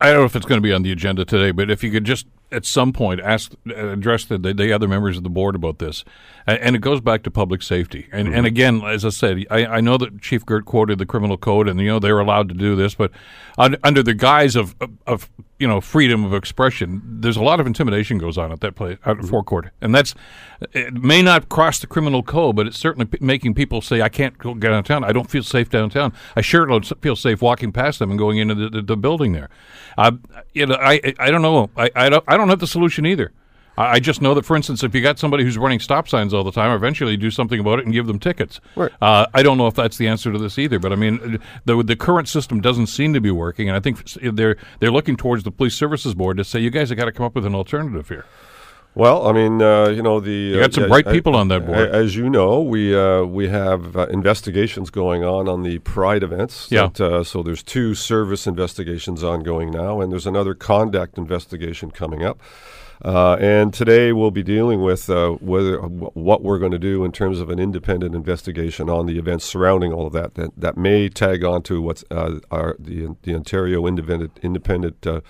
I 0.00 0.06
don't 0.06 0.20
know 0.20 0.24
if 0.24 0.34
it's 0.34 0.46
going 0.46 0.60
to 0.60 0.66
be 0.66 0.72
on 0.72 0.82
the 0.82 0.90
agenda 0.90 1.24
today, 1.24 1.52
but 1.52 1.70
if 1.70 1.84
you 1.84 1.90
could 1.92 2.04
just 2.04 2.26
at 2.50 2.66
some 2.66 2.92
point 2.92 3.20
ask 3.20 3.52
address 3.74 4.24
the, 4.24 4.36
the 4.36 4.72
other 4.72 4.88
members 4.88 5.16
of 5.16 5.22
the 5.22 5.30
board 5.30 5.54
about 5.54 5.78
this, 5.78 6.04
and, 6.46 6.74
it 6.74 6.80
goes 6.80 7.00
back 7.00 7.22
to 7.22 7.30
public 7.30 7.62
safety. 7.62 8.08
And 8.12 8.28
mm-hmm. 8.28 8.36
and 8.36 8.46
again, 8.46 8.82
as 8.82 9.04
I 9.04 9.10
said, 9.10 9.46
I, 9.48 9.64
I 9.64 9.80
know 9.80 9.96
that 9.98 10.20
Chief 10.20 10.44
Girt 10.44 10.64
quoted 10.64 10.98
the 10.98 11.06
criminal 11.06 11.36
code, 11.36 11.68
and 11.68 11.80
you 11.80 11.86
know 11.86 11.98
they're 12.00 12.18
allowed 12.18 12.48
to 12.48 12.54
do 12.54 12.74
this, 12.74 12.96
but 12.96 13.12
under 13.56 14.02
the 14.02 14.14
guise 14.14 14.56
of, 14.56 14.74
of, 14.80 14.90
of 15.06 15.30
you 15.62 15.68
know 15.68 15.80
freedom 15.80 16.24
of 16.24 16.34
expression, 16.34 17.00
there's 17.04 17.36
a 17.36 17.42
lot 17.42 17.60
of 17.60 17.68
intimidation 17.68 18.18
goes 18.18 18.36
on 18.36 18.50
at 18.50 18.60
that 18.60 18.74
place 18.74 18.98
at 19.04 19.16
mm-hmm. 19.16 19.28
forecourt, 19.28 19.70
and 19.80 19.94
that's 19.94 20.12
it 20.72 20.94
may 20.94 21.22
not 21.22 21.48
cross 21.48 21.78
the 21.78 21.86
criminal 21.86 22.24
code, 22.24 22.56
but 22.56 22.66
it's 22.66 22.76
certainly 22.76 23.06
p- 23.06 23.18
making 23.20 23.54
people 23.54 23.80
say, 23.80 24.02
"I 24.02 24.08
can't 24.08 24.36
go 24.38 24.54
downtown. 24.54 25.04
I 25.04 25.12
don't 25.12 25.30
feel 25.30 25.44
safe 25.44 25.70
downtown. 25.70 26.12
I 26.34 26.40
sure 26.40 26.66
don't 26.66 26.84
feel 27.00 27.14
safe 27.14 27.40
walking 27.40 27.70
past 27.70 28.00
them 28.00 28.10
and 28.10 28.18
going 28.18 28.38
into 28.38 28.56
the, 28.56 28.68
the, 28.68 28.82
the 28.82 28.96
building 28.96 29.32
there." 29.34 29.50
Uh, 29.96 30.12
you 30.52 30.66
know, 30.66 30.76
I 30.80 31.00
I 31.20 31.30
don't 31.30 31.42
know. 31.42 31.70
I 31.76 31.90
I 31.94 32.08
don't 32.08 32.24
I 32.26 32.36
don't 32.36 32.48
have 32.48 32.58
the 32.58 32.66
solution 32.66 33.06
either. 33.06 33.30
I 33.76 34.00
just 34.00 34.20
know 34.20 34.34
that, 34.34 34.44
for 34.44 34.54
instance, 34.54 34.82
if 34.82 34.94
you 34.94 35.00
got 35.00 35.18
somebody 35.18 35.44
who's 35.44 35.56
running 35.56 35.80
stop 35.80 36.06
signs 36.06 36.34
all 36.34 36.44
the 36.44 36.52
time, 36.52 36.70
eventually 36.72 37.16
do 37.16 37.30
something 37.30 37.58
about 37.58 37.78
it 37.78 37.86
and 37.86 37.94
give 37.94 38.06
them 38.06 38.18
tickets. 38.18 38.60
Right. 38.76 38.92
Uh, 39.00 39.26
I 39.32 39.42
don't 39.42 39.56
know 39.56 39.66
if 39.66 39.74
that's 39.74 39.96
the 39.96 40.08
answer 40.08 40.30
to 40.30 40.38
this 40.38 40.58
either, 40.58 40.78
but 40.78 40.92
I 40.92 40.96
mean, 40.96 41.40
the 41.64 41.82
the 41.82 41.96
current 41.96 42.28
system 42.28 42.60
doesn't 42.60 42.88
seem 42.88 43.14
to 43.14 43.20
be 43.20 43.30
working, 43.30 43.68
and 43.68 43.76
I 43.76 43.80
think 43.80 44.04
they're 44.20 44.56
they're 44.80 44.90
looking 44.90 45.16
towards 45.16 45.44
the 45.44 45.50
police 45.50 45.74
services 45.74 46.14
board 46.14 46.36
to 46.36 46.44
say, 46.44 46.60
you 46.60 46.70
guys 46.70 46.90
have 46.90 46.98
got 46.98 47.06
to 47.06 47.12
come 47.12 47.24
up 47.24 47.34
with 47.34 47.46
an 47.46 47.54
alternative 47.54 48.08
here. 48.08 48.26
Well, 48.94 49.26
I 49.26 49.32
mean, 49.32 49.62
uh, 49.62 49.88
you 49.88 50.02
know, 50.02 50.20
the 50.20 50.30
you 50.30 50.60
got 50.60 50.74
some 50.74 50.84
uh, 50.84 50.88
bright 50.88 51.06
people 51.06 51.34
on 51.34 51.48
that 51.48 51.64
board. 51.64 51.88
As 51.88 52.14
you 52.14 52.28
know, 52.28 52.60
we 52.60 52.94
uh, 52.94 53.22
we 53.24 53.48
have 53.48 53.96
uh, 53.96 54.06
investigations 54.08 54.90
going 54.90 55.24
on 55.24 55.48
on 55.48 55.62
the 55.62 55.78
Pride 55.78 56.22
events. 56.22 56.70
Yeah. 56.70 56.88
That, 56.88 57.00
uh, 57.00 57.24
so 57.24 57.42
there's 57.42 57.62
two 57.62 57.94
service 57.94 58.46
investigations 58.46 59.24
ongoing 59.24 59.70
now, 59.70 60.02
and 60.02 60.12
there's 60.12 60.26
another 60.26 60.54
conduct 60.54 61.16
investigation 61.16 61.90
coming 61.90 62.22
up. 62.22 62.38
Uh, 63.04 63.36
and 63.40 63.74
today 63.74 64.12
we'll 64.12 64.30
be 64.30 64.44
dealing 64.44 64.80
with 64.80 65.10
uh, 65.10 65.30
whether 65.40 65.78
what 65.80 66.42
we're 66.42 66.58
going 66.58 66.70
to 66.70 66.78
do 66.78 67.04
in 67.04 67.10
terms 67.10 67.40
of 67.40 67.50
an 67.50 67.58
independent 67.58 68.14
investigation 68.14 68.88
on 68.88 69.06
the 69.06 69.18
events 69.18 69.44
surrounding 69.44 69.92
all 69.92 70.06
of 70.06 70.12
that. 70.12 70.34
That, 70.36 70.50
that 70.56 70.76
may 70.76 71.08
tag 71.08 71.42
on 71.42 71.62
to 71.64 71.82
what 71.82 72.04
uh, 72.12 72.38
our 72.52 72.76
the, 72.78 73.16
the 73.22 73.34
Ontario 73.34 73.86
Independent 73.86 74.38
Independent 74.42 75.04
uh, 75.04 75.20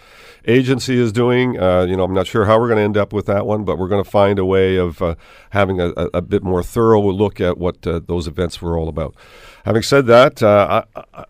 Agency 0.44 0.98
is 0.98 1.12
doing. 1.12 1.58
Uh, 1.58 1.85
you 1.85 1.96
know, 1.96 2.04
I'm 2.04 2.12
not 2.12 2.26
sure 2.26 2.44
how 2.44 2.61
we're 2.61 2.68
going 2.68 2.76
to 2.76 2.85
end 2.85 2.98
up 2.98 3.14
with 3.14 3.24
that 3.26 3.46
one, 3.46 3.64
but 3.64 3.78
we're 3.78 3.88
going 3.88 4.04
to 4.04 4.11
find 4.11 4.38
a 4.38 4.44
way 4.44 4.76
of 4.76 5.00
uh, 5.00 5.14
having 5.50 5.80
a, 5.80 5.92
a, 6.12 6.20
bit 6.20 6.42
more 6.42 6.62
thorough 6.62 7.11
look 7.11 7.40
at 7.40 7.56
what 7.56 7.82
those 7.82 8.28
events 8.28 8.61
were 8.61 8.78
all 8.78 8.88
about. 8.88 9.14
Having 9.64 9.82
said 9.82 10.06
that, 10.06 10.42
I, 10.42 10.85
I 10.94 11.24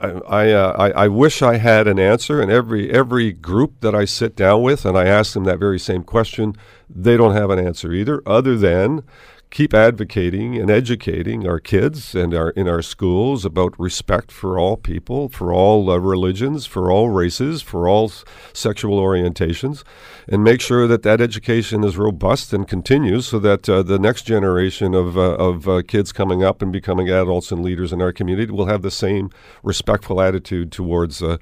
I 0.00 0.08
I, 0.08 0.50
uh, 0.50 0.72
I, 0.78 1.04
I 1.04 1.08
wish 1.08 1.42
I 1.42 1.56
had 1.56 1.86
an 1.86 1.98
answer, 1.98 2.40
and 2.40 2.50
every 2.50 2.90
every 2.90 3.32
group 3.32 3.80
that 3.80 3.94
I 3.94 4.04
sit 4.04 4.34
down 4.34 4.62
with 4.62 4.84
and 4.84 4.96
I 4.98 5.06
ask 5.06 5.34
them 5.34 5.44
that 5.44 5.58
very 5.58 5.78
same 5.78 6.02
question, 6.02 6.56
they 6.88 7.16
don't 7.16 7.34
have 7.34 7.50
an 7.50 7.58
answer 7.58 7.92
either, 7.92 8.22
other 8.26 8.56
than 8.56 9.02
keep 9.50 9.72
advocating 9.72 10.56
and 10.56 10.70
educating 10.70 11.46
our 11.46 11.58
kids 11.58 12.14
and 12.14 12.34
our 12.34 12.50
in 12.50 12.68
our 12.68 12.82
schools 12.82 13.44
about 13.44 13.78
respect 13.78 14.30
for 14.30 14.58
all 14.58 14.76
people, 14.76 15.28
for 15.28 15.52
all 15.52 15.90
uh, 15.90 15.96
religions, 15.96 16.66
for 16.66 16.90
all 16.90 17.08
races, 17.08 17.62
for 17.62 17.88
all 17.88 18.06
s- 18.06 18.24
sexual 18.52 19.00
orientations, 19.00 19.84
and 20.28 20.44
make 20.44 20.60
sure 20.60 20.86
that 20.86 21.02
that 21.02 21.20
education 21.20 21.82
is 21.82 21.96
robust 21.96 22.52
and 22.52 22.68
continues, 22.68 23.26
so 23.26 23.38
that 23.38 23.68
uh, 23.68 23.82
the 23.82 23.98
next 23.98 24.22
generation 24.24 24.94
of 24.94 25.16
uh, 25.16 25.36
of 25.36 25.68
uh, 25.68 25.82
kids 25.82 26.12
coming 26.12 26.42
up 26.42 26.60
and 26.60 26.72
becoming 26.72 27.08
adults 27.08 27.50
and 27.50 27.62
leaders 27.62 27.92
in 27.92 28.02
our 28.02 28.12
community 28.12 28.52
will 28.52 28.66
have 28.66 28.82
the 28.82 28.90
same 28.90 29.30
respectful 29.62 30.20
attitude 30.20 30.70
towards 30.70 31.22
uh, 31.22 31.38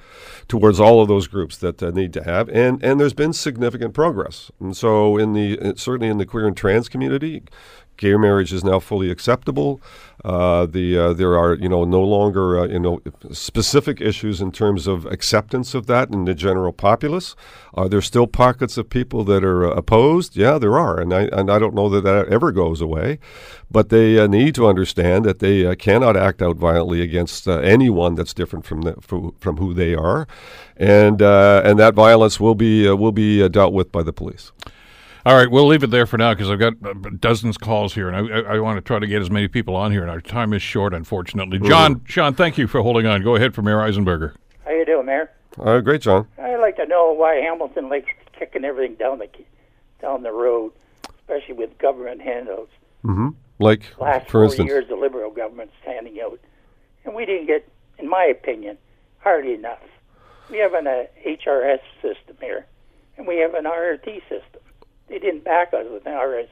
towards 0.47 0.79
all 0.79 1.01
of 1.03 1.09
those 1.09 1.27
groups 1.27 1.57
that 1.57 1.83
uh, 1.83 1.91
need 1.91 2.13
to 2.13 2.23
have. 2.23 2.49
And 2.51 2.83
and 2.85 3.01
there's 3.01 3.15
been 3.15 3.33
significant 3.33 3.95
progress, 3.95 4.53
and 4.61 4.77
so 4.77 5.17
in 5.17 5.33
the 5.33 5.75
certainly 5.77 6.09
in 6.09 6.19
the 6.19 6.27
queer 6.27 6.47
and 6.47 6.57
trans 6.57 6.89
community 6.89 7.43
gay 7.97 8.17
marriage 8.17 8.53
is 8.53 8.65
now 8.65 8.79
fully 8.79 9.11
acceptable. 9.11 9.81
Uh, 10.25 10.67
the 10.67 10.99
uh, 10.99 11.13
there 11.13 11.39
are 11.39 11.55
you 11.55 11.69
know 11.69 11.85
no 11.85 12.03
longer 12.03 12.59
uh, 12.59 12.67
you 12.67 12.81
know 12.81 13.01
specific 13.31 14.01
issues 14.01 14.41
in 14.41 14.51
terms 14.51 14.87
of 14.87 15.07
acceptance 15.07 15.75
of 15.75 15.87
that 15.87 16.11
in 16.11 16.25
the 16.25 16.35
general 16.35 16.73
populace. 16.73 17.37
Are 17.75 17.89
there 17.89 18.01
still 18.01 18.27
pockets 18.27 18.77
of 18.79 18.89
people 18.89 19.25
that 19.25 19.45
are 19.45 19.65
uh, 19.65 19.77
opposed? 19.77 20.35
Yeah, 20.37 20.59
there 20.59 20.79
are, 20.79 20.99
and 20.99 21.13
I 21.13 21.29
and 21.33 21.51
I 21.51 21.59
don't 21.59 21.75
know 21.75 21.89
that 21.91 22.03
that 22.05 22.29
ever 22.29 22.51
goes 22.51 22.81
away. 22.81 23.19
But 23.71 23.91
they 23.91 24.19
uh, 24.19 24.27
need 24.27 24.55
to 24.57 24.67
understand 24.67 25.25
that 25.27 25.41
they 25.41 25.67
uh, 25.67 25.75
cannot 25.75 26.17
act 26.17 26.41
out 26.41 26.57
violently 26.57 27.03
against 27.03 27.47
anyone 27.47 28.15
that's 28.15 28.33
different 28.33 28.65
from 28.65 28.83
the, 28.83 28.95
from 29.39 29.59
who 29.59 29.75
they 29.75 29.95
are, 29.95 30.27
and 30.77 31.21
and 31.21 31.79
that 31.79 31.95
violence 31.95 32.41
will 32.41 32.55
be 32.55 32.89
will 32.91 33.13
be 33.13 33.49
dealt 33.49 33.73
with 33.73 33.93
by 33.93 34.03
the 34.03 34.13
police. 34.13 34.51
All 35.27 35.35
right, 35.35 35.51
we'll 35.51 35.67
leave 35.67 35.83
it 35.83 35.91
there 35.91 36.07
for 36.07 36.19
now 36.19 36.35
because 36.35 36.49
I've 36.53 36.61
got 36.61 36.75
uh, 36.85 36.95
dozens 37.19 37.57
of 37.57 37.61
calls 37.61 37.93
here, 37.93 38.09
and 38.09 38.33
I, 38.33 38.39
I, 38.39 38.55
I, 38.55 38.59
want 38.61 38.77
to 38.77 38.81
try 38.81 39.01
to 39.01 39.09
get 39.09 39.21
as 39.21 39.29
many 39.29 39.49
people 39.49 39.75
on 39.75 39.91
here, 39.91 40.03
and 40.03 40.09
our 40.09 40.21
time 40.21 40.53
is 40.53 40.63
short, 40.63 40.95
unfortunately. 40.95 41.59
John, 41.59 41.97
mm-hmm. 41.97 42.07
Sean, 42.07 42.33
thank 42.33 42.57
you 42.57 42.69
for 42.69 42.81
holding 42.81 43.07
on. 43.07 43.25
Go 43.25 43.35
ahead 43.35 43.53
for 43.53 43.61
Mayor 43.61 43.79
Eisenberger. 43.79 44.37
How 44.65 44.71
you 44.71 44.87
doing, 44.87 45.05
Mayor? 45.05 45.29
Uh, 45.59 45.81
great, 45.81 46.03
John. 46.03 46.29
I'd 46.41 46.61
like 46.61 46.77
to 46.77 46.87
know 46.87 47.13
why 47.13 47.35
Hamilton 47.39 47.89
likes 47.89 48.09
kicking 48.39 48.65
everything 48.65 48.95
down 48.95 49.19
the 49.19 49.29
down 50.01 50.23
the 50.23 50.31
road, 50.31 50.73
especially 51.19 51.55
with 51.55 51.77
government 51.79 52.23
handouts. 52.23 52.71
Mm-hmm. 53.05 53.31
Like, 53.59 53.83
last 53.99 54.27
for 54.27 54.31
four 54.31 54.45
instance, 54.45 54.69
years, 54.69 54.87
the 54.87 54.95
Liberal 54.95 55.33
government's 55.33 55.75
handing 55.85 56.21
out, 56.21 56.39
and 57.05 57.17
we 57.17 57.27
didn't 57.27 57.49
get, 57.49 57.69
in 57.99 58.09
my 58.09 58.27
opinion, 58.27 58.79
hardly 59.19 59.55
enough. 59.55 59.83
We 60.53 60.59
have 60.59 60.75
an 60.75 60.87
uh, 60.87 61.07
HRS 61.27 61.81
system 62.01 62.37
here, 62.41 62.65
and 63.17 63.27
we 63.27 63.39
have 63.39 63.55
an 63.55 63.65
RRT 63.65 64.21
system 64.29 64.61
they 65.09 65.19
didn't 65.19 65.45
back 65.45 65.73
us 65.73 65.87
with 65.91 66.07
an 66.07 66.15
RS, 66.15 66.49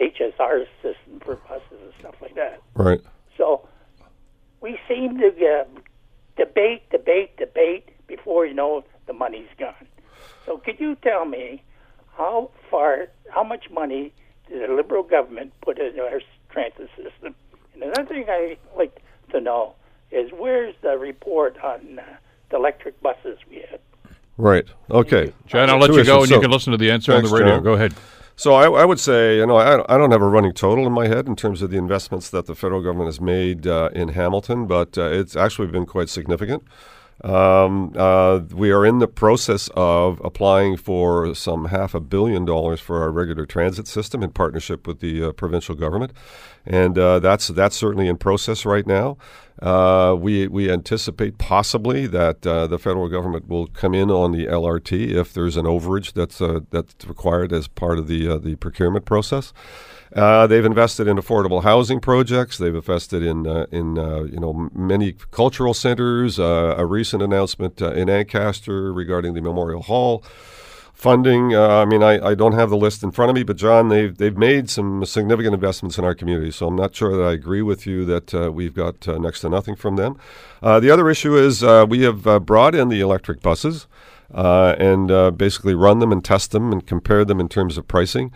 HSR 0.00 0.64
system 0.82 1.20
for 1.24 1.36
buses 1.36 1.78
and 1.82 1.92
stuff 1.98 2.14
like 2.22 2.34
that. 2.36 2.62
Right. 2.74 3.00
So 3.36 3.68
we 4.60 4.78
seem 4.88 5.18
to 5.18 5.28
uh, 5.28 5.64
debate, 6.36 6.88
debate, 6.90 7.36
debate 7.36 7.90
before 8.06 8.46
you 8.46 8.54
know 8.54 8.84
the 9.06 9.12
money's 9.12 9.48
gone. 9.58 9.74
So 10.46 10.58
could 10.58 10.80
you 10.80 10.96
tell 10.96 11.24
me 11.24 11.62
how 12.16 12.50
far, 12.70 13.08
how 13.30 13.44
much 13.44 13.70
money 13.70 14.12
did 14.48 14.68
the 14.68 14.72
Liberal 14.72 15.02
government 15.02 15.52
put 15.60 15.78
into 15.78 16.02
our 16.02 16.20
transit 16.50 16.88
system? 16.96 17.34
And 17.74 17.82
another 17.82 18.06
thing 18.06 18.24
I 18.28 18.56
like 18.76 19.02
to 19.30 19.40
know 19.40 19.74
is 20.10 20.30
where's 20.32 20.74
the 20.82 20.96
report 20.96 21.56
on 21.62 21.98
uh, 21.98 22.02
the 22.50 22.56
electric 22.56 23.00
buses 23.02 23.38
we 23.48 23.64
had? 23.70 23.80
Right. 24.38 24.64
Okay. 24.88 25.34
John, 25.46 25.68
I'll 25.68 25.78
let 25.78 25.92
you 25.92 26.04
go, 26.04 26.22
and 26.22 26.30
you 26.30 26.40
can 26.40 26.50
listen 26.50 26.70
to 26.70 26.78
the 26.78 26.90
answer 26.90 27.12
on 27.12 27.24
the 27.24 27.28
radio. 27.28 27.60
Go 27.60 27.72
ahead. 27.72 27.94
So 28.36 28.54
I, 28.54 28.70
I, 28.70 28.84
would 28.84 29.00
say, 29.00 29.38
you 29.38 29.46
know, 29.46 29.56
I, 29.56 29.82
I, 29.92 29.98
don't 29.98 30.12
have 30.12 30.22
a 30.22 30.28
running 30.28 30.52
total 30.52 30.86
in 30.86 30.92
my 30.92 31.08
head 31.08 31.26
in 31.26 31.34
terms 31.34 31.60
of 31.60 31.70
the 31.70 31.76
investments 31.76 32.30
that 32.30 32.46
the 32.46 32.54
federal 32.54 32.80
government 32.80 33.08
has 33.08 33.20
made 33.20 33.66
uh, 33.66 33.90
in 33.92 34.10
Hamilton, 34.10 34.68
but 34.68 34.96
uh, 34.96 35.10
it's 35.10 35.34
actually 35.34 35.66
been 35.66 35.86
quite 35.86 36.08
significant. 36.08 36.62
Um, 37.24 37.92
uh, 37.96 38.40
we 38.54 38.70
are 38.70 38.86
in 38.86 39.00
the 39.00 39.08
process 39.08 39.68
of 39.74 40.20
applying 40.22 40.76
for 40.76 41.34
some 41.34 41.66
half 41.66 41.94
a 41.94 42.00
billion 42.00 42.44
dollars 42.44 42.80
for 42.80 43.02
our 43.02 43.10
regular 43.10 43.44
transit 43.44 43.88
system 43.88 44.22
in 44.22 44.30
partnership 44.30 44.86
with 44.86 45.00
the 45.00 45.24
uh, 45.24 45.32
provincial 45.32 45.74
government, 45.74 46.12
and 46.64 46.96
uh, 46.96 47.18
that's 47.18 47.48
that's 47.48 47.76
certainly 47.76 48.06
in 48.06 48.18
process 48.18 48.64
right 48.64 48.86
now. 48.86 49.16
Uh, 49.60 50.14
we 50.16 50.46
we 50.46 50.70
anticipate 50.70 51.38
possibly 51.38 52.06
that 52.06 52.46
uh, 52.46 52.68
the 52.68 52.78
federal 52.78 53.08
government 53.08 53.48
will 53.48 53.66
come 53.66 53.94
in 53.94 54.10
on 54.12 54.30
the 54.30 54.46
LRT 54.46 55.10
if 55.10 55.32
there's 55.32 55.56
an 55.56 55.64
overage 55.66 56.12
that's 56.12 56.40
uh, 56.40 56.60
that's 56.70 56.94
required 57.04 57.52
as 57.52 57.66
part 57.66 57.98
of 57.98 58.06
the 58.06 58.38
the 58.38 58.54
procurement 58.56 59.04
process. 59.04 59.52
Uh, 60.14 60.46
they've 60.46 60.64
invested 60.64 61.06
in 61.06 61.16
affordable 61.16 61.62
housing 61.62 62.00
projects. 62.00 62.56
They've 62.58 62.74
invested 62.74 63.22
in 63.22 63.46
uh, 63.46 63.66
in 63.70 63.98
uh, 63.98 64.22
you 64.22 64.40
know 64.40 64.70
many 64.74 65.12
cultural 65.30 65.74
centers. 65.74 66.38
A 66.38 66.86
recent 67.08 67.22
announcement 67.22 67.80
uh, 67.80 67.92
in 67.92 68.10
Ancaster 68.10 68.92
regarding 68.92 69.32
the 69.32 69.40
Memorial 69.40 69.80
Hall 69.80 70.22
funding. 70.92 71.54
Uh, 71.54 71.66
I 71.66 71.86
mean, 71.86 72.02
I, 72.02 72.22
I 72.22 72.34
don't 72.34 72.52
have 72.52 72.68
the 72.68 72.76
list 72.76 73.02
in 73.02 73.12
front 73.12 73.30
of 73.30 73.34
me, 73.34 73.44
but 73.44 73.56
John, 73.56 73.88
they've 73.88 74.14
they've 74.14 74.36
made 74.36 74.68
some 74.68 75.06
significant 75.06 75.54
investments 75.54 75.96
in 75.96 76.04
our 76.04 76.14
community. 76.14 76.50
So 76.50 76.66
I'm 76.66 76.76
not 76.76 76.94
sure 76.94 77.16
that 77.16 77.22
I 77.22 77.32
agree 77.32 77.62
with 77.62 77.86
you 77.86 78.04
that 78.04 78.34
uh, 78.34 78.52
we've 78.52 78.74
got 78.74 79.08
uh, 79.08 79.16
next 79.16 79.40
to 79.40 79.48
nothing 79.48 79.74
from 79.74 79.96
them. 79.96 80.18
Uh, 80.62 80.80
the 80.80 80.90
other 80.90 81.08
issue 81.08 81.34
is 81.34 81.62
we 81.88 82.02
have 82.02 82.44
brought 82.44 82.74
in 82.74 82.90
the 82.90 83.00
electric 83.00 83.40
buses. 83.40 83.86
and 84.30 85.38
basically 85.38 85.74
run 85.74 86.00
them 86.00 86.12
and 86.12 86.22
test 86.22 86.50
them 86.50 86.72
and 86.72 86.86
compare 86.86 87.24
them 87.24 87.40
in 87.40 87.48
terms 87.48 87.78
of 87.78 87.88
pricing. 87.88 88.30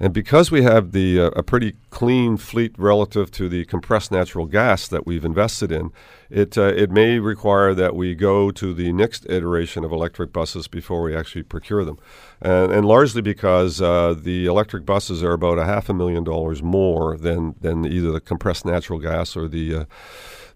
And 0.00 0.12
because 0.12 0.50
we 0.50 0.62
have 0.62 0.92
the 0.92 1.20
uh, 1.20 1.30
a 1.36 1.42
pretty 1.42 1.76
clean 1.90 2.36
fleet 2.36 2.74
relative 2.76 3.30
to 3.32 3.48
the 3.48 3.64
compressed 3.64 4.10
natural 4.10 4.46
gas 4.46 4.88
that 4.88 5.06
we've 5.06 5.24
invested 5.24 5.70
in, 5.70 5.92
it 6.30 6.58
uh, 6.58 6.72
it 6.76 6.90
may 6.90 7.18
require 7.18 7.74
that 7.74 7.94
we 7.94 8.14
go 8.14 8.50
to 8.50 8.74
the 8.74 8.92
next 8.92 9.24
iteration 9.28 9.84
of 9.84 9.92
electric 9.92 10.32
buses 10.32 10.66
before 10.66 11.02
we 11.02 11.14
actually 11.14 11.44
procure 11.44 11.84
them, 11.84 11.98
and, 12.40 12.72
and 12.72 12.86
largely 12.86 13.22
because 13.22 13.80
uh, 13.80 14.14
the 14.18 14.46
electric 14.46 14.84
buses 14.84 15.22
are 15.22 15.32
about 15.32 15.58
a 15.58 15.64
half 15.64 15.88
a 15.88 15.94
million 15.94 16.24
dollars 16.24 16.62
more 16.62 17.16
than 17.16 17.54
than 17.60 17.84
either 17.84 18.10
the 18.10 18.20
compressed 18.20 18.64
natural 18.64 18.98
gas 18.98 19.36
or 19.36 19.46
the 19.46 19.74
uh, 19.74 19.84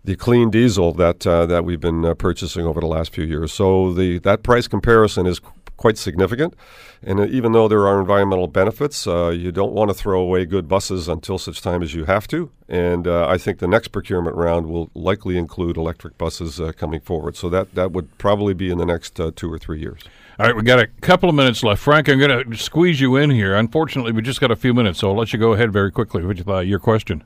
the 0.04 0.16
clean 0.16 0.50
diesel 0.50 0.92
that 0.94 1.26
uh, 1.26 1.46
that 1.46 1.64
we've 1.64 1.80
been 1.80 2.04
uh, 2.04 2.14
purchasing 2.14 2.64
over 2.64 2.80
the 2.80 2.86
last 2.86 3.12
few 3.12 3.24
years. 3.24 3.52
So 3.52 3.92
the 3.92 4.18
that 4.20 4.42
price 4.42 4.66
comparison 4.66 5.26
is 5.26 5.40
quite 5.78 5.96
significant. 5.96 6.54
And 7.02 7.20
uh, 7.20 7.26
even 7.26 7.52
though 7.52 7.68
there 7.68 7.86
are 7.86 7.98
environmental 7.98 8.48
benefits, 8.48 9.06
uh, 9.06 9.28
you 9.28 9.50
don't 9.50 9.72
want 9.72 9.88
to 9.88 9.94
throw 9.94 10.20
away 10.20 10.44
good 10.44 10.68
buses 10.68 11.08
until 11.08 11.38
such 11.38 11.62
time 11.62 11.82
as 11.82 11.94
you 11.94 12.04
have 12.04 12.28
to. 12.28 12.50
And 12.68 13.06
uh, 13.06 13.26
I 13.26 13.38
think 13.38 13.60
the 13.60 13.68
next 13.68 13.88
procurement 13.88 14.36
round 14.36 14.66
will 14.66 14.90
likely 14.94 15.38
include 15.38 15.78
electric 15.78 16.18
buses 16.18 16.60
uh, 16.60 16.72
coming 16.72 17.00
forward. 17.00 17.36
So 17.36 17.48
that, 17.48 17.74
that 17.74 17.92
would 17.92 18.18
probably 18.18 18.52
be 18.52 18.70
in 18.70 18.76
the 18.76 18.84
next 18.84 19.18
uh, 19.18 19.30
two 19.34 19.50
or 19.50 19.58
three 19.58 19.80
years. 19.80 20.02
All 20.38 20.46
right, 20.46 20.54
we've 20.54 20.64
got 20.64 20.80
a 20.80 20.86
couple 20.86 21.28
of 21.28 21.34
minutes 21.34 21.62
left. 21.62 21.80
Frank, 21.80 22.08
I'm 22.08 22.18
going 22.18 22.50
to 22.50 22.56
squeeze 22.56 23.00
you 23.00 23.16
in 23.16 23.30
here. 23.30 23.54
Unfortunately, 23.54 24.12
we 24.12 24.20
just 24.20 24.40
got 24.40 24.50
a 24.50 24.56
few 24.56 24.74
minutes, 24.74 24.98
so 24.98 25.08
I'll 25.08 25.16
let 25.16 25.32
you 25.32 25.38
go 25.38 25.52
ahead 25.52 25.72
very 25.72 25.90
quickly 25.90 26.24
with 26.24 26.46
uh, 26.46 26.58
your 26.58 26.78
question. 26.78 27.24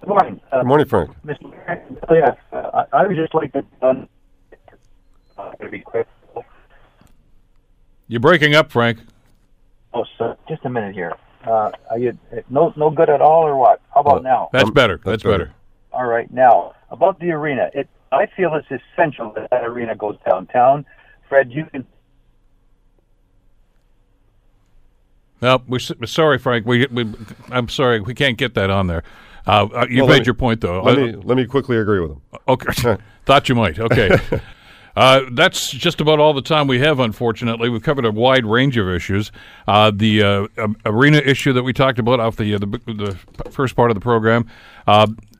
Good 0.00 0.08
morning. 0.08 0.40
Good 0.52 0.66
morning, 0.66 0.86
Frank. 0.86 1.10
Mr. 1.24 1.50
Yes, 2.10 2.36
I, 2.52 2.84
I 2.92 3.06
would 3.06 3.16
just 3.16 3.34
like 3.34 3.52
to, 3.52 3.64
um, 3.80 4.08
to 5.60 5.68
be 5.70 5.80
quick 5.80 6.06
you're 8.08 8.20
breaking 8.20 8.54
up, 8.54 8.70
Frank. 8.70 8.98
Oh, 9.92 10.04
so 10.18 10.36
just 10.48 10.64
a 10.64 10.70
minute 10.70 10.94
here. 10.94 11.12
Uh, 11.46 11.70
are 11.90 11.98
you 11.98 12.18
no 12.48 12.72
no 12.76 12.90
good 12.90 13.10
at 13.10 13.20
all, 13.20 13.42
or 13.42 13.56
what? 13.56 13.80
How 13.94 14.00
about 14.00 14.22
now? 14.22 14.48
That's 14.52 14.70
better. 14.70 14.96
That's, 14.96 15.04
That's 15.04 15.22
better. 15.22 15.38
better. 15.46 15.54
All 15.92 16.06
right, 16.06 16.30
now 16.32 16.74
about 16.90 17.20
the 17.20 17.30
arena. 17.30 17.70
It 17.74 17.88
I 18.12 18.26
feel 18.36 18.54
it's 18.54 18.68
essential 18.70 19.32
that 19.36 19.50
that 19.50 19.64
arena 19.64 19.94
goes 19.94 20.16
downtown. 20.28 20.86
Fred, 21.28 21.52
you 21.52 21.66
can. 21.66 21.86
No, 25.42 25.62
we're 25.68 25.78
sorry, 25.78 26.38
Frank. 26.38 26.64
We, 26.64 26.86
we 26.86 27.12
I'm 27.50 27.68
sorry, 27.68 28.00
we 28.00 28.14
can't 28.14 28.38
get 28.38 28.54
that 28.54 28.70
on 28.70 28.86
there. 28.86 29.02
Uh, 29.46 29.68
uh 29.74 29.86
you 29.90 30.02
well, 30.02 30.12
made 30.12 30.20
me, 30.20 30.26
your 30.26 30.34
point, 30.34 30.60
though. 30.62 30.82
Let 30.82 30.96
me 30.96 31.12
let 31.12 31.36
me 31.36 31.44
quickly 31.44 31.76
agree 31.76 32.00
with 32.00 32.12
him. 32.12 32.22
Okay, 32.48 32.96
thought 33.26 33.48
you 33.48 33.54
might. 33.54 33.78
Okay. 33.78 34.16
Uh, 34.96 35.22
that's 35.32 35.70
just 35.70 36.00
about 36.00 36.20
all 36.20 36.32
the 36.32 36.42
time 36.42 36.66
we 36.66 36.78
have, 36.78 37.00
unfortunately. 37.00 37.68
We've 37.68 37.82
covered 37.82 38.04
a 38.04 38.12
wide 38.12 38.46
range 38.46 38.76
of 38.76 38.88
issues. 38.88 39.32
Uh, 39.66 39.90
the 39.94 40.22
uh, 40.22 40.68
arena 40.86 41.18
issue 41.18 41.52
that 41.52 41.62
we 41.62 41.72
talked 41.72 41.98
about 41.98 42.20
off 42.20 42.36
the, 42.36 42.54
uh, 42.54 42.58
the, 42.58 42.66
the 42.66 43.50
first 43.50 43.74
part 43.74 43.90
of 43.90 43.94
the 43.94 44.00
program. 44.00 44.48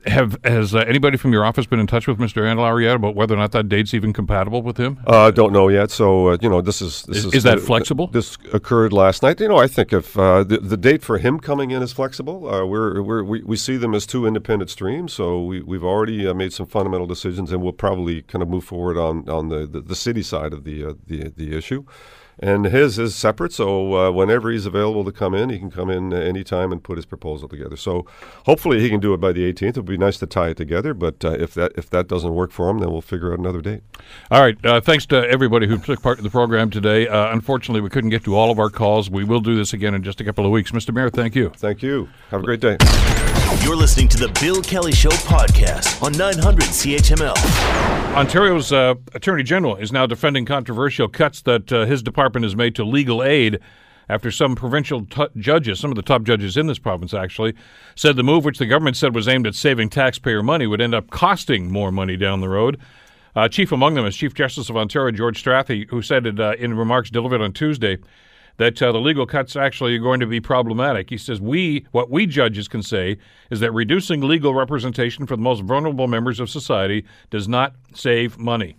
Uh, 0.05 0.09
have 0.09 0.37
has 0.43 0.75
uh, 0.75 0.79
anybody 0.79 1.17
from 1.17 1.33
your 1.33 1.45
office 1.45 1.65
been 1.65 1.79
in 1.79 1.87
touch 1.87 2.07
with 2.07 2.17
Mr. 2.17 2.43
Andlauer 2.43 2.81
yet 2.81 2.95
about 2.95 3.15
whether 3.15 3.33
or 3.33 3.37
not 3.37 3.51
that 3.51 3.69
date's 3.69 3.93
even 3.93 4.13
compatible 4.13 4.61
with 4.61 4.77
him? 4.77 4.99
Uh, 5.07 5.23
I 5.23 5.31
don't 5.31 5.53
know 5.53 5.69
yet. 5.69 5.91
So 5.91 6.29
uh, 6.29 6.37
you 6.41 6.49
know, 6.49 6.61
this 6.61 6.81
is 6.81 7.03
this 7.03 7.17
is, 7.17 7.25
is, 7.25 7.33
is 7.35 7.43
that 7.43 7.57
uh, 7.57 7.61
flexible? 7.61 8.07
This 8.07 8.37
occurred 8.53 8.93
last 8.93 9.23
night. 9.23 9.39
You 9.39 9.47
know, 9.47 9.57
I 9.57 9.67
think 9.67 9.93
if 9.93 10.13
the 10.13 10.59
the 10.61 10.77
date 10.77 11.03
for 11.03 11.17
him 11.17 11.39
coming 11.39 11.71
in 11.71 11.81
is 11.81 11.93
flexible, 11.93 12.41
we're, 12.41 13.01
we're 13.01 13.23
we 13.23 13.43
we 13.43 13.57
see 13.57 13.77
them 13.77 13.93
as 13.93 14.05
two 14.05 14.25
independent 14.25 14.69
streams. 14.69 15.13
So 15.13 15.43
we 15.43 15.61
we've 15.61 15.83
already 15.83 16.31
made 16.33 16.53
some 16.53 16.65
fundamental 16.65 17.07
decisions, 17.07 17.51
and 17.51 17.61
we'll 17.61 17.73
probably 17.73 18.21
kind 18.23 18.41
of 18.41 18.49
move 18.49 18.63
forward 18.63 18.97
on 18.97 19.27
on 19.29 19.49
the 19.49 19.65
the, 19.65 19.81
the 19.81 19.95
city 19.95 20.23
side 20.23 20.53
of 20.53 20.63
the 20.63 20.97
the 21.07 21.29
the 21.35 21.55
issue 21.55 21.85
and 22.39 22.65
his 22.65 22.99
is 22.99 23.15
separate. 23.15 23.53
So 23.53 23.95
uh, 23.95 24.11
whenever 24.11 24.51
he's 24.51 24.65
available 24.65 25.03
to 25.05 25.11
come 25.11 25.33
in, 25.33 25.49
he 25.49 25.59
can 25.59 25.71
come 25.71 25.89
in 25.89 26.13
anytime 26.13 26.71
and 26.71 26.83
put 26.83 26.97
his 26.97 27.05
proposal 27.05 27.47
together. 27.47 27.75
So 27.75 28.05
hopefully 28.45 28.79
he 28.79 28.89
can 28.89 28.99
do 28.99 29.13
it 29.13 29.17
by 29.17 29.31
the 29.31 29.51
18th. 29.51 29.69
It 29.69 29.77
would 29.77 29.85
be 29.85 29.97
nice 29.97 30.17
to 30.19 30.25
tie 30.25 30.49
it 30.49 30.57
together, 30.57 30.93
but 30.93 31.23
uh, 31.23 31.31
if 31.31 31.53
that 31.55 31.71
if 31.75 31.89
that 31.89 32.07
doesn't 32.07 32.33
work 32.33 32.51
for 32.51 32.69
him, 32.69 32.79
then 32.79 32.91
we'll 32.91 33.01
figure 33.01 33.33
out 33.33 33.39
another 33.39 33.61
date. 33.61 33.81
All 34.31 34.41
right. 34.41 34.63
Uh, 34.65 34.81
thanks 34.81 35.05
to 35.07 35.27
everybody 35.27 35.67
who 35.67 35.77
took 35.77 36.01
part 36.01 36.17
in 36.17 36.23
the 36.23 36.29
program 36.29 36.69
today. 36.69 37.07
Uh, 37.07 37.31
unfortunately, 37.31 37.81
we 37.81 37.89
couldn't 37.89 38.09
get 38.09 38.23
to 38.25 38.35
all 38.35 38.51
of 38.51 38.59
our 38.59 38.69
calls. 38.69 39.09
We 39.09 39.23
will 39.23 39.41
do 39.41 39.55
this 39.55 39.73
again 39.73 39.93
in 39.93 40.03
just 40.03 40.21
a 40.21 40.23
couple 40.23 40.45
of 40.45 40.51
weeks. 40.51 40.71
Mr. 40.71 40.93
Mayor, 40.93 41.09
thank 41.09 41.35
you. 41.35 41.49
Thank 41.55 41.81
you. 41.81 42.09
Have 42.29 42.41
a 42.41 42.43
great 42.43 42.59
day. 42.59 42.77
You're 43.63 43.75
listening 43.75 44.07
to 44.09 44.17
the 44.17 44.27
Bill 44.39 44.61
Kelly 44.61 44.91
Show 44.91 45.09
podcast 45.09 46.01
on 46.03 46.11
900 46.13 46.63
CHML. 46.65 47.35
Ontario's 48.15 48.71
uh, 48.71 48.95
Attorney 49.13 49.43
General 49.43 49.75
is 49.75 49.91
now 49.91 50.05
defending 50.05 50.45
controversial 50.45 51.07
cuts 51.07 51.41
that 51.43 51.71
uh, 51.71 51.85
his 51.85 52.03
department 52.03 52.43
has 52.43 52.55
made 52.55 52.75
to 52.75 52.83
legal 52.83 53.23
aid 53.23 53.59
after 54.09 54.29
some 54.29 54.55
provincial 54.55 55.05
t- 55.05 55.25
judges, 55.37 55.79
some 55.79 55.91
of 55.91 55.95
the 55.95 56.01
top 56.01 56.23
judges 56.23 56.57
in 56.57 56.67
this 56.67 56.79
province 56.79 57.13
actually, 57.13 57.53
said 57.95 58.15
the 58.15 58.23
move, 58.23 58.45
which 58.45 58.59
the 58.59 58.65
government 58.65 58.97
said 58.97 59.15
was 59.15 59.27
aimed 59.27 59.47
at 59.47 59.55
saving 59.55 59.89
taxpayer 59.89 60.43
money, 60.43 60.67
would 60.67 60.81
end 60.81 60.93
up 60.93 61.09
costing 61.09 61.71
more 61.71 61.91
money 61.91 62.17
down 62.17 62.41
the 62.41 62.49
road. 62.49 62.79
Uh, 63.35 63.47
chief 63.47 63.71
among 63.71 63.95
them 63.95 64.05
is 64.05 64.15
Chief 64.15 64.33
Justice 64.33 64.69
of 64.69 64.77
Ontario 64.77 65.11
George 65.11 65.43
Strathy, 65.43 65.89
who 65.89 66.01
said 66.01 66.25
it 66.25 66.39
uh, 66.39 66.53
in 66.57 66.73
remarks 66.73 67.09
delivered 67.09 67.41
on 67.41 67.51
Tuesday 67.51 67.97
that 68.57 68.81
uh, 68.81 68.91
the 68.91 68.99
legal 68.99 69.25
cuts 69.25 69.55
actually 69.55 69.95
are 69.95 69.99
going 69.99 70.19
to 70.19 70.27
be 70.27 70.39
problematic. 70.39 71.09
He 71.09 71.17
says 71.17 71.41
we, 71.41 71.85
what 71.91 72.09
we 72.09 72.25
judges 72.25 72.67
can 72.67 72.83
say, 72.83 73.17
is 73.49 73.59
that 73.59 73.71
reducing 73.73 74.21
legal 74.21 74.53
representation 74.53 75.25
for 75.25 75.35
the 75.35 75.41
most 75.41 75.61
vulnerable 75.63 76.07
members 76.07 76.39
of 76.39 76.49
society 76.49 77.05
does 77.29 77.47
not 77.47 77.75
save 77.93 78.37
money. 78.37 78.77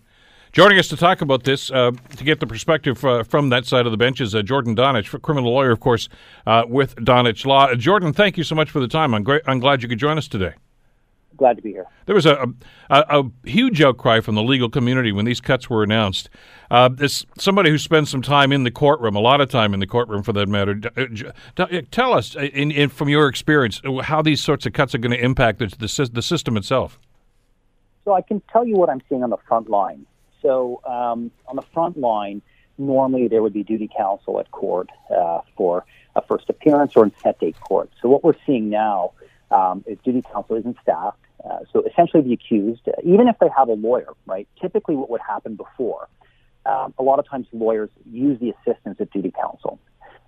Joining 0.53 0.79
us 0.79 0.89
to 0.89 0.97
talk 0.97 1.21
about 1.21 1.45
this, 1.45 1.71
uh, 1.71 1.91
to 2.17 2.25
get 2.25 2.41
the 2.41 2.47
perspective 2.47 3.05
uh, 3.05 3.25
from 3.25 3.51
that 3.51 3.67
side 3.67 3.85
of 3.85 3.93
the 3.93 3.99
bench, 3.99 4.23
is 4.23 4.35
uh, 4.35 4.41
Jordan 4.41 4.75
Donich, 4.75 5.21
criminal 5.21 5.53
lawyer, 5.53 5.71
of 5.71 5.81
course, 5.81 6.09
uh, 6.47 6.65
with 6.67 6.97
Donich 6.97 7.45
Law. 7.45 7.75
Jordan, 7.75 8.15
thank 8.15 8.39
you 8.39 8.45
so 8.45 8.55
much 8.55 8.71
for 8.71 8.81
the 8.81 8.89
time. 8.89 9.12
I'm, 9.12 9.27
I'm 9.47 9.61
glad 9.61 9.83
you 9.83 9.89
could 9.89 9.99
join 9.99 10.17
us 10.17 10.29
today 10.29 10.55
glad 11.37 11.57
to 11.57 11.62
be 11.62 11.70
here. 11.70 11.87
There 12.07 12.14
was 12.14 12.27
a, 12.27 12.46
a, 12.90 13.05
a 13.20 13.49
huge 13.49 13.81
outcry 13.81 14.20
from 14.20 14.35
the 14.35 14.42
legal 14.42 14.68
community 14.68 15.12
when 15.12 15.25
these 15.25 15.40
cuts 15.40 15.70
were 15.70 15.83
announced. 15.83 16.29
Uh, 16.70 16.88
this 16.88 17.25
somebody 17.38 17.70
who 17.70 17.79
spends 17.79 18.11
some 18.11 18.22
time 18.22 18.53
in 18.53 18.64
the 18.64 18.70
courtroom, 18.70 19.14
a 19.14 19.20
lot 19.20 19.40
of 19.40 19.49
time 19.49 19.75
in 19.75 19.81
the 19.81 19.87
courtroom 19.87 20.22
for 20.22 20.33
that 20.33 20.49
matter. 20.49 20.81
Uh, 20.96 21.66
tell 21.90 22.12
us, 22.12 22.37
uh, 22.37 22.40
in, 22.40 22.70
in, 22.70 22.88
from 22.88 23.09
your 23.09 23.29
experience, 23.29 23.81
how 24.03 24.22
these 24.22 24.42
sorts 24.42 24.66
of 24.66 24.72
cuts 24.72 24.94
are 24.94 24.99
going 24.99 25.12
to 25.12 25.22
impact 25.22 25.59
the, 25.59 25.66
the, 25.66 26.11
the, 26.12 26.22
system 26.22 26.57
itself. 26.57 26.99
So 28.05 28.12
I 28.12 28.22
can 28.22 28.42
tell 28.53 28.66
you 28.66 28.77
what 28.77 28.90
I'm 28.90 29.03
seeing 29.09 29.22
on 29.22 29.31
the 29.31 29.37
front 29.49 29.68
line. 29.68 30.07
So 30.42 30.81
um, 30.85 31.31
on 31.49 31.57
the 31.57 31.62
front 31.75 31.99
line, 31.99 32.42
normally 32.79 33.29
there 33.29 33.42
would 33.42 33.53
be 33.53 33.62
duty 33.62 33.90
counsel 33.96 34.38
at 34.40 34.51
court 34.51 34.90
uh, 35.11 35.40
for 35.57 35.85
a 36.14 36.22
first 36.22 36.49
appearance 36.49 36.96
or 36.96 37.05
in 37.05 37.12
set 37.22 37.38
date 37.38 37.59
court. 37.61 37.90
So 38.01 38.09
what 38.09 38.25
we're 38.25 38.37
seeing 38.46 38.70
now 38.70 39.12
um, 39.50 39.85
is 39.87 39.98
duty 40.04 40.22
counsel 40.32 40.56
isn't 40.56 40.76
staffed. 40.82 41.18
Uh, 41.44 41.59
so 41.72 41.82
essentially, 41.82 42.22
the 42.22 42.32
accused, 42.32 42.88
even 43.04 43.28
if 43.28 43.37
they 43.40 43.48
have 43.56 43.68
a 43.68 43.72
lawyer, 43.72 44.09
right? 44.26 44.48
Typically, 44.61 44.96
what 44.96 45.11
would 45.11 45.20
happen 45.20 45.54
before, 45.54 46.09
um, 46.64 46.92
a 46.98 47.02
lot 47.02 47.18
of 47.18 47.28
times 47.28 47.46
lawyers 47.52 47.90
use 48.11 48.38
the 48.40 48.50
assistance 48.50 48.98
of 48.98 49.11
duty 49.11 49.32
counsel. 49.40 49.78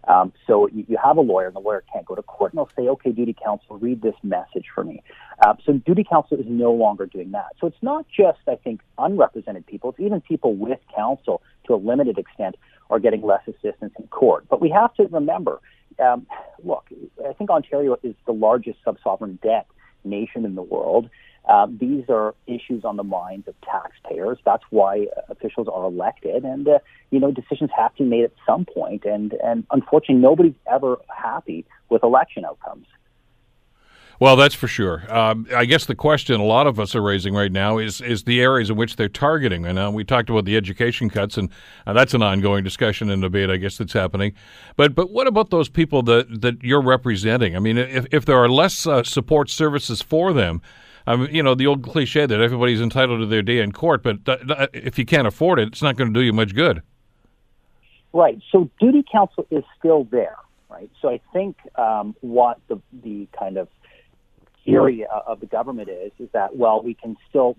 Um, 0.06 0.32
so 0.46 0.68
you, 0.68 0.86
you 0.88 0.96
have 1.02 1.16
a 1.16 1.20
lawyer, 1.20 1.48
and 1.48 1.56
the 1.56 1.60
lawyer 1.60 1.84
can't 1.92 2.06
go 2.06 2.14
to 2.14 2.22
court, 2.22 2.52
and 2.52 2.58
they'll 2.58 2.70
say, 2.76 2.88
"Okay, 2.88 3.10
duty 3.10 3.34
counsel, 3.34 3.78
read 3.78 4.00
this 4.00 4.14
message 4.22 4.66
for 4.74 4.84
me." 4.84 5.02
Uh, 5.44 5.54
so 5.64 5.74
duty 5.74 6.04
counsel 6.04 6.38
is 6.38 6.46
no 6.48 6.72
longer 6.72 7.06
doing 7.06 7.32
that. 7.32 7.48
So 7.60 7.66
it's 7.66 7.82
not 7.82 8.06
just, 8.08 8.38
I 8.46 8.56
think, 8.56 8.80
unrepresented 8.96 9.66
people; 9.66 9.90
it's 9.90 10.00
even 10.00 10.20
people 10.20 10.54
with 10.54 10.78
counsel 10.94 11.42
to 11.66 11.74
a 11.74 11.76
limited 11.76 12.16
extent 12.16 12.56
are 12.90 12.98
getting 12.98 13.22
less 13.22 13.42
assistance 13.46 13.92
in 13.98 14.06
court. 14.08 14.46
But 14.48 14.60
we 14.62 14.70
have 14.70 14.94
to 14.94 15.06
remember, 15.08 15.60
um, 16.00 16.26
look, 16.62 16.86
I 17.28 17.32
think 17.32 17.50
Ontario 17.50 17.96
is 18.02 18.14
the 18.26 18.32
largest 18.32 18.78
sub-sovereign 18.84 19.38
debt 19.42 19.66
nation 20.04 20.44
in 20.44 20.54
the 20.54 20.62
world. 20.62 21.08
Um, 21.48 21.78
these 21.80 22.04
are 22.10 22.34
issues 22.46 22.84
on 22.84 22.96
the 22.96 23.02
minds 23.02 23.48
of 23.48 23.54
taxpayers. 23.62 24.38
That's 24.44 24.64
why 24.70 25.06
officials 25.30 25.66
are 25.66 25.84
elected, 25.84 26.44
and 26.44 26.68
uh, 26.68 26.78
you 27.10 27.18
know 27.18 27.30
decisions 27.30 27.70
have 27.74 27.94
to 27.96 28.02
be 28.02 28.08
made 28.08 28.24
at 28.24 28.32
some 28.46 28.66
point. 28.66 29.04
And 29.04 29.32
and 29.42 29.66
unfortunately, 29.70 30.22
nobody's 30.22 30.54
ever 30.70 30.98
happy 31.08 31.64
with 31.88 32.02
election 32.02 32.44
outcomes. 32.44 32.86
Well, 34.20 34.34
that's 34.34 34.54
for 34.54 34.66
sure. 34.66 35.04
Um, 35.14 35.46
I 35.54 35.64
guess 35.64 35.86
the 35.86 35.94
question 35.94 36.40
a 36.40 36.44
lot 36.44 36.66
of 36.66 36.80
us 36.80 36.96
are 36.96 37.02
raising 37.02 37.34
right 37.34 37.52
now 37.52 37.78
is 37.78 38.00
is 38.00 38.24
the 38.24 38.40
areas 38.40 38.68
in 38.68 38.76
which 38.76 38.96
they're 38.96 39.08
targeting. 39.08 39.64
And 39.64 39.78
uh, 39.78 39.90
we 39.94 40.02
talked 40.02 40.28
about 40.28 40.44
the 40.44 40.56
education 40.56 41.08
cuts, 41.08 41.36
and 41.36 41.50
uh, 41.86 41.92
that's 41.92 42.14
an 42.14 42.22
ongoing 42.22 42.64
discussion 42.64 43.10
and 43.10 43.22
debate, 43.22 43.48
I 43.48 43.58
guess, 43.58 43.78
that's 43.78 43.92
happening. 43.92 44.32
But 44.76 44.94
but 44.96 45.10
what 45.10 45.28
about 45.28 45.50
those 45.50 45.68
people 45.68 46.02
that 46.02 46.40
that 46.40 46.62
you're 46.64 46.82
representing? 46.82 47.54
I 47.54 47.60
mean, 47.60 47.78
if 47.78 48.06
if 48.10 48.24
there 48.24 48.38
are 48.38 48.48
less 48.48 48.86
uh, 48.86 49.04
support 49.04 49.50
services 49.50 50.02
for 50.02 50.32
them 50.32 50.62
um, 51.08 51.26
you 51.30 51.42
know, 51.42 51.54
the 51.54 51.66
old 51.66 51.82
cliche 51.82 52.26
that 52.26 52.38
everybody's 52.38 52.82
entitled 52.82 53.20
to 53.20 53.26
their 53.26 53.40
day 53.40 53.60
in 53.60 53.72
court, 53.72 54.02
but 54.02 54.18
if 54.74 54.98
you 54.98 55.06
can't 55.06 55.26
afford 55.26 55.58
it, 55.58 55.68
it's 55.68 55.80
not 55.80 55.96
going 55.96 56.12
to 56.12 56.20
do 56.20 56.24
you 56.24 56.34
much 56.34 56.54
good. 56.54 56.82
Right. 58.12 58.38
So 58.52 58.70
duty 58.78 59.02
counsel 59.10 59.46
is 59.50 59.64
still 59.78 60.04
there, 60.10 60.36
right? 60.68 60.90
So 61.00 61.08
I 61.08 61.20
think 61.32 61.56
um, 61.76 62.14
what 62.20 62.58
the 62.68 62.78
the 63.02 63.26
kind 63.38 63.56
of 63.56 63.68
theory 64.68 65.06
of 65.26 65.40
the 65.40 65.46
government 65.46 65.88
is 65.88 66.12
is 66.18 66.28
that 66.32 66.56
well, 66.56 66.82
we 66.82 66.94
can 66.94 67.16
still 67.28 67.56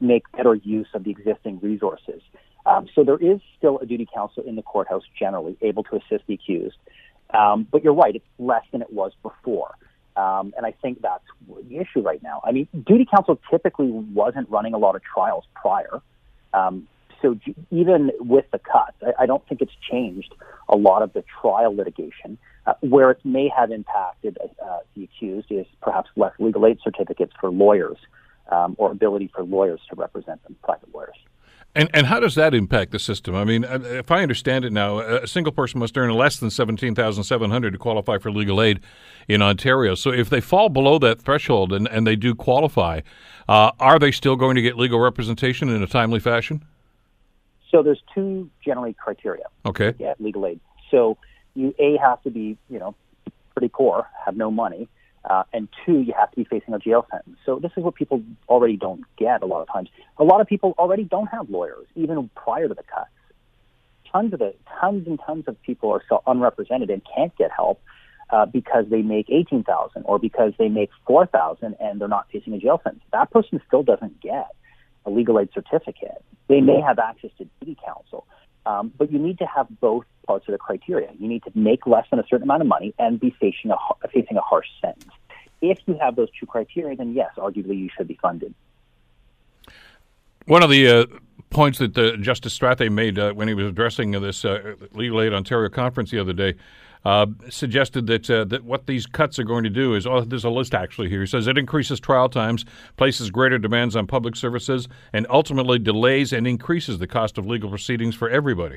make 0.00 0.30
better 0.32 0.54
use 0.54 0.88
of 0.94 1.04
the 1.04 1.10
existing 1.10 1.58
resources. 1.60 2.22
Um, 2.66 2.88
so 2.94 3.04
there 3.04 3.16
is 3.16 3.40
still 3.56 3.78
a 3.78 3.86
duty 3.86 4.06
counsel 4.12 4.42
in 4.42 4.56
the 4.56 4.62
courthouse 4.62 5.02
generally 5.18 5.56
able 5.62 5.82
to 5.84 5.96
assist 5.96 6.26
the 6.26 6.34
accused. 6.34 6.76
Um, 7.32 7.66
but 7.70 7.82
you're 7.82 7.94
right, 7.94 8.14
it's 8.14 8.26
less 8.38 8.64
than 8.72 8.82
it 8.82 8.92
was 8.92 9.12
before. 9.22 9.74
Um, 10.16 10.52
and 10.56 10.66
I 10.66 10.72
think 10.82 11.00
that's 11.00 11.24
the 11.48 11.78
issue 11.78 12.00
right 12.00 12.22
now. 12.22 12.42
I 12.44 12.52
mean, 12.52 12.68
duty 12.86 13.06
counsel 13.10 13.40
typically 13.50 13.90
wasn't 13.90 14.50
running 14.50 14.74
a 14.74 14.78
lot 14.78 14.96
of 14.96 15.02
trials 15.02 15.44
prior. 15.54 16.02
Um, 16.52 16.88
so 17.22 17.38
even 17.70 18.10
with 18.18 18.44
the 18.50 18.58
cuts, 18.58 18.96
I, 19.02 19.22
I, 19.22 19.26
don't 19.26 19.46
think 19.46 19.60
it's 19.60 19.72
changed 19.90 20.34
a 20.68 20.76
lot 20.76 21.02
of 21.02 21.12
the 21.12 21.22
trial 21.40 21.74
litigation. 21.76 22.38
Uh, 22.66 22.74
where 22.80 23.10
it 23.10 23.18
may 23.24 23.48
have 23.48 23.70
impacted 23.70 24.36
uh, 24.62 24.78
the 24.94 25.04
accused 25.04 25.50
is 25.50 25.66
perhaps 25.80 26.10
less 26.14 26.34
legal 26.38 26.66
aid 26.66 26.78
certificates 26.84 27.32
for 27.40 27.50
lawyers 27.50 27.96
um, 28.52 28.76
or 28.78 28.92
ability 28.92 29.30
for 29.34 29.42
lawyers 29.42 29.80
to 29.88 29.96
represent 29.96 30.42
them, 30.42 30.54
private 30.62 30.94
lawyers. 30.94 31.16
And 31.74 31.88
and 31.94 32.06
how 32.06 32.20
does 32.20 32.34
that 32.34 32.52
impact 32.52 32.90
the 32.90 32.98
system? 32.98 33.34
I 33.34 33.44
mean, 33.44 33.64
uh, 33.64 33.78
if 33.84 34.10
I 34.10 34.22
understand 34.22 34.64
it 34.64 34.72
now, 34.72 34.98
a 34.98 35.26
single 35.26 35.52
person 35.52 35.78
must 35.78 35.96
earn 35.96 36.10
less 36.10 36.38
than 36.38 36.50
seventeen 36.50 36.94
thousand 36.94 37.24
seven 37.24 37.50
hundred 37.50 37.72
to 37.72 37.78
qualify 37.78 38.18
for 38.18 38.30
legal 38.30 38.60
aid 38.60 38.80
in 39.28 39.40
Ontario. 39.40 39.94
So 39.94 40.10
if 40.10 40.28
they 40.28 40.40
fall 40.40 40.68
below 40.68 40.98
that 40.98 41.20
threshold 41.20 41.72
and, 41.72 41.88
and 41.88 42.06
they 42.06 42.16
do 42.16 42.34
qualify, 42.34 43.00
uh, 43.48 43.70
are 43.78 43.98
they 43.98 44.10
still 44.10 44.36
going 44.36 44.56
to 44.56 44.62
get 44.62 44.76
legal 44.76 44.98
representation 44.98 45.68
in 45.68 45.82
a 45.82 45.86
timely 45.86 46.18
fashion? 46.20 46.64
So 47.70 47.82
there's 47.84 48.02
two 48.12 48.50
generally 48.64 48.94
criteria. 48.94 49.44
Okay. 49.64 49.92
get 49.92 50.20
legal 50.20 50.44
aid. 50.46 50.60
So 50.90 51.16
you 51.54 51.74
a 51.78 51.96
have 51.98 52.22
to 52.22 52.30
be 52.30 52.56
you 52.68 52.78
know 52.78 52.94
pretty 53.54 53.68
poor, 53.68 54.06
have 54.24 54.36
no 54.36 54.50
money, 54.50 54.88
uh, 55.28 55.44
and 55.52 55.68
two, 55.84 56.00
you 56.00 56.14
have 56.18 56.30
to 56.30 56.36
be 56.36 56.44
facing 56.44 56.74
a 56.74 56.78
jail 56.78 57.06
sentence. 57.10 57.36
So 57.44 57.58
this 57.58 57.72
is 57.76 57.82
what 57.82 57.94
people 57.94 58.22
already 58.48 58.76
don't 58.76 59.04
get 59.16 59.42
a 59.42 59.46
lot 59.46 59.60
of 59.62 59.68
times. 59.68 59.88
A 60.18 60.24
lot 60.24 60.40
of 60.40 60.46
people 60.46 60.74
already 60.78 61.04
don't 61.04 61.26
have 61.26 61.50
lawyers, 61.50 61.86
even 61.94 62.30
prior 62.34 62.68
to 62.68 62.74
the 62.74 62.82
cuts. 62.82 63.10
Tons 64.10 64.32
of 64.32 64.40
it, 64.40 64.60
tons 64.80 65.06
and 65.06 65.20
tons 65.24 65.44
of 65.46 65.60
people 65.62 65.92
are 65.92 66.02
still 66.04 66.22
unrepresented 66.26 66.90
and 66.90 67.02
can't 67.14 67.36
get 67.36 67.50
help 67.52 67.80
uh, 68.30 68.46
because 68.46 68.86
they 68.90 69.02
make 69.02 69.28
eighteen 69.30 69.62
thousand 69.62 70.02
or 70.04 70.18
because 70.18 70.52
they 70.58 70.68
make 70.68 70.90
four 71.06 71.26
thousand 71.26 71.76
and 71.80 72.00
they're 72.00 72.08
not 72.08 72.26
facing 72.32 72.54
a 72.54 72.58
jail 72.58 72.80
sentence. 72.82 73.04
That 73.12 73.30
person 73.30 73.60
still 73.66 73.82
doesn't 73.82 74.20
get 74.20 74.48
a 75.04 75.10
legal 75.10 75.38
aid 75.38 75.50
certificate. 75.54 76.22
They 76.48 76.60
may 76.60 76.80
have 76.80 76.98
access 76.98 77.30
to 77.38 77.46
duty 77.60 77.78
counsel, 77.84 78.26
um, 78.66 78.92
but 78.96 79.10
you 79.10 79.18
need 79.18 79.38
to 79.38 79.46
have 79.46 79.66
both 79.80 80.04
parts 80.26 80.46
of 80.48 80.52
the 80.52 80.58
criteria. 80.58 81.10
You 81.18 81.28
need 81.28 81.42
to 81.44 81.52
make 81.54 81.86
less 81.86 82.06
than 82.10 82.18
a 82.18 82.24
certain 82.28 82.44
amount 82.44 82.62
of 82.62 82.68
money 82.68 82.94
and 82.98 83.18
be 83.18 83.34
facing 83.40 83.70
a, 83.70 83.76
facing 84.08 84.36
a 84.36 84.40
harsh 84.40 84.68
sentence. 84.80 85.12
If 85.62 85.78
you 85.86 85.98
have 86.00 86.16
those 86.16 86.28
two 86.38 86.46
criteria, 86.46 86.96
then 86.96 87.12
yes, 87.14 87.32
arguably 87.36 87.78
you 87.78 87.90
should 87.96 88.08
be 88.08 88.18
funded. 88.20 88.54
One 90.46 90.62
of 90.62 90.70
the 90.70 90.88
uh, 90.88 91.06
points 91.50 91.78
that 91.78 91.96
uh, 91.96 92.16
Justice 92.16 92.58
Strathy 92.58 92.90
made 92.90 93.18
uh, 93.18 93.32
when 93.32 93.48
he 93.48 93.54
was 93.54 93.66
addressing 93.66 94.12
this 94.12 94.44
uh, 94.44 94.74
Legal 94.92 95.20
Aid 95.20 95.32
Ontario 95.32 95.68
conference 95.68 96.10
the 96.10 96.18
other 96.18 96.32
day 96.32 96.54
uh, 97.04 97.26
suggested 97.48 98.06
that 98.06 98.28
uh, 98.28 98.44
that 98.44 98.64
what 98.64 98.86
these 98.86 99.06
cuts 99.06 99.38
are 99.38 99.44
going 99.44 99.64
to 99.64 99.70
do 99.70 99.94
is 99.94 100.06
oh, 100.06 100.20
there's 100.20 100.44
a 100.44 100.50
list 100.50 100.74
actually 100.74 101.08
here. 101.08 101.20
He 101.20 101.26
says 101.26 101.46
it 101.46 101.56
increases 101.56 102.00
trial 102.00 102.28
times, 102.28 102.64
places 102.96 103.30
greater 103.30 103.58
demands 103.58 103.96
on 103.96 104.06
public 104.06 104.36
services, 104.36 104.88
and 105.12 105.26
ultimately 105.30 105.78
delays 105.78 106.32
and 106.32 106.46
increases 106.46 106.98
the 106.98 107.06
cost 107.06 107.38
of 107.38 107.46
legal 107.46 107.70
proceedings 107.70 108.14
for 108.14 108.28
everybody. 108.28 108.76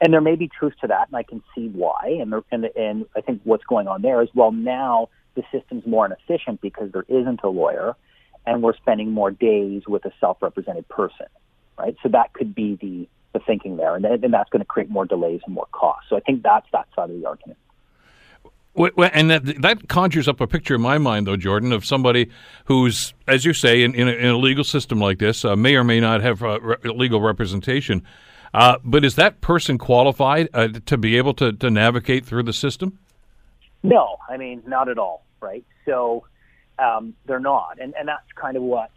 And 0.00 0.12
there 0.12 0.20
may 0.20 0.36
be 0.36 0.48
truth 0.48 0.74
to 0.82 0.88
that, 0.88 1.08
and 1.08 1.16
I 1.16 1.22
can 1.22 1.42
see 1.54 1.68
why. 1.68 2.18
And 2.20 2.32
there, 2.32 2.42
and, 2.50 2.66
and 2.76 3.06
I 3.16 3.20
think 3.20 3.40
what's 3.44 3.64
going 3.64 3.88
on 3.88 4.02
there 4.02 4.20
is 4.22 4.28
well 4.34 4.52
now 4.52 5.08
the 5.34 5.42
system's 5.52 5.86
more 5.86 6.06
inefficient 6.06 6.60
because 6.60 6.90
there 6.92 7.04
isn't 7.08 7.40
a 7.44 7.48
lawyer, 7.48 7.94
and 8.46 8.62
we're 8.62 8.76
spending 8.76 9.12
more 9.12 9.30
days 9.30 9.82
with 9.86 10.04
a 10.04 10.12
self-represented 10.18 10.88
person, 10.88 11.26
right? 11.78 11.94
So 12.02 12.08
that 12.10 12.32
could 12.32 12.54
be 12.54 12.76
the 12.80 13.08
the 13.38 13.44
thinking 13.44 13.76
there, 13.76 13.94
and, 13.96 14.04
and 14.04 14.32
that's 14.32 14.50
going 14.50 14.60
to 14.60 14.66
create 14.66 14.90
more 14.90 15.04
delays 15.04 15.40
and 15.44 15.54
more 15.54 15.68
costs. 15.72 16.08
So 16.08 16.16
I 16.16 16.20
think 16.20 16.42
that's 16.42 16.66
that 16.72 16.86
side 16.94 17.10
of 17.10 17.20
the 17.20 17.26
argument. 17.26 17.58
And 19.14 19.30
that, 19.30 19.62
that 19.62 19.88
conjures 19.88 20.28
up 20.28 20.40
a 20.40 20.46
picture 20.46 20.74
in 20.74 20.82
my 20.82 20.98
mind, 20.98 21.26
though, 21.26 21.36
Jordan, 21.36 21.72
of 21.72 21.84
somebody 21.84 22.30
who's, 22.66 23.14
as 23.26 23.44
you 23.44 23.54
say, 23.54 23.82
in, 23.82 23.94
in, 23.94 24.06
a, 24.06 24.12
in 24.12 24.26
a 24.26 24.36
legal 24.36 24.64
system 24.64 24.98
like 25.00 25.18
this, 25.18 25.44
uh, 25.44 25.56
may 25.56 25.76
or 25.76 25.84
may 25.84 25.98
not 25.98 26.20
have 26.22 26.42
uh, 26.42 26.60
re- 26.60 26.76
legal 26.84 27.20
representation. 27.20 28.02
Uh, 28.52 28.76
but 28.84 29.04
is 29.04 29.14
that 29.16 29.40
person 29.40 29.78
qualified 29.78 30.48
uh, 30.52 30.68
to 30.84 30.98
be 30.98 31.16
able 31.16 31.32
to, 31.34 31.52
to 31.52 31.70
navigate 31.70 32.26
through 32.26 32.42
the 32.42 32.52
system? 32.52 32.98
No, 33.82 34.18
I 34.28 34.36
mean, 34.36 34.62
not 34.66 34.88
at 34.88 34.98
all, 34.98 35.24
right? 35.40 35.64
So 35.86 36.24
um, 36.78 37.14
they're 37.26 37.40
not. 37.40 37.78
And, 37.80 37.94
and 37.98 38.08
that's 38.08 38.30
kind 38.34 38.56
of 38.56 38.62
what 38.62 38.90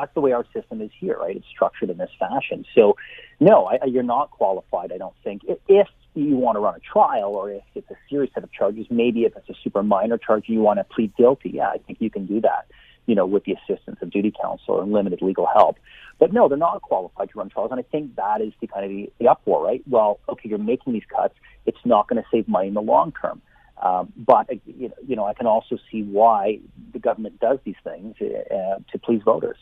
that's 0.00 0.14
the 0.14 0.20
way 0.20 0.32
our 0.32 0.44
system 0.52 0.80
is 0.80 0.90
here, 0.98 1.18
right? 1.18 1.36
It's 1.36 1.46
structured 1.48 1.90
in 1.90 1.98
this 1.98 2.10
fashion. 2.18 2.64
So, 2.74 2.96
no, 3.38 3.66
I, 3.66 3.84
you're 3.86 4.02
not 4.02 4.30
qualified. 4.30 4.92
I 4.92 4.98
don't 4.98 5.14
think 5.22 5.42
if 5.68 5.88
you 6.14 6.36
want 6.36 6.56
to 6.56 6.60
run 6.60 6.74
a 6.74 6.80
trial 6.80 7.34
or 7.34 7.50
if 7.50 7.62
it's 7.74 7.90
a 7.90 7.96
serious 8.08 8.32
set 8.34 8.42
of 8.42 8.52
charges, 8.52 8.86
maybe 8.90 9.20
if 9.20 9.36
it's 9.36 9.48
a 9.48 9.54
super 9.62 9.82
minor 9.82 10.18
charge 10.18 10.44
you 10.48 10.60
want 10.60 10.78
to 10.78 10.84
plead 10.84 11.14
guilty, 11.16 11.50
yeah, 11.54 11.68
I 11.68 11.78
think 11.78 12.00
you 12.00 12.10
can 12.10 12.26
do 12.26 12.40
that. 12.40 12.66
You 13.06 13.14
know, 13.16 13.26
with 13.26 13.44
the 13.44 13.56
assistance 13.60 13.98
of 14.02 14.10
duty 14.10 14.32
counsel 14.40 14.80
and 14.80 14.92
limited 14.92 15.20
legal 15.20 15.46
help. 15.52 15.78
But 16.20 16.32
no, 16.32 16.48
they're 16.48 16.58
not 16.58 16.80
qualified 16.82 17.30
to 17.30 17.38
run 17.38 17.48
trials, 17.48 17.70
and 17.72 17.80
I 17.80 17.82
think 17.82 18.14
that 18.16 18.40
is 18.40 18.52
the 18.60 18.68
kind 18.68 18.84
of 18.84 18.90
the, 18.90 19.10
the 19.18 19.28
uproar, 19.28 19.64
right? 19.64 19.82
Well, 19.88 20.20
okay, 20.28 20.48
you're 20.48 20.58
making 20.58 20.92
these 20.92 21.02
cuts. 21.14 21.34
It's 21.66 21.84
not 21.84 22.08
going 22.08 22.22
to 22.22 22.28
save 22.30 22.46
money 22.46 22.68
in 22.68 22.74
the 22.74 22.82
long 22.82 23.12
term. 23.20 23.42
Um, 23.82 24.12
but 24.16 24.50
you 24.66 25.16
know, 25.16 25.24
I 25.24 25.34
can 25.34 25.46
also 25.46 25.78
see 25.90 26.02
why 26.02 26.60
the 26.92 26.98
government 26.98 27.40
does 27.40 27.58
these 27.64 27.80
things 27.82 28.14
uh, 28.20 28.76
to 28.92 28.98
please 29.02 29.22
voters. 29.24 29.56